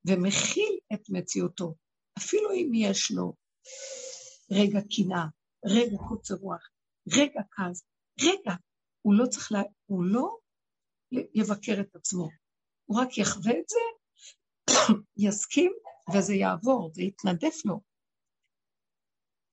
ומכיל 0.07 0.79
את 0.93 1.09
מציאותו, 1.09 1.75
אפילו 2.17 2.51
אם 2.51 2.71
יש 2.73 3.11
לו 3.11 3.33
רגע 4.51 4.79
קנאה, 4.95 5.25
רגע 5.65 5.97
קוצר 6.09 6.35
רוח, 6.35 6.69
רגע 7.17 7.41
כעס, 7.51 7.83
רגע, 8.21 8.53
הוא 9.01 9.13
לא 9.13 9.25
צריך, 9.25 9.51
לה, 9.51 9.61
הוא 9.85 10.05
לא 10.05 10.37
יבקר 11.11 11.81
את 11.81 11.95
עצמו, 11.95 12.29
הוא 12.85 13.01
רק 13.01 13.17
יחווה 13.17 13.51
את 13.51 13.69
זה, 13.69 13.79
יסכים, 15.27 15.71
וזה 16.13 16.33
יעבור, 16.33 16.91
זה 16.93 17.01
יתנדף 17.01 17.65
לו. 17.65 17.81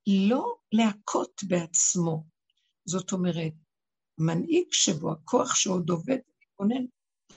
לא 0.06 0.54
להכות 0.72 1.40
בעצמו. 1.48 2.24
זאת 2.84 3.12
אומרת, 3.12 3.52
מנהיג 4.26 4.72
שבו 4.72 5.12
הכוח 5.12 5.54
שעוד 5.54 5.90
עובד 5.90 6.18
ומתכונן, 6.28 6.86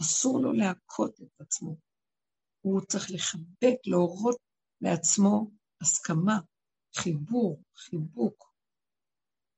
אסור 0.02 0.40
לו 0.40 0.52
להכות 0.52 1.22
את 1.22 1.42
עצמו. 1.42 1.76
הוא 2.62 2.82
צריך 2.82 3.12
לחבק, 3.12 3.78
להורות 3.86 4.36
לעצמו 4.82 5.52
הסכמה, 5.82 6.40
חיבור, 6.96 7.62
חיבוק, 7.76 8.54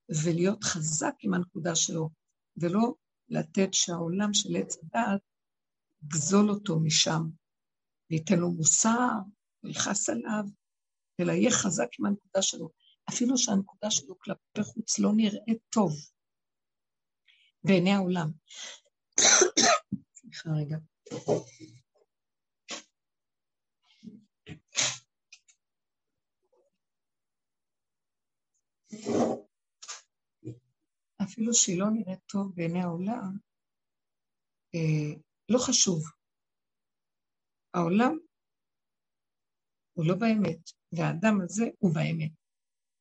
ולהיות 0.09 0.63
חזק 0.63 1.13
עם 1.19 1.33
הנקודה 1.33 1.75
שלו, 1.75 2.09
ולא 2.57 2.93
לתת 3.29 3.73
שהעולם 3.73 4.33
של 4.33 4.49
עץ 4.55 4.77
הדעת 4.77 5.21
יגזול 6.03 6.49
אותו 6.49 6.79
משם, 6.79 7.21
וייתן 8.11 8.39
לו 8.39 8.51
מוסר, 8.51 9.09
ויכעס 9.63 10.09
עליו, 10.09 10.43
אלא 11.19 11.31
יהיה 11.31 11.51
חזק 11.51 11.87
עם 11.99 12.05
הנקודה 12.05 12.41
שלו. 12.41 12.69
אפילו 13.09 13.37
שהנקודה 13.37 13.91
שלו 13.91 14.19
כלפי 14.19 14.63
חוץ 14.63 14.99
לא 14.99 15.11
נראית 15.15 15.61
טוב 15.69 15.91
בעיני 17.67 17.91
העולם. 17.91 18.27
סליחה 20.15 20.49
רגע. 20.59 20.77
אפילו 31.23 31.53
שהיא 31.53 31.79
לא 31.79 31.85
נראית 31.89 32.19
טוב 32.25 32.55
בעיני 32.55 32.81
העולם, 32.81 33.37
אה, 34.75 35.19
לא 35.49 35.59
חשוב. 35.67 36.03
העולם 37.73 38.17
הוא 39.93 40.05
לא 40.07 40.15
באמת, 40.15 40.71
והאדם 40.91 41.41
הזה 41.43 41.65
הוא 41.79 41.93
באמת. 41.95 42.31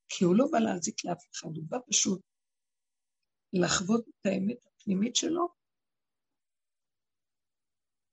כי 0.09 0.25
הוא 0.25 0.37
לא 0.37 0.45
בא 0.53 0.59
להזיק 0.59 1.05
לאף 1.05 1.25
אחד, 1.35 1.57
הוא 1.57 1.65
בא 1.69 1.79
פשוט 1.91 2.21
לחוות 3.53 4.09
את 4.09 4.27
האמת 4.27 4.67
הפנימית 4.67 5.17
שלו, 5.17 5.49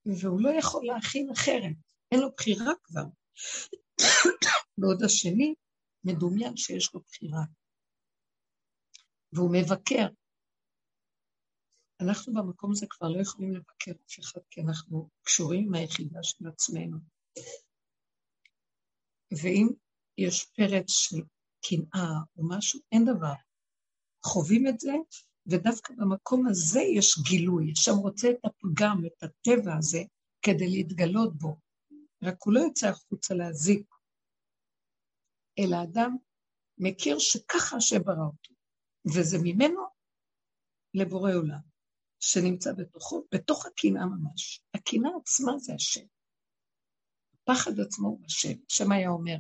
והוא 0.06 0.42
לא 0.42 0.50
יכול 0.60 0.86
להכין 0.86 1.30
אחרת, 1.30 1.78
אין 2.12 2.20
לו 2.20 2.32
בחירה 2.38 2.74
כבר. 2.84 3.06
בעוד 4.80 5.04
השני 5.04 5.56
מדומיין 6.04 6.58
שיש 6.58 6.94
לו 6.94 7.00
בחירה. 7.00 7.44
והוא 9.34 9.50
מבקר. 9.54 10.08
אנחנו 12.02 12.34
במקום 12.34 12.72
הזה 12.72 12.86
כבר 12.90 13.08
לא 13.08 13.22
יכולים 13.22 13.54
לבקר 13.56 13.92
אף 13.92 14.20
אחד, 14.20 14.42
כי 14.50 14.62
אנחנו 14.62 15.10
קשורים 15.24 15.66
עם 15.68 15.74
היחידה 15.76 16.20
של 16.24 16.48
עצמנו. 16.48 16.98
ואם 19.32 19.68
יש 20.18 20.46
פרץ 20.46 20.90
של 20.90 21.22
קנאה 21.66 22.10
או 22.38 22.50
משהו, 22.50 22.80
אין 22.92 23.06
דבר. 23.06 23.53
חווים 24.26 24.68
את 24.68 24.80
זה, 24.80 24.94
ודווקא 25.48 25.94
במקום 25.98 26.48
הזה 26.48 26.82
יש 26.82 27.20
גילוי, 27.24 27.72
שם 27.76 27.96
רוצה 27.96 28.30
את 28.30 28.46
הפגם, 28.46 29.02
את 29.06 29.24
הטבע 29.24 29.78
הזה, 29.78 30.04
כדי 30.42 30.68
להתגלות 30.70 31.38
בו. 31.38 31.58
רק 32.24 32.38
הוא 32.46 32.54
לא 32.54 32.60
יוצא 32.60 32.88
החוצה 32.88 33.34
להזיק, 33.34 33.96
אלא 35.60 35.78
אדם 35.84 36.18
מכיר 36.78 37.20
שככה 37.20 37.78
השם 37.78 38.04
ברא 38.04 38.26
אותו, 38.26 38.54
וזה 39.06 39.38
ממנו 39.44 39.82
לבורא 40.94 41.34
עולם, 41.34 41.60
שנמצא 42.20 42.74
בתוכו, 42.74 43.28
בתוך 43.34 43.66
הקנאה 43.66 44.06
ממש. 44.06 44.64
הקנאה 44.74 45.12
עצמה 45.22 45.52
זה 45.58 45.74
השם. 45.74 46.06
הפחד 47.34 47.80
עצמו 47.80 48.08
הוא 48.08 48.26
השם, 48.26 48.54
השם 48.72 48.92
היה 48.92 49.10
אומר, 49.10 49.36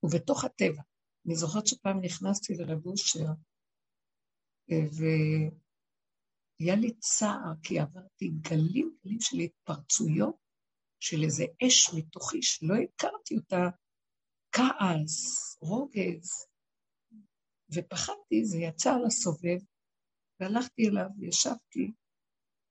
הוא 0.00 0.10
בתוך 0.14 0.44
הטבע. 0.44 0.82
אני 1.26 1.36
זוכרת 1.36 1.66
שפעם 1.66 2.00
נכנסתי 2.00 2.54
לרב 2.54 2.86
אושר, 2.86 3.24
והיה 6.60 6.76
לי 6.76 6.94
צער, 6.98 7.52
כי 7.62 7.78
עברתי 7.78 8.28
גלים 8.40 8.96
גלים 9.04 9.20
של 9.20 9.36
התפרצויות, 9.36 10.36
של 11.00 11.22
איזה 11.24 11.44
אש 11.66 11.94
מתוכי 11.94 12.42
שלא 12.42 12.74
הכרתי 12.74 13.36
אותה, 13.36 13.68
כעס, 14.52 15.56
רוגז, 15.62 16.46
ופחדתי, 17.74 18.44
זה 18.44 18.58
יצא 18.58 18.90
על 18.94 19.06
הסובב, 19.06 19.58
והלכתי 20.40 20.88
אליו 20.88 21.06
וישבתי 21.18 21.92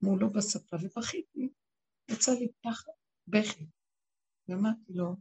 מולו 0.01 0.29
בספה 0.29 0.77
ובכיתי, 0.81 1.49
יצא 2.11 2.31
לי 2.31 2.47
פחד, 2.61 2.91
בכי. 3.27 3.65
ואמרתי 4.47 4.93
לו, 4.93 5.15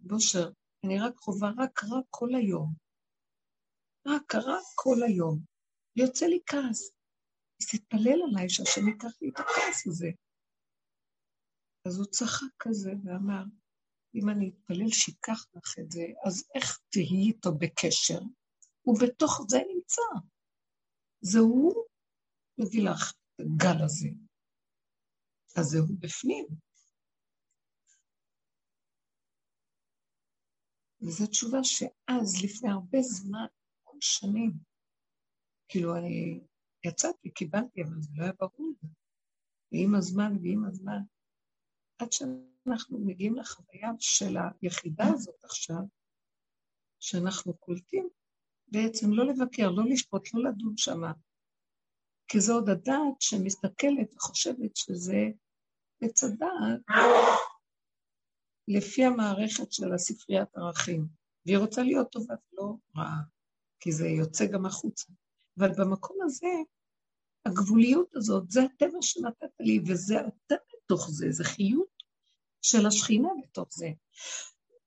בושר, 0.00 0.50
אני 0.84 1.00
רק 1.00 1.16
חווה 1.16 1.50
רק 1.58 1.84
רע 1.84 2.00
כל 2.10 2.34
היום. 2.34 2.74
רק 4.06 4.34
רע 4.34 4.58
כל 4.74 5.02
היום. 5.06 5.49
יוצא 6.00 6.26
לי 6.26 6.40
כעס. 6.46 6.90
אז 7.60 7.66
תתפלל 7.70 8.20
עליי 8.28 8.48
שהשם 8.48 8.88
ייקח 8.88 9.22
לי 9.22 9.28
את 9.28 9.40
הכעס 9.40 9.86
הזה. 9.86 10.10
אז 11.86 11.98
הוא 11.98 12.06
צחק 12.06 12.52
כזה 12.58 12.90
ואמר, 13.04 13.44
אם 14.14 14.28
אני 14.28 14.50
אתפלל 14.50 14.90
שיקח 14.90 15.46
לך 15.54 15.78
את 15.78 15.90
זה, 15.90 16.04
אז 16.26 16.44
איך 16.54 16.78
תהיי 16.92 17.26
איתו 17.28 17.50
בקשר? 17.58 18.20
ובתוך 18.86 19.40
זה 19.48 19.58
נמצא. 19.74 20.02
זה 21.20 21.38
הוא 21.38 21.86
מביא 22.58 22.82
לך 22.90 23.12
את 23.12 23.40
הגל 23.40 23.84
הזה. 23.84 24.08
אז 25.56 25.64
זהו 25.64 25.86
בפנים. 26.00 26.46
וזו 31.02 31.26
תשובה 31.26 31.58
שאז, 31.62 32.44
לפני 32.44 32.70
הרבה 32.70 32.98
זמן, 33.02 33.46
שנים, 34.00 34.69
כאילו 35.70 35.96
אני 35.96 36.40
יצאתי, 36.84 37.30
קיבלתי, 37.30 37.82
אבל 37.82 38.00
זה 38.00 38.10
לא 38.16 38.22
היה 38.22 38.32
ברור. 38.40 38.72
ועם 39.72 39.94
הזמן 39.94 40.36
ועם 40.42 40.64
הזמן, 40.64 41.00
עד 41.98 42.12
שאנחנו 42.12 42.98
מגיעים 42.98 43.36
לחוויה 43.36 43.90
של 43.98 44.36
היחידה 44.62 45.04
הזאת 45.14 45.44
עכשיו, 45.44 45.82
שאנחנו 47.00 47.54
קולטים, 47.54 48.08
בעצם 48.68 49.12
לא 49.12 49.26
לבקר, 49.26 49.70
לא 49.70 49.84
לשפוט, 49.84 50.34
לא 50.34 50.50
לדון 50.50 50.76
שמה, 50.76 51.12
כי 52.28 52.40
זו 52.40 52.54
עוד 52.54 52.68
הדעת 52.68 53.20
שמסתכלת 53.20 54.14
וחושבת 54.14 54.76
שזה 54.76 55.24
עץ 56.00 56.24
הדעת 56.24 56.80
לפי 58.68 59.04
המערכת 59.04 59.72
של 59.72 59.92
הספריית 59.94 60.56
ערכים, 60.56 61.06
והיא 61.46 61.58
רוצה 61.58 61.82
להיות 61.82 62.12
טובה 62.12 62.34
ולא 62.52 62.74
רעה, 62.96 63.20
כי 63.80 63.92
זה 63.92 64.08
יוצא 64.08 64.44
גם 64.52 64.66
החוצה. 64.66 65.12
אבל 65.58 65.68
במקום 65.78 66.16
הזה, 66.24 66.46
הגבוליות 67.46 68.16
הזאת, 68.16 68.50
זה 68.50 68.60
הטבע 68.62 68.98
שנתת 69.02 69.60
לי, 69.60 69.80
וזה 69.88 70.14
אתה 70.20 70.54
בתוך 70.84 71.10
זה, 71.10 71.26
זה 71.30 71.44
חיות 71.44 72.02
של 72.62 72.86
השכינה 72.86 73.28
בתוך 73.42 73.68
זה. 73.70 73.88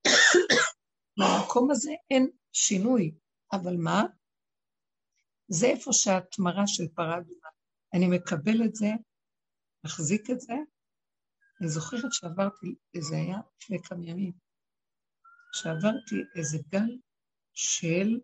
במקום 1.20 1.72
הזה 1.72 1.92
אין 2.12 2.30
שינוי, 2.54 3.16
אבל 3.52 3.76
מה? 3.78 4.04
זה 5.48 5.66
איפה 5.68 5.94
שהתמרה 5.94 6.68
של 6.68 6.84
פרה 6.96 7.18
אדומה. 7.18 7.48
אני 7.94 8.08
מקבל 8.08 8.66
את 8.66 8.76
זה, 8.76 8.88
מחזיק 9.86 10.30
את 10.30 10.40
זה. 10.40 10.54
אני 11.62 11.70
זוכרת 11.70 12.14
שעברתי, 12.14 12.76
זה 13.10 13.16
היה 13.16 13.38
לפני 13.62 13.78
כמה 13.84 14.06
ימים, 14.06 14.32
שעברתי 15.54 16.16
איזה 16.36 16.58
גל 16.70 16.98
של 17.54 18.20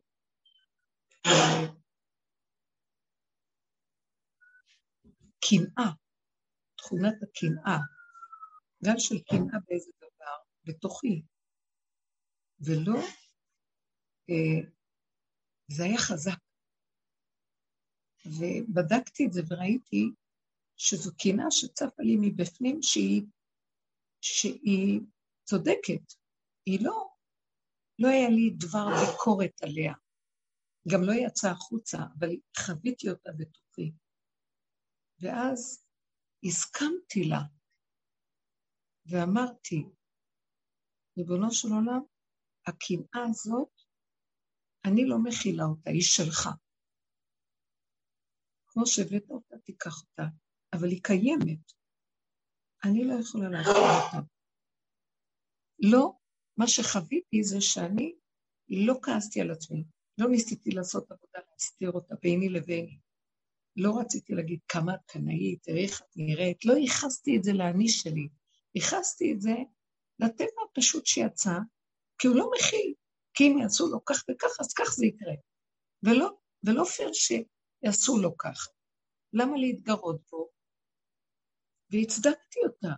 אה, 5.50 5.58
קנאה, 5.66 5.92
תכונת 6.78 7.24
הקנאה, 7.24 7.78
גל 8.84 9.00
של 9.00 9.20
קנאה 9.20 9.60
באיזה 9.68 9.92
דבר, 9.98 10.36
בתוכי, 10.64 11.22
ולא, 12.60 13.00
אה, 14.30 14.70
זה 15.68 15.84
היה 15.84 15.98
חזק. 15.98 16.40
ובדקתי 18.26 19.26
את 19.26 19.34
זה 19.34 19.42
וראיתי 19.50 20.12
שזו 20.78 21.12
קנאה 21.18 21.52
שצפה 21.52 22.04
לי 22.04 22.18
מבפנים 22.22 22.82
שהיא, 22.82 23.24
שהיא 24.22 25.02
צודקת. 25.44 26.14
היא 26.66 26.80
לא, 26.86 27.10
לא 28.00 28.08
היה 28.08 28.30
לי 28.30 28.50
דבר 28.58 28.86
ביקורת 28.86 29.64
עליה. 29.64 29.94
גם 30.88 31.04
לא 31.04 31.14
יצאה 31.14 31.52
החוצה, 31.52 31.98
אבל 32.20 32.30
חוויתי 32.58 33.10
אותה 33.10 33.32
בתוכי. 33.38 33.92
ואז 35.22 35.86
הסכמתי 36.44 37.24
לה, 37.30 37.42
ואמרתי, 39.06 39.84
ריבונו 41.18 41.52
של 41.52 41.68
עולם, 41.68 42.02
הקנאה 42.68 43.30
הזאת, 43.30 43.70
אני 44.86 45.06
לא 45.06 45.18
מכילה 45.24 45.64
אותה, 45.64 45.90
היא 45.90 46.02
שלך. 46.02 46.50
כמו 48.68 48.86
שהבאת 48.86 49.30
אותה, 49.30 49.56
תיקח 49.66 50.02
אותה, 50.02 50.24
אבל 50.74 50.88
היא 50.88 51.04
קיימת. 51.04 51.72
אני 52.84 53.08
לא 53.08 53.14
יכולה 53.22 53.50
להכיל 53.50 53.74
אותה. 53.74 54.28
לא, 55.92 56.12
מה 56.58 56.68
שחוויתי 56.68 57.44
זה 57.44 57.62
שאני 57.62 58.16
לא 58.88 58.94
כעסתי 59.02 59.42
על 59.42 59.52
עצמי, 59.52 59.84
לא 60.18 60.30
ניסיתי 60.30 60.70
לעשות 60.72 61.12
עבודה 61.12 61.40
להסתיר 61.52 61.92
אותה 61.92 62.16
ביני 62.22 62.50
לביני. 62.50 63.00
לא 63.80 64.00
רציתי 64.00 64.34
להגיד 64.34 64.60
כמה 64.68 64.94
קנאית, 65.08 65.68
איך 65.68 66.02
את 66.02 66.08
נראית, 66.16 66.66
לא 66.66 66.74
ייחסתי 66.74 67.38
את 67.38 67.44
זה 67.44 67.54
לאני 67.54 67.90
שלי, 67.90 68.28
ייחסתי 68.76 69.34
את 69.34 69.42
זה 69.42 69.56
לטבע 70.20 70.62
הפשוט 70.72 71.06
שיצא, 71.06 71.58
כי 72.18 72.28
הוא 72.28 72.36
לא 72.36 72.50
מכיל, 72.56 72.94
כי 73.34 73.44
אם 73.48 73.58
יעשו 73.62 73.88
לו 73.88 74.06
כך 74.06 74.24
וכך, 74.32 74.60
אז 74.60 74.74
כך 74.74 74.90
זה 74.98 75.06
יקרה. 75.06 75.34
ולא, 76.04 76.30
ולא 76.64 76.84
פייר 76.84 77.12
שיעשו 77.14 78.18
לו 78.22 78.38
כך. 78.38 78.68
למה 79.34 79.58
להתגרות 79.58 80.22
בו? 80.32 80.50
והצדקתי 81.92 82.60
אותה. 82.68 82.94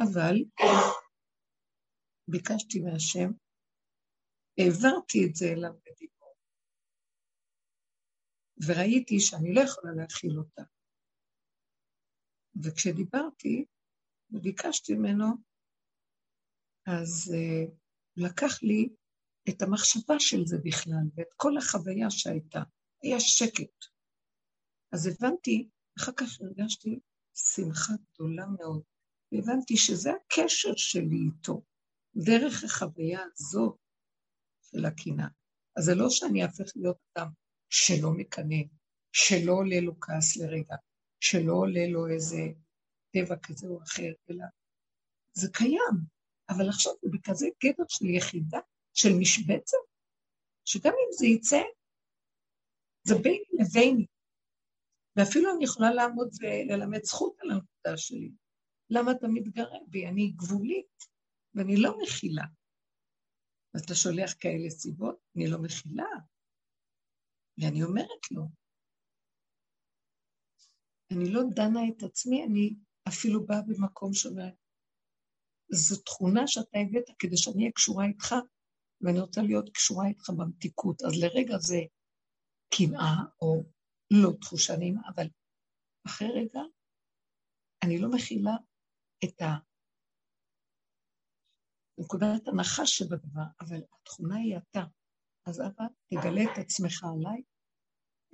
אבל 0.00 0.34
ביקשתי 2.28 2.80
מהשם, 2.80 3.30
העברתי 4.58 5.18
את 5.26 5.34
זה 5.34 5.46
אליו 5.46 5.72
בדיבור, 5.72 6.17
וראיתי 8.66 9.20
שאני 9.20 9.54
לא 9.54 9.60
יכולה 9.60 9.92
להכיל 9.92 10.38
אותה. 10.38 10.62
וכשדיברתי 12.64 13.64
וביקשתי 14.30 14.94
ממנו, 14.94 15.26
אז 16.86 17.34
uh, 17.34 17.70
לקח 18.16 18.62
לי 18.62 18.88
את 19.48 19.62
המחשבה 19.62 20.14
של 20.18 20.46
זה 20.46 20.56
בכלל, 20.64 21.04
ואת 21.14 21.34
כל 21.36 21.56
החוויה 21.58 22.10
שהייתה. 22.10 22.62
היה 23.02 23.20
שקט. 23.20 23.84
אז 24.92 25.06
הבנתי, 25.06 25.68
אחר 25.98 26.12
כך 26.12 26.40
הרגשתי 26.40 27.00
שמחה 27.34 27.92
גדולה 28.14 28.46
מאוד, 28.46 28.82
והבנתי 29.32 29.76
שזה 29.76 30.10
הקשר 30.10 30.76
שלי 30.76 31.18
איתו, 31.26 31.62
דרך 32.16 32.64
החוויה 32.64 33.20
הזו 33.32 33.76
של 34.62 34.84
הקנאה. 34.84 35.28
אז 35.76 35.84
זה 35.84 35.94
לא 35.94 36.06
שאני 36.10 36.42
אהפך 36.42 36.72
להיות 36.76 36.96
אדם 37.14 37.28
שלא 37.70 38.10
מקנא, 38.10 38.62
שלא 39.12 39.52
עולה 39.52 39.80
לו 39.80 40.00
כעס 40.00 40.36
לרגע, 40.36 40.76
שלא 41.20 41.52
עולה 41.52 41.86
לו 41.88 42.08
איזה 42.08 42.42
טבע 43.10 43.36
כזה 43.36 43.66
או 43.66 43.82
אחר, 43.82 44.12
אלא 44.30 44.44
זה 45.32 45.48
קיים, 45.52 45.96
אבל 46.48 46.68
עכשיו 46.68 46.92
זה 47.02 47.08
בכזה 47.12 47.46
גדר 47.64 47.84
של 47.88 48.06
יחידה, 48.06 48.58
של 48.94 49.08
משבצת, 49.20 49.76
שגם 50.64 50.92
אם 50.92 51.12
זה 51.18 51.26
יצא, 51.26 51.62
זה 53.04 53.14
ביני 53.22 53.44
לביני. 53.52 54.06
ואפילו 55.16 55.50
אני 55.56 55.64
יכולה 55.64 55.90
לעמוד 55.90 56.28
וללמד 56.40 57.04
זכות 57.04 57.36
על 57.40 57.50
הנקודה 57.50 57.96
שלי. 57.96 58.30
למה 58.90 59.12
אתה 59.12 59.28
מתגרה 59.28 59.78
בי? 59.88 60.06
אני 60.06 60.32
גבולית, 60.36 61.04
ואני 61.54 61.76
לא 61.76 61.98
מכילה. 62.02 62.44
אז 63.74 63.82
אתה 63.84 63.94
שולח 63.94 64.34
כאלה 64.40 64.70
סיבות? 64.70 65.16
אני 65.36 65.50
לא 65.50 65.58
מכילה. 65.58 66.06
ואני 67.58 67.82
אומרת 67.82 68.30
לו, 68.30 68.42
אני 71.12 71.32
לא 71.32 71.40
דנה 71.54 71.80
את 71.88 72.02
עצמי, 72.02 72.44
אני 72.44 72.74
אפילו 73.08 73.46
באה 73.46 73.62
במקום 73.62 74.14
שאומרת, 74.14 74.54
זו 75.72 76.02
תכונה 76.02 76.46
שאתה 76.46 76.78
הבאת 76.78 77.16
כדי 77.18 77.36
שאני 77.36 77.62
אהיה 77.62 77.72
קשורה 77.72 78.04
איתך, 78.06 78.34
ואני 79.00 79.20
רוצה 79.20 79.40
להיות 79.42 79.70
קשורה 79.74 80.06
איתך 80.08 80.30
במתיקות. 80.30 81.02
אז 81.02 81.12
לרגע 81.22 81.58
זה 81.58 81.80
קנאה 82.74 83.16
או 83.42 83.62
לא 84.10 84.30
תחושה 84.40 84.76
נעימה, 84.76 85.02
אבל 85.14 85.26
אחרי 86.06 86.28
רגע 86.28 86.60
אני 87.84 87.98
לא 87.98 88.08
מכילה 88.10 88.56
את 89.24 89.42
נקודת 91.98 92.48
הנחש 92.48 92.98
שבדבר, 92.98 93.48
אבל 93.60 93.80
התכונה 94.00 94.36
היא 94.36 94.56
אתה. 94.56 94.97
אז 95.48 95.60
אבא, 95.60 95.84
תגלה 96.06 96.42
את 96.42 96.58
עצמך 96.58 97.04
עליי. 97.04 97.42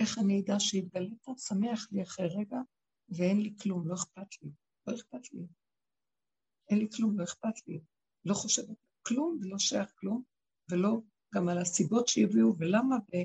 איך 0.00 0.18
אני 0.18 0.40
אדע 0.40 0.54
שהתגלית? 0.58 1.26
שמח 1.38 1.88
לי 1.92 2.02
אחרי 2.02 2.26
רגע, 2.26 2.56
ואין 3.08 3.40
לי 3.40 3.54
כלום, 3.62 3.88
לא 3.88 3.94
אכפת 3.94 4.42
לי. 4.42 4.50
לא 4.86 4.94
אכפת 4.94 5.32
לי. 5.32 5.46
אין 6.70 6.78
לי 6.78 6.88
כלום, 6.96 7.18
לא 7.18 7.24
אכפת 7.24 7.66
לי. 7.66 7.80
לא 8.24 8.34
חושבת 8.34 8.76
כלום 9.02 9.38
ולא 9.40 9.58
שייך 9.58 9.92
כלום, 9.96 10.22
ולא 10.70 11.00
גם 11.34 11.48
על 11.48 11.58
הסיבות 11.58 12.08
שהביאו 12.08 12.56
ולמה, 12.58 12.96
ו... 12.96 13.16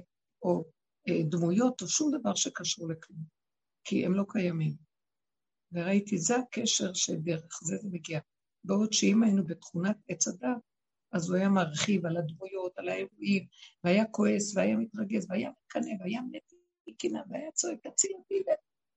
או 0.43 0.65
אה, 1.09 1.23
דמויות 1.29 1.81
או 1.81 1.87
שום 1.87 2.11
דבר 2.19 2.35
שקשור 2.35 2.89
לכלום, 2.89 3.19
כי 3.83 4.05
הם 4.05 4.13
לא 4.13 4.25
קיימים. 4.29 4.75
וראיתי, 5.71 6.17
זה 6.17 6.35
הקשר 6.35 6.93
שדרך 6.93 7.59
זה 7.63 7.77
זה 7.77 7.89
מגיע. 7.91 8.19
בעוד 8.63 8.93
שאם 8.93 9.23
היינו 9.23 9.43
בתכונת 9.47 9.97
עץ 10.07 10.27
הדת, 10.27 10.57
אז 11.11 11.29
הוא 11.29 11.37
היה 11.37 11.49
מרחיב 11.49 12.05
על 12.05 12.17
הדמויות, 12.17 12.77
על 12.77 12.89
האירועים, 12.89 13.47
והיה 13.83 14.05
כועס, 14.05 14.55
והיה 14.55 14.77
מתרגז, 14.77 15.25
והיה 15.29 15.49
מקנא, 15.49 15.93
והיה 15.99 16.21
מקנאה, 16.87 17.21
והיה 17.29 17.51
צועק, 17.51 17.87
תציל 17.87 18.11
אותי, 18.15 18.43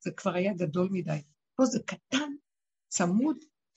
זה 0.01 0.11
כבר 0.17 0.35
היה 0.35 0.53
גדול 0.55 0.89
מדי. 0.93 1.23
פה 1.55 1.65
זה 1.65 1.79
קטן, 1.87 2.33
צמוד, 2.89 3.37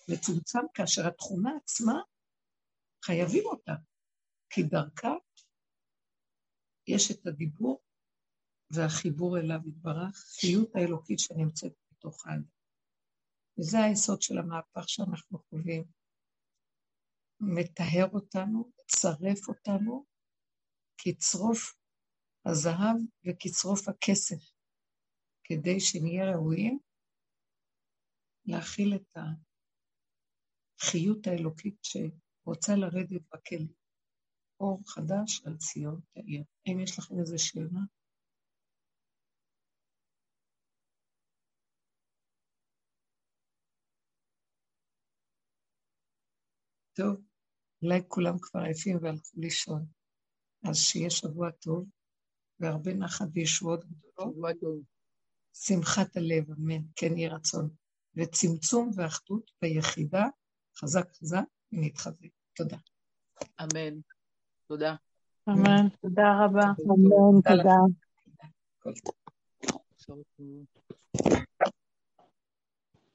מצומצם, 0.09 0.59
כאשר 0.73 1.07
התכונה 1.07 1.51
עצמה, 1.63 2.01
חייבים 3.05 3.45
אותה, 3.45 3.73
כי 4.49 4.63
דרכה 4.63 5.13
יש 6.87 7.11
את 7.11 7.27
הדיבור 7.27 7.81
והחיבור 8.71 9.37
אליו 9.37 9.59
יתברך, 9.65 10.25
חיות 10.39 10.75
האלוקית 10.75 11.19
שנמצאת 11.19 11.73
בתוך 11.91 12.27
האדם. 12.27 12.43
וזה 13.59 13.83
היסוד 13.83 14.21
של 14.21 14.37
המהפך 14.37 14.89
שאנחנו 14.89 15.39
חווים. 15.49 15.83
מטהר 17.39 18.07
אותנו, 18.13 18.71
צרף 18.87 19.47
אותנו, 19.47 20.05
כצרוף 20.97 21.75
הזהב 22.45 22.97
וכצרוף 23.25 23.87
הכסף, 23.87 24.51
כדי 25.43 25.79
שנהיה 25.79 26.31
ראויים 26.31 26.79
להכיל 28.45 28.95
את 28.95 29.17
החיות 30.81 31.27
האלוקית 31.27 31.77
שרוצה 31.83 32.75
לרדת 32.75 33.21
בכלא. 33.33 33.73
אור 34.59 34.81
חדש 34.87 35.41
על 35.45 35.57
ציון 35.57 36.01
תאיר. 36.13 36.43
האם 36.65 36.79
יש 36.79 36.99
לכם 36.99 37.19
איזו 37.19 37.35
שאלה? 37.37 37.79
טוב, 46.95 47.15
אולי 47.81 48.01
כולם 48.07 48.39
כבר 48.41 48.61
עייפים 48.61 48.97
והלכו 49.01 49.31
לישון. 49.35 49.85
אז 50.63 50.77
שיהיה 50.77 51.09
שבוע 51.09 51.51
טוב, 51.51 51.85
והרבה 52.59 52.93
נחת 52.93 53.27
וישועות 53.33 53.85
גדולות. 53.85 54.95
שמחת 55.53 56.17
הלב, 56.17 56.51
אמן, 56.51 56.81
כן 56.95 57.17
יהי 57.17 57.27
רצון. 57.27 57.69
וצמצום 58.15 58.91
ואחדות 58.95 59.51
ביחידה, 59.61 60.25
חזק 60.77 61.11
חזק 61.11 61.43
ונתחזק. 61.71 62.27
תודה. 62.55 62.77
אמן. 63.61 63.99
תודה. 64.67 64.95
אמן. 65.49 65.89
תודה 66.01 66.45
רבה. 66.45 66.63
אמן, 66.63 67.41
תודה. 67.41 67.73